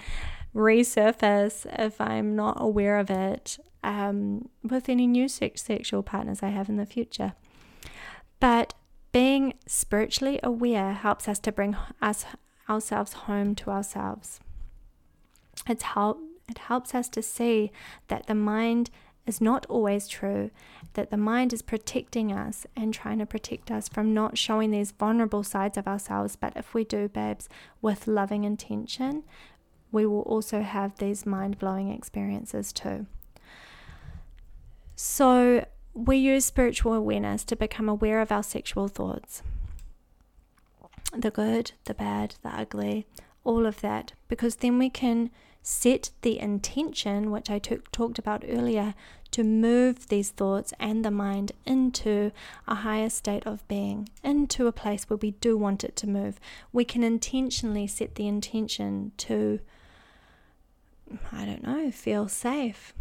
resurface 0.56 1.66
if 1.78 2.00
I'm 2.00 2.36
not 2.36 2.58
aware 2.60 2.98
of 2.98 3.10
it 3.10 3.60
um, 3.84 4.50
with 4.64 4.90
any 4.90 5.06
new 5.06 5.28
sex- 5.28 5.64
sexual 5.64 6.02
partners 6.02 6.42
I 6.42 6.50
have 6.50 6.70
in 6.70 6.78
the 6.78 6.86
future. 6.86 7.34
But 8.40 8.74
being 9.12 9.54
spiritually 9.68 10.40
aware 10.44 10.94
helps 10.94 11.28
us 11.28 11.40
to 11.40 11.52
bring 11.52 11.76
us 12.02 12.26
ourselves 12.70 13.14
home 13.14 13.54
to 13.56 13.70
ourselves. 13.70 14.40
It's 15.68 15.84
help 15.84 16.20
it 16.48 16.58
helps 16.60 16.94
us 16.94 17.10
to 17.10 17.24
see 17.24 17.72
that 18.08 18.28
the 18.28 18.36
mind 18.36 18.92
is 19.26 19.42
not 19.42 19.66
always 19.68 20.08
true, 20.08 20.52
that 20.96 21.12
the 21.12 21.18
mind 21.18 21.54
is 21.54 21.62
protecting 21.62 22.32
us 22.32 22.66
and 22.76 22.94
trying 22.94 23.20
to 23.20 23.26
protect 23.26 23.70
us 23.70 23.88
from 23.88 24.14
not 24.14 24.38
showing 24.38 24.72
these 24.72 24.92
vulnerable 24.92 25.44
sides 25.44 25.78
of 25.78 25.88
ourselves. 25.88 26.36
But 26.36 26.54
if 26.56 26.74
we 26.74 26.84
do, 26.84 27.08
babes, 27.08 27.48
with 27.82 28.08
loving 28.08 28.44
intention, 28.44 29.24
we 29.92 30.06
will 30.06 30.22
also 30.22 30.62
have 30.62 30.98
these 30.98 31.26
mind 31.26 31.60
blowing 31.60 31.92
experiences 31.92 32.74
too. 32.74 33.06
So, 34.96 35.66
we 35.94 36.18
use 36.18 36.46
spiritual 36.46 36.94
awareness 36.94 37.44
to 37.46 37.56
become 37.56 37.88
aware 37.88 38.20
of 38.20 38.32
our 38.32 38.44
sexual 38.44 38.88
thoughts 38.88 39.42
the 41.18 41.32
good, 41.32 41.72
the 41.86 41.94
bad, 41.94 42.36
the 42.44 42.50
ugly, 42.50 43.08
all 43.46 43.66
of 43.66 43.80
that, 43.82 44.12
because 44.28 44.58
then 44.58 44.78
we 44.78 44.90
can 44.90 45.30
set 45.62 46.12
the 46.22 46.38
intention, 46.40 47.32
which 47.32 47.50
I 47.50 47.60
t- 47.60 47.78
talked 47.92 48.20
about 48.20 48.44
earlier, 48.48 48.94
to 49.36 49.44
move 49.44 50.08
these 50.08 50.30
thoughts 50.30 50.72
and 50.80 51.04
the 51.04 51.12
mind 51.12 51.52
into 51.66 52.32
a 52.70 52.76
higher 52.76 53.10
state 53.10 53.46
of 53.46 53.68
being, 53.68 54.08
into 54.24 54.66
a 54.66 54.72
place 54.72 55.10
where 55.10 55.18
we 55.18 55.32
do 55.32 55.58
want 55.58 55.84
it 55.84 55.94
to 55.98 56.08
move. 56.08 56.40
We 56.72 56.86
can 56.86 57.04
intentionally 57.04 57.86
set 57.86 58.16
the 58.16 58.30
intention 58.30 59.12
to, 59.18 59.60
I 61.34 61.44
don't 61.44 61.64
know, 61.64 61.92
feel 61.92 62.30
safe. 62.30 62.94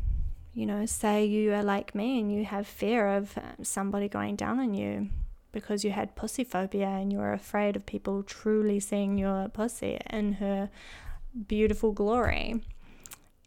You 0.52 0.66
know, 0.66 0.86
say 0.86 1.24
you 1.24 1.52
are 1.54 1.62
like 1.62 1.94
me 1.94 2.18
and 2.18 2.34
you 2.34 2.44
have 2.46 2.66
fear 2.66 3.06
of 3.06 3.38
uh, 3.38 3.62
somebody 3.62 4.08
going 4.08 4.34
down 4.34 4.58
on 4.58 4.74
you 4.74 5.10
because 5.52 5.84
you 5.84 5.92
had 5.92 6.16
pussy 6.16 6.42
phobia 6.42 6.88
and 6.88 7.12
you 7.12 7.18
were 7.18 7.32
afraid 7.32 7.76
of 7.76 7.86
people 7.86 8.24
truly 8.24 8.80
seeing 8.80 9.18
your 9.18 9.48
pussy 9.50 10.00
in 10.10 10.32
her 10.34 10.68
beautiful 11.46 11.92
glory, 11.92 12.60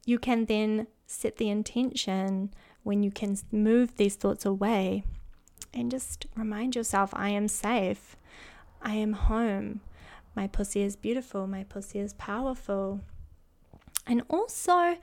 you 0.05 0.17
can 0.17 0.45
then 0.45 0.87
set 1.05 1.35
the 1.35 1.49
intention 1.49 2.53
when 2.83 3.03
you 3.03 3.11
can 3.11 3.37
move 3.51 3.95
these 3.97 4.15
thoughts 4.15 4.45
away 4.45 5.03
and 5.73 5.91
just 5.91 6.25
remind 6.35 6.75
yourself 6.75 7.11
I 7.13 7.29
am 7.29 7.47
safe, 7.47 8.15
I 8.81 8.95
am 8.95 9.13
home, 9.13 9.81
my 10.35 10.47
pussy 10.47 10.81
is 10.81 10.95
beautiful, 10.95 11.47
my 11.47 11.63
pussy 11.63 11.99
is 11.99 12.13
powerful. 12.13 13.01
And 14.05 14.21
also, 14.29 14.97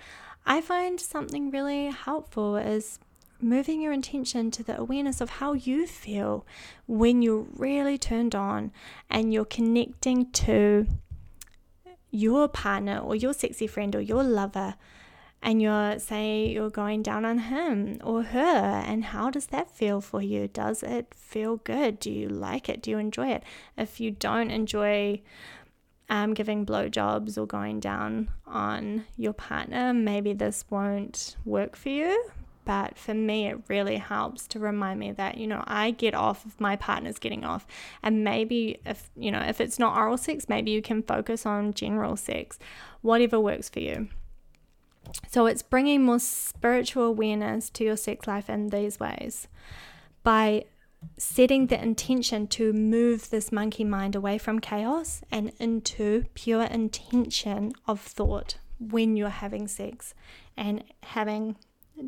I 0.46 0.60
find 0.60 1.00
something 1.00 1.50
really 1.50 1.86
helpful 1.86 2.56
is 2.56 2.98
moving 3.40 3.80
your 3.80 3.92
intention 3.92 4.50
to 4.50 4.62
the 4.62 4.78
awareness 4.78 5.20
of 5.20 5.28
how 5.28 5.52
you 5.52 5.86
feel 5.86 6.46
when 6.86 7.20
you're 7.20 7.46
really 7.56 7.98
turned 7.98 8.34
on 8.34 8.72
and 9.10 9.32
you're 9.32 9.44
connecting 9.44 10.30
to 10.32 10.86
your 12.10 12.48
partner 12.48 12.98
or 12.98 13.14
your 13.14 13.34
sexy 13.34 13.66
friend 13.66 13.94
or 13.94 14.00
your 14.00 14.22
lover 14.22 14.74
and 15.44 15.60
you're 15.60 15.98
say 15.98 16.46
you're 16.46 16.70
going 16.70 17.02
down 17.02 17.26
on 17.26 17.38
him 17.38 18.00
or 18.02 18.22
her 18.22 18.82
and 18.86 19.04
how 19.04 19.30
does 19.30 19.46
that 19.48 19.70
feel 19.70 20.00
for 20.00 20.22
you? 20.22 20.48
Does 20.48 20.82
it 20.82 21.12
feel 21.14 21.58
good? 21.58 22.00
Do 22.00 22.10
you 22.10 22.28
like 22.28 22.68
it? 22.70 22.82
Do 22.82 22.90
you 22.90 22.98
enjoy 22.98 23.28
it? 23.28 23.44
If 23.76 24.00
you 24.00 24.10
don't 24.10 24.50
enjoy 24.50 25.20
um, 26.08 26.32
giving 26.32 26.64
blowjobs 26.64 27.36
or 27.36 27.46
going 27.46 27.78
down 27.80 28.30
on 28.46 29.04
your 29.16 29.34
partner 29.34 29.92
maybe 29.92 30.32
this 30.32 30.64
won't 30.70 31.36
work 31.44 31.76
for 31.76 31.90
you. 31.90 32.30
But 32.64 32.96
for 32.96 33.12
me, 33.12 33.48
it 33.48 33.58
really 33.68 33.98
helps 33.98 34.46
to 34.48 34.58
remind 34.58 34.98
me 34.98 35.12
that, 35.12 35.36
you 35.36 35.46
know, 35.46 35.62
I 35.66 35.90
get 35.90 36.14
off 36.14 36.46
if 36.46 36.58
my 36.58 36.76
partner's 36.76 37.18
getting 37.18 37.44
off. 37.44 37.66
And 38.02 38.24
maybe 38.24 38.78
if, 38.86 39.10
you 39.14 39.30
know, 39.30 39.40
if 39.40 39.60
it's 39.60 39.78
not 39.78 39.94
oral 39.98 40.16
sex, 40.16 40.48
maybe 40.48 40.70
you 40.70 40.80
can 40.80 41.02
focus 41.02 41.44
on 41.44 41.74
general 41.74 42.16
sex, 42.16 42.58
whatever 43.02 43.38
works 43.38 43.68
for 43.68 43.80
you. 43.80 44.08
So 45.28 45.46
it's 45.46 45.62
bringing 45.62 46.02
more 46.02 46.18
spiritual 46.18 47.04
awareness 47.04 47.70
to 47.70 47.84
your 47.84 47.96
sex 47.96 48.26
life 48.26 48.48
in 48.48 48.68
these 48.68 49.00
ways 49.00 49.48
by 50.22 50.64
setting 51.18 51.66
the 51.66 51.82
intention 51.82 52.46
to 52.46 52.72
move 52.72 53.30
this 53.30 53.52
monkey 53.52 53.84
mind 53.84 54.14
away 54.14 54.38
from 54.38 54.58
chaos 54.58 55.22
and 55.30 55.52
into 55.58 56.24
pure 56.34 56.64
intention 56.64 57.72
of 57.86 58.00
thought 58.00 58.56
when 58.78 59.16
you're 59.16 59.28
having 59.28 59.68
sex 59.68 60.14
and 60.56 60.82
having 61.02 61.56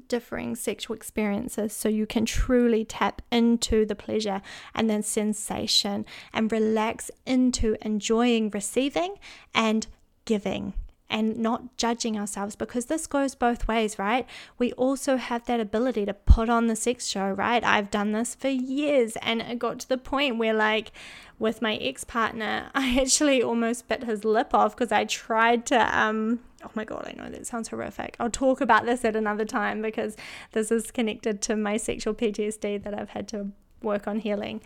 differing 0.08 0.56
sexual 0.56 0.96
experiences. 0.96 1.72
So 1.72 1.88
you 1.88 2.06
can 2.06 2.24
truly 2.24 2.84
tap 2.84 3.22
into 3.30 3.84
the 3.86 3.94
pleasure 3.94 4.42
and 4.74 4.90
then 4.90 5.02
sensation 5.02 6.04
and 6.32 6.50
relax 6.50 7.10
into 7.24 7.76
enjoying 7.82 8.50
receiving 8.50 9.16
and 9.54 9.86
giving 10.24 10.74
and 11.08 11.36
not 11.38 11.76
judging 11.76 12.18
ourselves 12.18 12.56
because 12.56 12.86
this 12.86 13.06
goes 13.06 13.34
both 13.34 13.68
ways, 13.68 13.98
right? 13.98 14.26
We 14.58 14.72
also 14.72 15.16
have 15.16 15.46
that 15.46 15.60
ability 15.60 16.04
to 16.06 16.14
put 16.14 16.48
on 16.48 16.66
the 16.66 16.76
sex 16.76 17.06
show, 17.06 17.30
right? 17.30 17.62
I've 17.62 17.90
done 17.90 18.12
this 18.12 18.34
for 18.34 18.48
years 18.48 19.16
and 19.22 19.40
it 19.40 19.58
got 19.58 19.78
to 19.80 19.88
the 19.88 19.98
point 19.98 20.38
where, 20.38 20.54
like, 20.54 20.90
with 21.38 21.62
my 21.62 21.76
ex 21.76 22.04
partner, 22.04 22.70
I 22.74 22.98
actually 23.00 23.42
almost 23.42 23.88
bit 23.88 24.04
his 24.04 24.24
lip 24.24 24.52
off 24.52 24.76
because 24.76 24.92
I 24.92 25.04
tried 25.04 25.66
to, 25.66 25.98
um, 25.98 26.40
oh 26.64 26.70
my 26.74 26.84
god, 26.84 27.06
I 27.08 27.22
know 27.22 27.30
that 27.30 27.46
sounds 27.46 27.68
horrific. 27.68 28.16
I'll 28.18 28.30
talk 28.30 28.60
about 28.60 28.86
this 28.86 29.04
at 29.04 29.14
another 29.14 29.44
time 29.44 29.82
because 29.82 30.16
this 30.52 30.70
is 30.70 30.90
connected 30.90 31.40
to 31.42 31.56
my 31.56 31.76
sexual 31.76 32.14
PTSD 32.14 32.82
that 32.82 32.98
I've 32.98 33.10
had 33.10 33.28
to 33.28 33.50
work 33.82 34.08
on 34.08 34.20
healing. 34.20 34.60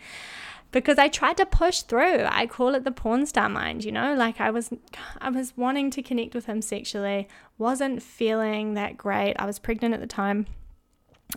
Because 0.71 0.97
I 0.97 1.09
tried 1.09 1.37
to 1.37 1.45
push 1.45 1.81
through. 1.81 2.25
I 2.29 2.47
call 2.47 2.75
it 2.75 2.85
the 2.85 2.91
porn 2.91 3.25
star 3.25 3.49
mind, 3.49 3.83
you 3.83 3.91
know? 3.91 4.15
Like 4.15 4.39
I 4.39 4.51
was 4.51 4.71
I 5.19 5.29
was 5.29 5.55
wanting 5.57 5.91
to 5.91 6.01
connect 6.01 6.33
with 6.33 6.45
him 6.45 6.61
sexually, 6.61 7.27
wasn't 7.57 8.01
feeling 8.01 8.73
that 8.75 8.97
great. 8.97 9.35
I 9.37 9.45
was 9.45 9.59
pregnant 9.59 9.93
at 9.93 9.99
the 9.99 10.07
time. 10.07 10.47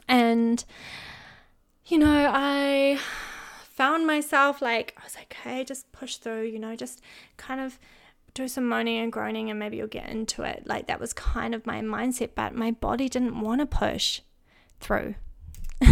And 0.08 0.64
you 1.86 1.98
know, 1.98 2.30
I 2.32 2.98
found 3.74 4.06
myself 4.06 4.62
like 4.62 4.94
I 4.98 5.04
was 5.04 5.16
like, 5.16 5.36
okay, 5.40 5.64
just 5.64 5.90
push 5.92 6.16
through, 6.16 6.44
you 6.44 6.58
know, 6.58 6.76
just 6.76 7.02
kind 7.36 7.60
of 7.60 7.78
do 8.34 8.48
some 8.48 8.68
moaning 8.68 8.98
and 8.98 9.12
groaning 9.12 9.48
and 9.48 9.58
maybe 9.58 9.76
you'll 9.76 9.86
get 9.86 10.08
into 10.08 10.42
it. 10.42 10.64
Like 10.66 10.86
that 10.88 11.00
was 11.00 11.12
kind 11.12 11.54
of 11.54 11.66
my 11.66 11.80
mindset, 11.80 12.30
but 12.34 12.54
my 12.54 12.72
body 12.72 13.08
didn't 13.08 13.40
want 13.40 13.60
to 13.60 13.66
push 13.66 14.20
through. 14.80 15.14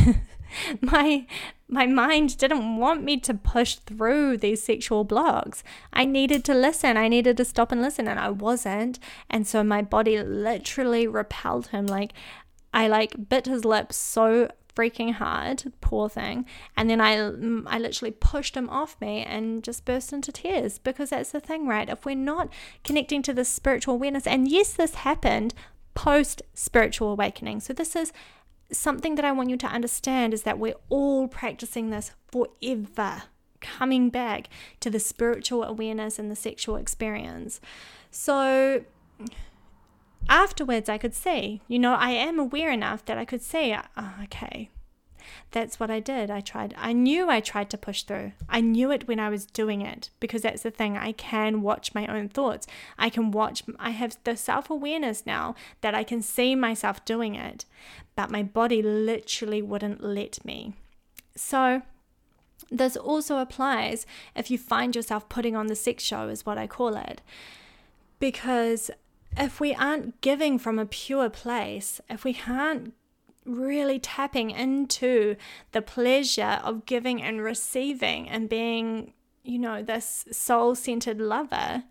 my 0.81 1.27
my 1.69 1.87
mind 1.87 2.37
didn't 2.37 2.77
want 2.77 3.03
me 3.03 3.19
to 3.19 3.33
push 3.33 3.77
through 3.77 4.37
these 4.37 4.63
sexual 4.63 5.05
blocks. 5.05 5.65
I 5.93 6.05
needed 6.05 6.45
to 6.45 6.55
listen. 6.55 6.99
I 6.99 7.09
needed 7.09 7.39
to 7.39 7.47
stop 7.47 7.73
and 7.73 7.81
listen 7.81 8.07
and 8.07 8.21
I 8.21 8.29
wasn't. 8.29 8.99
And 9.31 9.47
so 9.47 9.65
my 9.65 9.81
body 9.81 10.23
literally 10.23 11.07
repelled 11.07 11.69
him 11.69 11.87
like 11.87 12.13
I 12.75 12.89
like 12.89 13.29
bit 13.29 13.47
his 13.47 13.65
lips 13.65 13.97
so 13.97 14.49
freaking 14.75 15.15
hard, 15.15 15.73
poor 15.81 16.09
thing. 16.09 16.47
And 16.77 16.89
then 16.89 17.01
I, 17.01 17.17
mm, 17.17 17.65
I 17.67 17.79
literally 17.79 18.13
pushed 18.13 18.57
him 18.57 18.69
off 18.71 19.01
me 19.01 19.23
and 19.23 19.63
just 19.63 19.85
burst 19.85 20.13
into 20.13 20.33
tears 20.33 20.79
because 20.79 21.11
that's 21.11 21.33
the 21.33 21.41
thing, 21.41 21.67
right? 21.67 21.89
If 21.89 22.05
we're 22.05 22.17
not 22.17 22.49
connecting 22.85 23.23
to 23.23 23.35
the 23.35 23.45
spiritual 23.45 23.95
awareness, 23.95 24.27
and 24.27 24.49
yes, 24.49 24.73
this 24.73 24.95
happened 24.97 25.55
post 25.95 26.43
spiritual 26.55 27.13
awakening. 27.13 27.61
So 27.61 27.73
this 27.73 27.95
is 27.95 28.13
something 28.73 29.15
that 29.17 29.25
I 29.25 29.33
want 29.33 29.51
you 29.51 29.57
to 29.59 29.67
understand 29.67 30.35
is 30.35 30.43
that 30.43 30.59
we're 30.59 30.75
all 30.89 31.29
practicing 31.29 31.91
this 31.91 32.13
forever, 32.31 33.25
coming 33.61 34.11
back 34.11 34.49
to 34.81 34.91
the 34.91 34.99
spiritual 34.99 35.63
awareness 35.63 36.19
and 36.19 36.31
the 36.31 36.37
sexual 36.37 36.77
experience. 36.77 37.61
So 38.11 38.85
afterwards 40.29 40.89
I 40.89 40.99
could 40.99 41.15
see, 41.15 41.63
you 41.69 41.79
know, 41.79 41.95
I 41.95 42.11
am 42.11 42.39
aware 42.39 42.71
enough 42.71 43.05
that 43.05 43.19
I 43.19 43.25
could 43.25 43.43
see, 43.43 43.73
oh, 43.73 43.83
ah, 43.97 44.23
okay, 44.25 44.71
that's 45.51 45.79
what 45.79 45.91
I 45.91 46.01
did. 46.01 46.31
I 46.31 46.41
tried, 46.41 46.75
I 46.77 46.93
knew 46.93 47.29
I 47.29 47.41
tried 47.41 47.71
to 47.71 47.79
push 47.79 48.03
through. 48.03 48.33
I 48.49 48.61
knew 48.61 48.91
it 48.91 49.07
when 49.07 49.21
I 49.21 49.29
was 49.29 49.47
doing 49.47 49.81
it 49.81 50.11
because 50.21 50.43
that's 50.43 50.63
the 50.63 50.71
thing. 50.71 50.97
I 50.97 51.13
can 51.13 51.63
watch 51.63 51.95
my 51.95 52.07
own 52.07 52.29
thoughts. 52.29 52.67
I 52.99 53.11
can 53.11 53.31
watch, 53.31 53.63
I 53.79 53.91
have 53.91 54.17
the 54.25 54.37
self 54.37 54.71
awareness 54.71 55.25
now 55.27 55.55
that 55.81 55.95
I 55.95 56.05
can 56.05 56.23
see 56.23 56.55
myself 56.55 57.05
doing 57.05 57.35
it, 57.35 57.65
but 58.17 58.31
my 58.31 58.43
body 58.43 58.83
literally 58.83 59.63
wouldn't 59.63 60.03
let 60.03 60.45
me. 60.45 60.75
So, 61.37 61.83
this 62.71 62.97
also 62.97 63.39
applies 63.39 64.07
if 64.35 64.51
you 64.51 64.59
find 64.59 64.97
yourself 64.97 65.29
putting 65.29 65.55
on 65.55 65.67
the 65.67 65.77
sex 65.77 66.03
show, 66.03 66.29
is 66.29 66.47
what 66.47 66.59
I 66.59 66.67
call 66.67 66.97
it. 66.97 67.21
Because 68.19 68.91
if 69.37 69.61
we 69.61 69.75
aren't 69.75 70.21
giving 70.21 70.59
from 70.59 70.79
a 70.79 70.87
pure 70.87 71.31
place, 71.31 72.01
if 72.09 72.25
we 72.25 72.39
aren't 72.49 72.95
really 73.45 73.99
tapping 73.99 74.51
into 74.51 75.37
the 75.73 75.83
pleasure 75.83 76.61
of 76.63 76.87
giving 76.87 77.23
and 77.23 77.43
receiving 77.43 78.29
and 78.29 78.49
being, 78.49 79.13
you 79.43 79.59
know, 79.59 79.83
this 79.83 80.25
soul 80.31 80.75
centered 80.75 81.21
lover, 81.21 81.85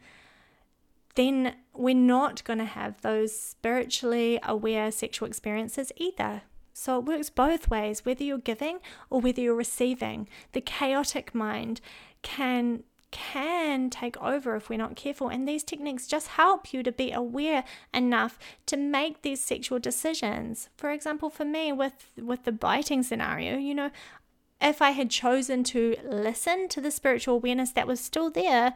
then 1.16 1.56
we're 1.74 1.96
not 1.96 2.44
going 2.44 2.60
to 2.60 2.66
have 2.66 3.02
those 3.02 3.38
spiritually 3.38 4.40
aware 4.44 4.92
sexual 4.92 5.28
experiences 5.28 5.92
either. 5.98 6.44
So 6.74 7.00
it 7.00 7.06
works 7.06 7.30
both 7.30 7.70
ways, 7.70 8.06
whether 8.06 8.24
you're 8.24 8.38
giving 8.38 8.80
or 9.10 9.20
whether 9.20 9.42
you're 9.42 9.56
receiving. 9.56 10.28
The 10.54 10.62
chaotic 10.62 11.36
mind 11.36 11.82
can 12.22 12.84
can 13.12 13.90
take 13.90 14.18
over 14.22 14.56
if 14.56 14.70
we're 14.70 14.78
not 14.78 14.96
careful. 14.96 15.28
And 15.28 15.48
these 15.48 15.64
techniques 15.64 16.08
just 16.08 16.30
help 16.30 16.74
you 16.74 16.82
to 16.84 16.92
be 16.92 17.12
aware 17.12 17.64
enough 17.94 18.40
to 18.68 18.78
make 18.78 19.22
these 19.22 19.44
sexual 19.44 19.80
decisions. 19.80 20.70
For 20.78 20.92
example, 20.92 21.30
for 21.30 21.46
me 21.46 21.72
with 21.72 22.10
with 22.18 22.46
the 22.46 22.52
biting 22.52 23.04
scenario, 23.04 23.58
you 23.58 23.76
know, 23.76 23.92
if 24.62 24.82
I 24.82 24.92
had 24.92 25.10
chosen 25.10 25.64
to 25.66 25.96
listen 26.04 26.68
to 26.70 26.82
the 26.82 26.92
spiritual 26.92 27.36
awareness 27.36 27.72
that 27.72 27.88
was 27.88 28.00
still 28.00 28.30
there, 28.30 28.76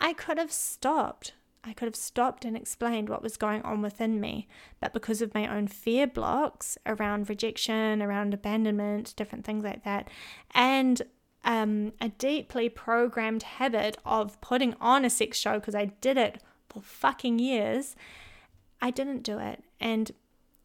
I 0.00 0.12
could 0.12 0.38
have 0.38 0.52
stopped. 0.52 1.32
I 1.66 1.72
could 1.72 1.86
have 1.86 1.96
stopped 1.96 2.44
and 2.44 2.56
explained 2.56 3.08
what 3.08 3.22
was 3.22 3.38
going 3.38 3.62
on 3.62 3.80
within 3.80 4.20
me. 4.20 4.46
But 4.80 4.92
because 4.92 5.22
of 5.22 5.34
my 5.34 5.46
own 5.46 5.66
fear 5.66 6.06
blocks 6.06 6.76
around 6.84 7.30
rejection, 7.30 8.02
around 8.02 8.34
abandonment, 8.34 9.14
different 9.16 9.46
things 9.46 9.64
like 9.64 9.82
that, 9.84 10.08
and 10.54 11.00
um, 11.44 11.92
a 12.00 12.08
deeply 12.08 12.68
programmed 12.68 13.42
habit 13.42 13.96
of 14.04 14.40
putting 14.40 14.74
on 14.80 15.04
a 15.04 15.10
sex 15.10 15.38
show 15.38 15.58
because 15.58 15.74
I 15.74 15.86
did 16.00 16.16
it 16.16 16.42
for 16.68 16.80
fucking 16.82 17.38
years, 17.38 17.94
I 18.80 18.90
didn't 18.90 19.22
do 19.22 19.38
it. 19.38 19.62
And 19.80 20.10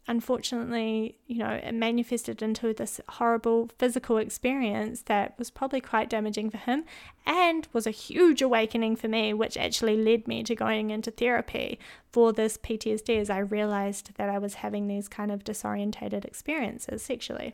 unfortunately, 0.07 1.15
you 1.27 1.37
know, 1.37 1.51
it 1.51 1.73
manifested 1.73 2.41
into 2.41 2.73
this 2.73 2.99
horrible 3.09 3.69
physical 3.77 4.17
experience 4.17 5.03
that 5.03 5.37
was 5.37 5.51
probably 5.51 5.79
quite 5.79 6.09
damaging 6.09 6.49
for 6.49 6.57
him 6.57 6.83
and 7.27 7.67
was 7.73 7.85
a 7.85 7.91
huge 7.91 8.41
awakening 8.41 8.95
for 8.95 9.07
me, 9.07 9.33
which 9.33 9.55
actually 9.55 9.95
led 9.95 10.27
me 10.27 10.43
to 10.43 10.55
going 10.55 10.89
into 10.89 11.11
therapy 11.11 11.79
for 12.11 12.33
this 12.33 12.57
PTSD 12.57 13.19
as 13.19 13.29
I 13.29 13.37
realized 13.37 14.15
that 14.15 14.29
I 14.29 14.39
was 14.39 14.55
having 14.55 14.87
these 14.87 15.07
kind 15.07 15.31
of 15.31 15.43
disorientated 15.43 16.25
experiences 16.25 17.03
sexually. 17.03 17.53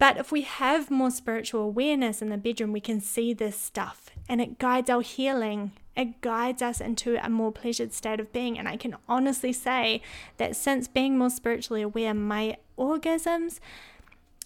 But 0.00 0.16
if 0.16 0.32
we 0.32 0.40
have 0.40 0.90
more 0.90 1.10
spiritual 1.10 1.60
awareness 1.60 2.22
in 2.22 2.30
the 2.30 2.38
bedroom, 2.38 2.72
we 2.72 2.80
can 2.80 3.02
see 3.02 3.34
this 3.34 3.54
stuff 3.54 4.08
and 4.30 4.40
it 4.40 4.58
guides 4.58 4.88
our 4.88 5.02
healing. 5.02 5.72
It 5.94 6.22
guides 6.22 6.62
us 6.62 6.80
into 6.80 7.22
a 7.22 7.28
more 7.28 7.52
pleasured 7.52 7.92
state 7.92 8.18
of 8.18 8.32
being. 8.32 8.58
And 8.58 8.66
I 8.66 8.78
can 8.78 8.96
honestly 9.06 9.52
say 9.52 10.00
that 10.38 10.56
since 10.56 10.88
being 10.88 11.18
more 11.18 11.28
spiritually 11.28 11.82
aware, 11.82 12.14
my 12.14 12.56
orgasms, 12.78 13.60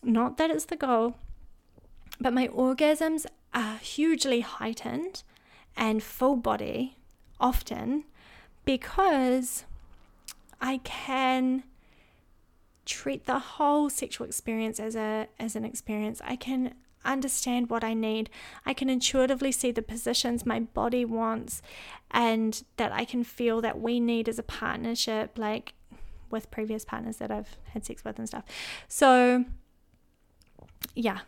not 0.02 0.38
that 0.38 0.50
it's 0.50 0.64
the 0.64 0.74
goal, 0.74 1.14
but 2.20 2.32
my 2.32 2.48
orgasms 2.48 3.24
are 3.54 3.76
hugely 3.76 4.40
heightened 4.40 5.22
and 5.76 6.02
full 6.02 6.34
body 6.34 6.96
often 7.38 8.02
because 8.64 9.64
I 10.60 10.78
can 10.78 11.62
treat 12.84 13.26
the 13.26 13.38
whole 13.38 13.90
sexual 13.90 14.26
experience 14.26 14.78
as 14.78 14.96
a 14.96 15.28
as 15.38 15.56
an 15.56 15.64
experience. 15.64 16.20
I 16.24 16.36
can 16.36 16.74
understand 17.04 17.70
what 17.70 17.84
I 17.84 17.94
need. 17.94 18.30
I 18.64 18.72
can 18.72 18.88
intuitively 18.88 19.52
see 19.52 19.70
the 19.70 19.82
positions 19.82 20.46
my 20.46 20.60
body 20.60 21.04
wants 21.04 21.60
and 22.10 22.64
that 22.76 22.92
I 22.92 23.04
can 23.04 23.24
feel 23.24 23.60
that 23.60 23.80
we 23.80 24.00
need 24.00 24.28
as 24.28 24.38
a 24.38 24.42
partnership 24.42 25.36
like 25.36 25.74
with 26.30 26.50
previous 26.50 26.84
partners 26.84 27.18
that 27.18 27.30
I've 27.30 27.56
had 27.72 27.84
sex 27.84 28.04
with 28.04 28.18
and 28.18 28.26
stuff. 28.26 28.44
So 28.88 29.44
yeah, 30.94 31.20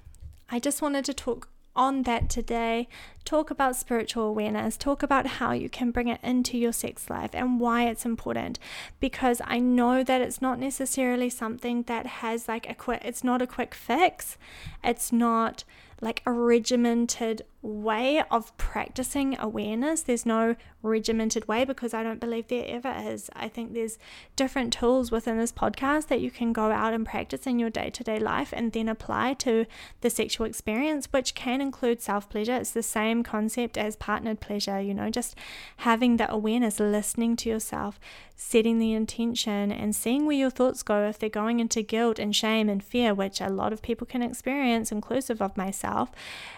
I 0.50 0.58
just 0.58 0.80
wanted 0.80 1.04
to 1.06 1.14
talk 1.14 1.48
on 1.76 2.02
that 2.02 2.28
today. 2.28 2.88
Talk 3.24 3.50
about 3.50 3.76
spiritual 3.76 4.24
awareness, 4.24 4.76
talk 4.76 5.02
about 5.02 5.26
how 5.26 5.52
you 5.52 5.68
can 5.68 5.90
bring 5.90 6.08
it 6.08 6.20
into 6.22 6.56
your 6.56 6.72
sex 6.72 7.10
life 7.10 7.30
and 7.34 7.60
why 7.60 7.86
it's 7.86 8.04
important. 8.04 8.58
Because 8.98 9.40
I 9.44 9.58
know 9.58 10.02
that 10.02 10.20
it's 10.20 10.42
not 10.42 10.58
necessarily 10.58 11.28
something 11.30 11.82
that 11.82 12.06
has 12.06 12.48
like 12.48 12.68
a 12.68 12.74
quick, 12.74 13.02
it's 13.04 13.22
not 13.22 13.42
a 13.42 13.46
quick 13.46 13.74
fix. 13.74 14.38
It's 14.82 15.12
not 15.12 15.64
like 16.00 16.22
a 16.26 16.32
regimented 16.32 17.42
way 17.66 18.22
of 18.30 18.56
practicing 18.56 19.36
awareness. 19.38 20.02
There's 20.02 20.24
no 20.24 20.54
regimented 20.82 21.48
way 21.48 21.64
because 21.64 21.92
I 21.92 22.02
don't 22.04 22.20
believe 22.20 22.46
there 22.46 22.64
ever 22.66 22.94
is. 22.96 23.28
I 23.34 23.48
think 23.48 23.74
there's 23.74 23.98
different 24.36 24.72
tools 24.72 25.10
within 25.10 25.36
this 25.36 25.52
podcast 25.52 26.06
that 26.06 26.20
you 26.20 26.30
can 26.30 26.52
go 26.52 26.70
out 26.70 26.94
and 26.94 27.04
practice 27.04 27.46
in 27.46 27.58
your 27.58 27.70
day 27.70 27.90
to 27.90 28.04
day 28.04 28.18
life 28.20 28.52
and 28.52 28.72
then 28.72 28.88
apply 28.88 29.34
to 29.34 29.66
the 30.00 30.10
sexual 30.10 30.46
experience, 30.46 31.08
which 31.10 31.34
can 31.34 31.60
include 31.60 32.00
self 32.00 32.28
pleasure. 32.30 32.54
It's 32.54 32.70
the 32.70 32.82
same 32.82 33.22
concept 33.22 33.76
as 33.76 33.96
partnered 33.96 34.40
pleasure, 34.40 34.80
you 34.80 34.94
know, 34.94 35.10
just 35.10 35.34
having 35.78 36.16
the 36.16 36.30
awareness, 36.32 36.78
listening 36.78 37.34
to 37.36 37.48
yourself, 37.48 37.98
setting 38.36 38.78
the 38.78 38.92
intention, 38.92 39.72
and 39.72 39.94
seeing 39.94 40.24
where 40.24 40.36
your 40.36 40.50
thoughts 40.50 40.82
go 40.82 41.08
if 41.08 41.18
they're 41.18 41.28
going 41.28 41.58
into 41.58 41.82
guilt 41.82 42.18
and 42.18 42.36
shame 42.36 42.68
and 42.68 42.84
fear, 42.84 43.12
which 43.12 43.40
a 43.40 43.48
lot 43.48 43.72
of 43.72 43.82
people 43.82 44.06
can 44.06 44.22
experience, 44.22 44.92
inclusive 44.92 45.42
of 45.42 45.56
myself. 45.56 46.12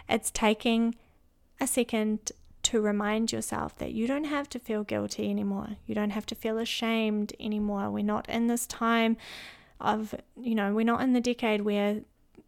It's 0.08 0.30
taking 0.30 0.94
a 1.60 1.66
second 1.66 2.32
to 2.64 2.80
remind 2.80 3.32
yourself 3.32 3.76
that 3.78 3.92
you 3.92 4.06
don't 4.06 4.24
have 4.24 4.48
to 4.50 4.58
feel 4.58 4.84
guilty 4.84 5.30
anymore. 5.30 5.76
You 5.86 5.94
don't 5.94 6.10
have 6.10 6.26
to 6.26 6.34
feel 6.34 6.58
ashamed 6.58 7.32
anymore. 7.40 7.90
We're 7.90 8.04
not 8.04 8.28
in 8.28 8.46
this 8.46 8.66
time 8.66 9.16
of, 9.80 10.14
you 10.40 10.54
know, 10.54 10.74
we're 10.74 10.84
not 10.84 11.00
in 11.00 11.12
the 11.12 11.20
decade 11.20 11.62
where 11.62 12.00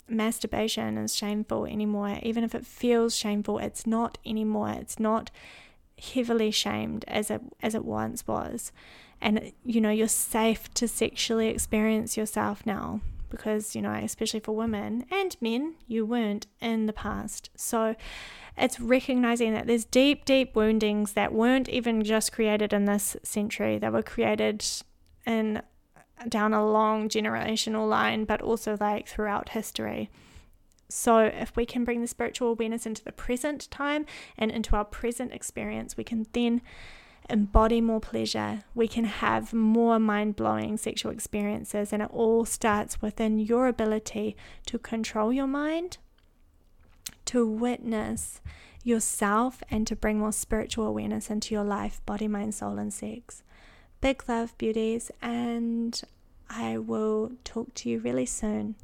masturbation 0.09 0.99
is 0.99 1.17
shameful 1.17 1.65
anymore. 1.65 2.19
Even 2.23 2.45
if 2.45 2.55
it 2.55 2.67
feels 2.67 3.17
shameful, 3.17 3.59
it's 3.59 3.87
not 3.87 4.19
anymore. 4.27 4.71
It's 4.71 4.99
not 4.99 5.31
heavily 6.15 6.51
shamed 6.51 7.05
as 7.07 7.31
it 7.31 7.43
as 7.63 7.75
it 7.75 7.85
once 7.85 8.27
was. 8.27 8.73
And 9.21 9.53
you 9.65 9.81
know, 9.81 9.91
you're 9.91 10.09
safe 10.09 10.73
to 10.75 10.89
sexually 10.89 11.49
experience 11.49 12.17
yourself 12.17 12.65
now 12.67 13.01
because, 13.29 13.77
you 13.77 13.83
know, 13.83 13.93
especially 13.93 14.41
for 14.41 14.57
women 14.57 15.07
and 15.11 15.37
men, 15.41 15.77
you 15.87 16.05
weren't 16.05 16.47
in 16.61 16.87
the 16.87 16.93
past. 16.93 17.49
So 17.55 17.95
it's 18.61 18.79
recognizing 18.79 19.53
that 19.55 19.67
there's 19.67 19.85
deep, 19.85 20.25
deep 20.25 20.55
woundings 20.55 21.13
that 21.15 21.33
weren't 21.33 21.69
even 21.69 22.03
just 22.05 22.33
created 22.33 22.73
in 22.73 22.85
this 22.85 23.17
century, 23.23 23.79
they 23.79 23.89
were 23.89 24.03
created 24.03 24.65
in 25.27 25.63
down 26.29 26.53
a 26.53 26.67
long 26.67 27.09
generational 27.09 27.89
line, 27.89 28.25
but 28.25 28.43
also 28.43 28.77
like 28.79 29.09
throughout 29.09 29.51
history. 29.51 30.11
So, 30.89 31.19
if 31.19 31.57
we 31.57 31.65
can 31.65 31.85
bring 31.85 32.01
the 32.01 32.09
spiritual 32.09 32.49
awareness 32.49 32.85
into 32.85 33.05
the 33.05 33.13
present 33.13 33.71
time 33.71 34.07
and 34.37 34.51
into 34.51 34.75
our 34.75 34.85
present 34.85 35.33
experience, 35.33 35.97
we 35.97 36.05
can 36.05 36.27
then 36.33 36.63
embody 37.29 37.81
more 37.81 38.01
pleasure. 38.01 38.65
We 38.75 38.89
can 38.89 39.05
have 39.05 39.53
more 39.53 40.01
mind 40.01 40.35
blowing 40.35 40.77
sexual 40.77 41.13
experiences, 41.13 41.93
and 41.93 42.03
it 42.03 42.11
all 42.13 42.45
starts 42.45 43.01
within 43.01 43.39
your 43.39 43.69
ability 43.69 44.37
to 44.67 44.79
control 44.79 45.33
your 45.33 45.47
mind, 45.47 45.99
to 47.31 47.47
witness 47.47 48.41
yourself, 48.83 49.63
and 49.71 49.87
to 49.87 49.95
bring 49.95 50.19
more 50.19 50.33
spiritual 50.33 50.87
awareness 50.87 51.31
into 51.31 51.55
your 51.55 51.63
life, 51.63 52.01
body, 52.07 52.27
mind, 52.27 52.55
soul, 52.55 52.79
and 52.79 52.93
sex. 52.93 53.43
Big 54.01 54.29
love, 54.29 54.57
beauties, 54.59 55.11
and 55.23 56.01
I 56.49 56.79
will 56.79 57.33
talk 57.45 57.73
to 57.75 57.89
you 57.89 58.01
really 58.01 58.27
soon. 58.27 58.75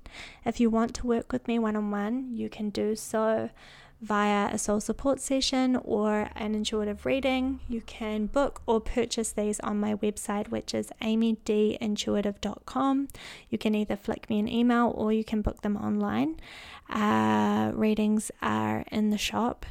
If 0.44 0.60
you 0.60 0.70
want 0.70 0.94
to 0.96 1.06
work 1.06 1.32
with 1.32 1.48
me 1.48 1.58
one 1.58 1.74
on 1.74 1.90
one, 1.90 2.30
you 2.32 2.48
can 2.48 2.70
do 2.70 2.94
so 2.94 3.50
via 4.06 4.54
a 4.54 4.58
soul 4.58 4.80
support 4.80 5.20
session 5.20 5.76
or 5.76 6.30
an 6.36 6.54
intuitive 6.54 7.04
reading. 7.04 7.58
You 7.68 7.80
can 7.80 8.26
book 8.26 8.62
or 8.64 8.80
purchase 8.80 9.32
these 9.32 9.58
on 9.60 9.80
my 9.80 9.96
website, 9.96 10.48
which 10.48 10.72
is 10.72 10.90
amydeeintuitive.com. 11.02 13.08
You 13.50 13.58
can 13.58 13.74
either 13.74 13.96
flick 13.96 14.30
me 14.30 14.38
an 14.38 14.48
email 14.48 14.92
or 14.94 15.12
you 15.12 15.24
can 15.24 15.42
book 15.42 15.62
them 15.62 15.76
online. 15.76 16.36
Uh, 16.88 17.72
readings 17.74 18.30
are 18.40 18.84
in 18.92 19.10
the 19.10 19.18
shop, 19.18 19.66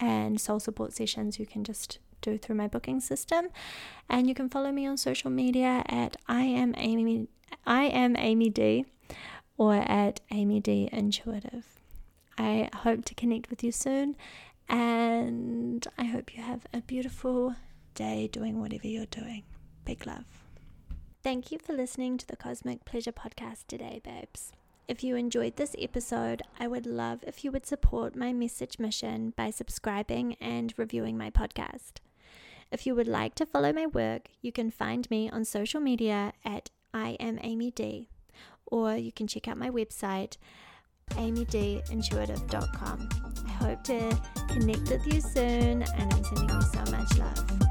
and 0.00 0.40
soul 0.40 0.58
support 0.58 0.94
sessions 0.94 1.38
you 1.38 1.44
can 1.44 1.62
just 1.62 1.98
do 2.22 2.38
through 2.38 2.56
my 2.56 2.68
booking 2.68 3.00
system. 3.00 3.48
And 4.08 4.26
you 4.26 4.34
can 4.34 4.48
follow 4.48 4.72
me 4.72 4.86
on 4.86 4.96
social 4.96 5.30
media 5.30 5.84
at 5.86 6.16
I 6.26 6.44
am 6.44 6.74
Amy 6.78 7.28
I 7.66 7.84
am 7.84 8.16
Amy 8.16 8.48
Dee 8.48 8.86
or 9.58 9.74
at 9.74 10.20
Amy 10.30 10.60
Dee 10.60 10.88
Intuitive. 10.90 11.75
I 12.38 12.68
hope 12.74 13.04
to 13.06 13.14
connect 13.14 13.50
with 13.50 13.62
you 13.64 13.72
soon 13.72 14.16
and 14.68 15.86
I 15.96 16.04
hope 16.04 16.36
you 16.36 16.42
have 16.42 16.66
a 16.72 16.80
beautiful 16.80 17.54
day 17.94 18.28
doing 18.28 18.60
whatever 18.60 18.86
you're 18.86 19.06
doing. 19.06 19.44
Big 19.84 20.06
love. 20.06 20.24
Thank 21.22 21.50
you 21.50 21.58
for 21.58 21.72
listening 21.72 22.18
to 22.18 22.26
the 22.26 22.36
Cosmic 22.36 22.84
Pleasure 22.84 23.12
Podcast 23.12 23.66
today, 23.68 24.00
babes. 24.04 24.52
If 24.88 25.02
you 25.02 25.16
enjoyed 25.16 25.56
this 25.56 25.74
episode, 25.78 26.42
I 26.60 26.68
would 26.68 26.86
love 26.86 27.24
if 27.26 27.44
you 27.44 27.50
would 27.50 27.66
support 27.66 28.14
my 28.14 28.32
message 28.32 28.78
mission 28.78 29.32
by 29.36 29.50
subscribing 29.50 30.34
and 30.40 30.72
reviewing 30.76 31.18
my 31.18 31.30
podcast. 31.30 31.94
If 32.70 32.86
you 32.86 32.94
would 32.94 33.08
like 33.08 33.34
to 33.36 33.46
follow 33.46 33.72
my 33.72 33.86
work, 33.86 34.28
you 34.42 34.52
can 34.52 34.70
find 34.70 35.10
me 35.10 35.28
on 35.28 35.44
social 35.44 35.80
media 35.80 36.32
at 36.44 36.70
I 36.94 37.10
am 37.18 37.40
Amy 37.42 37.72
Dee, 37.72 38.08
or 38.66 38.94
you 38.94 39.10
can 39.10 39.26
check 39.26 39.48
out 39.48 39.58
my 39.58 39.70
website 39.70 40.36
amydeeintuitive.com. 41.10 43.08
I 43.46 43.50
hope 43.50 43.84
to 43.84 44.18
connect 44.48 44.90
with 44.90 45.06
you 45.06 45.20
soon, 45.20 45.82
and 45.82 46.12
I'm 46.12 46.24
sending 46.24 46.48
you 46.48 46.62
so 46.62 46.84
much 46.90 47.18
love. 47.18 47.66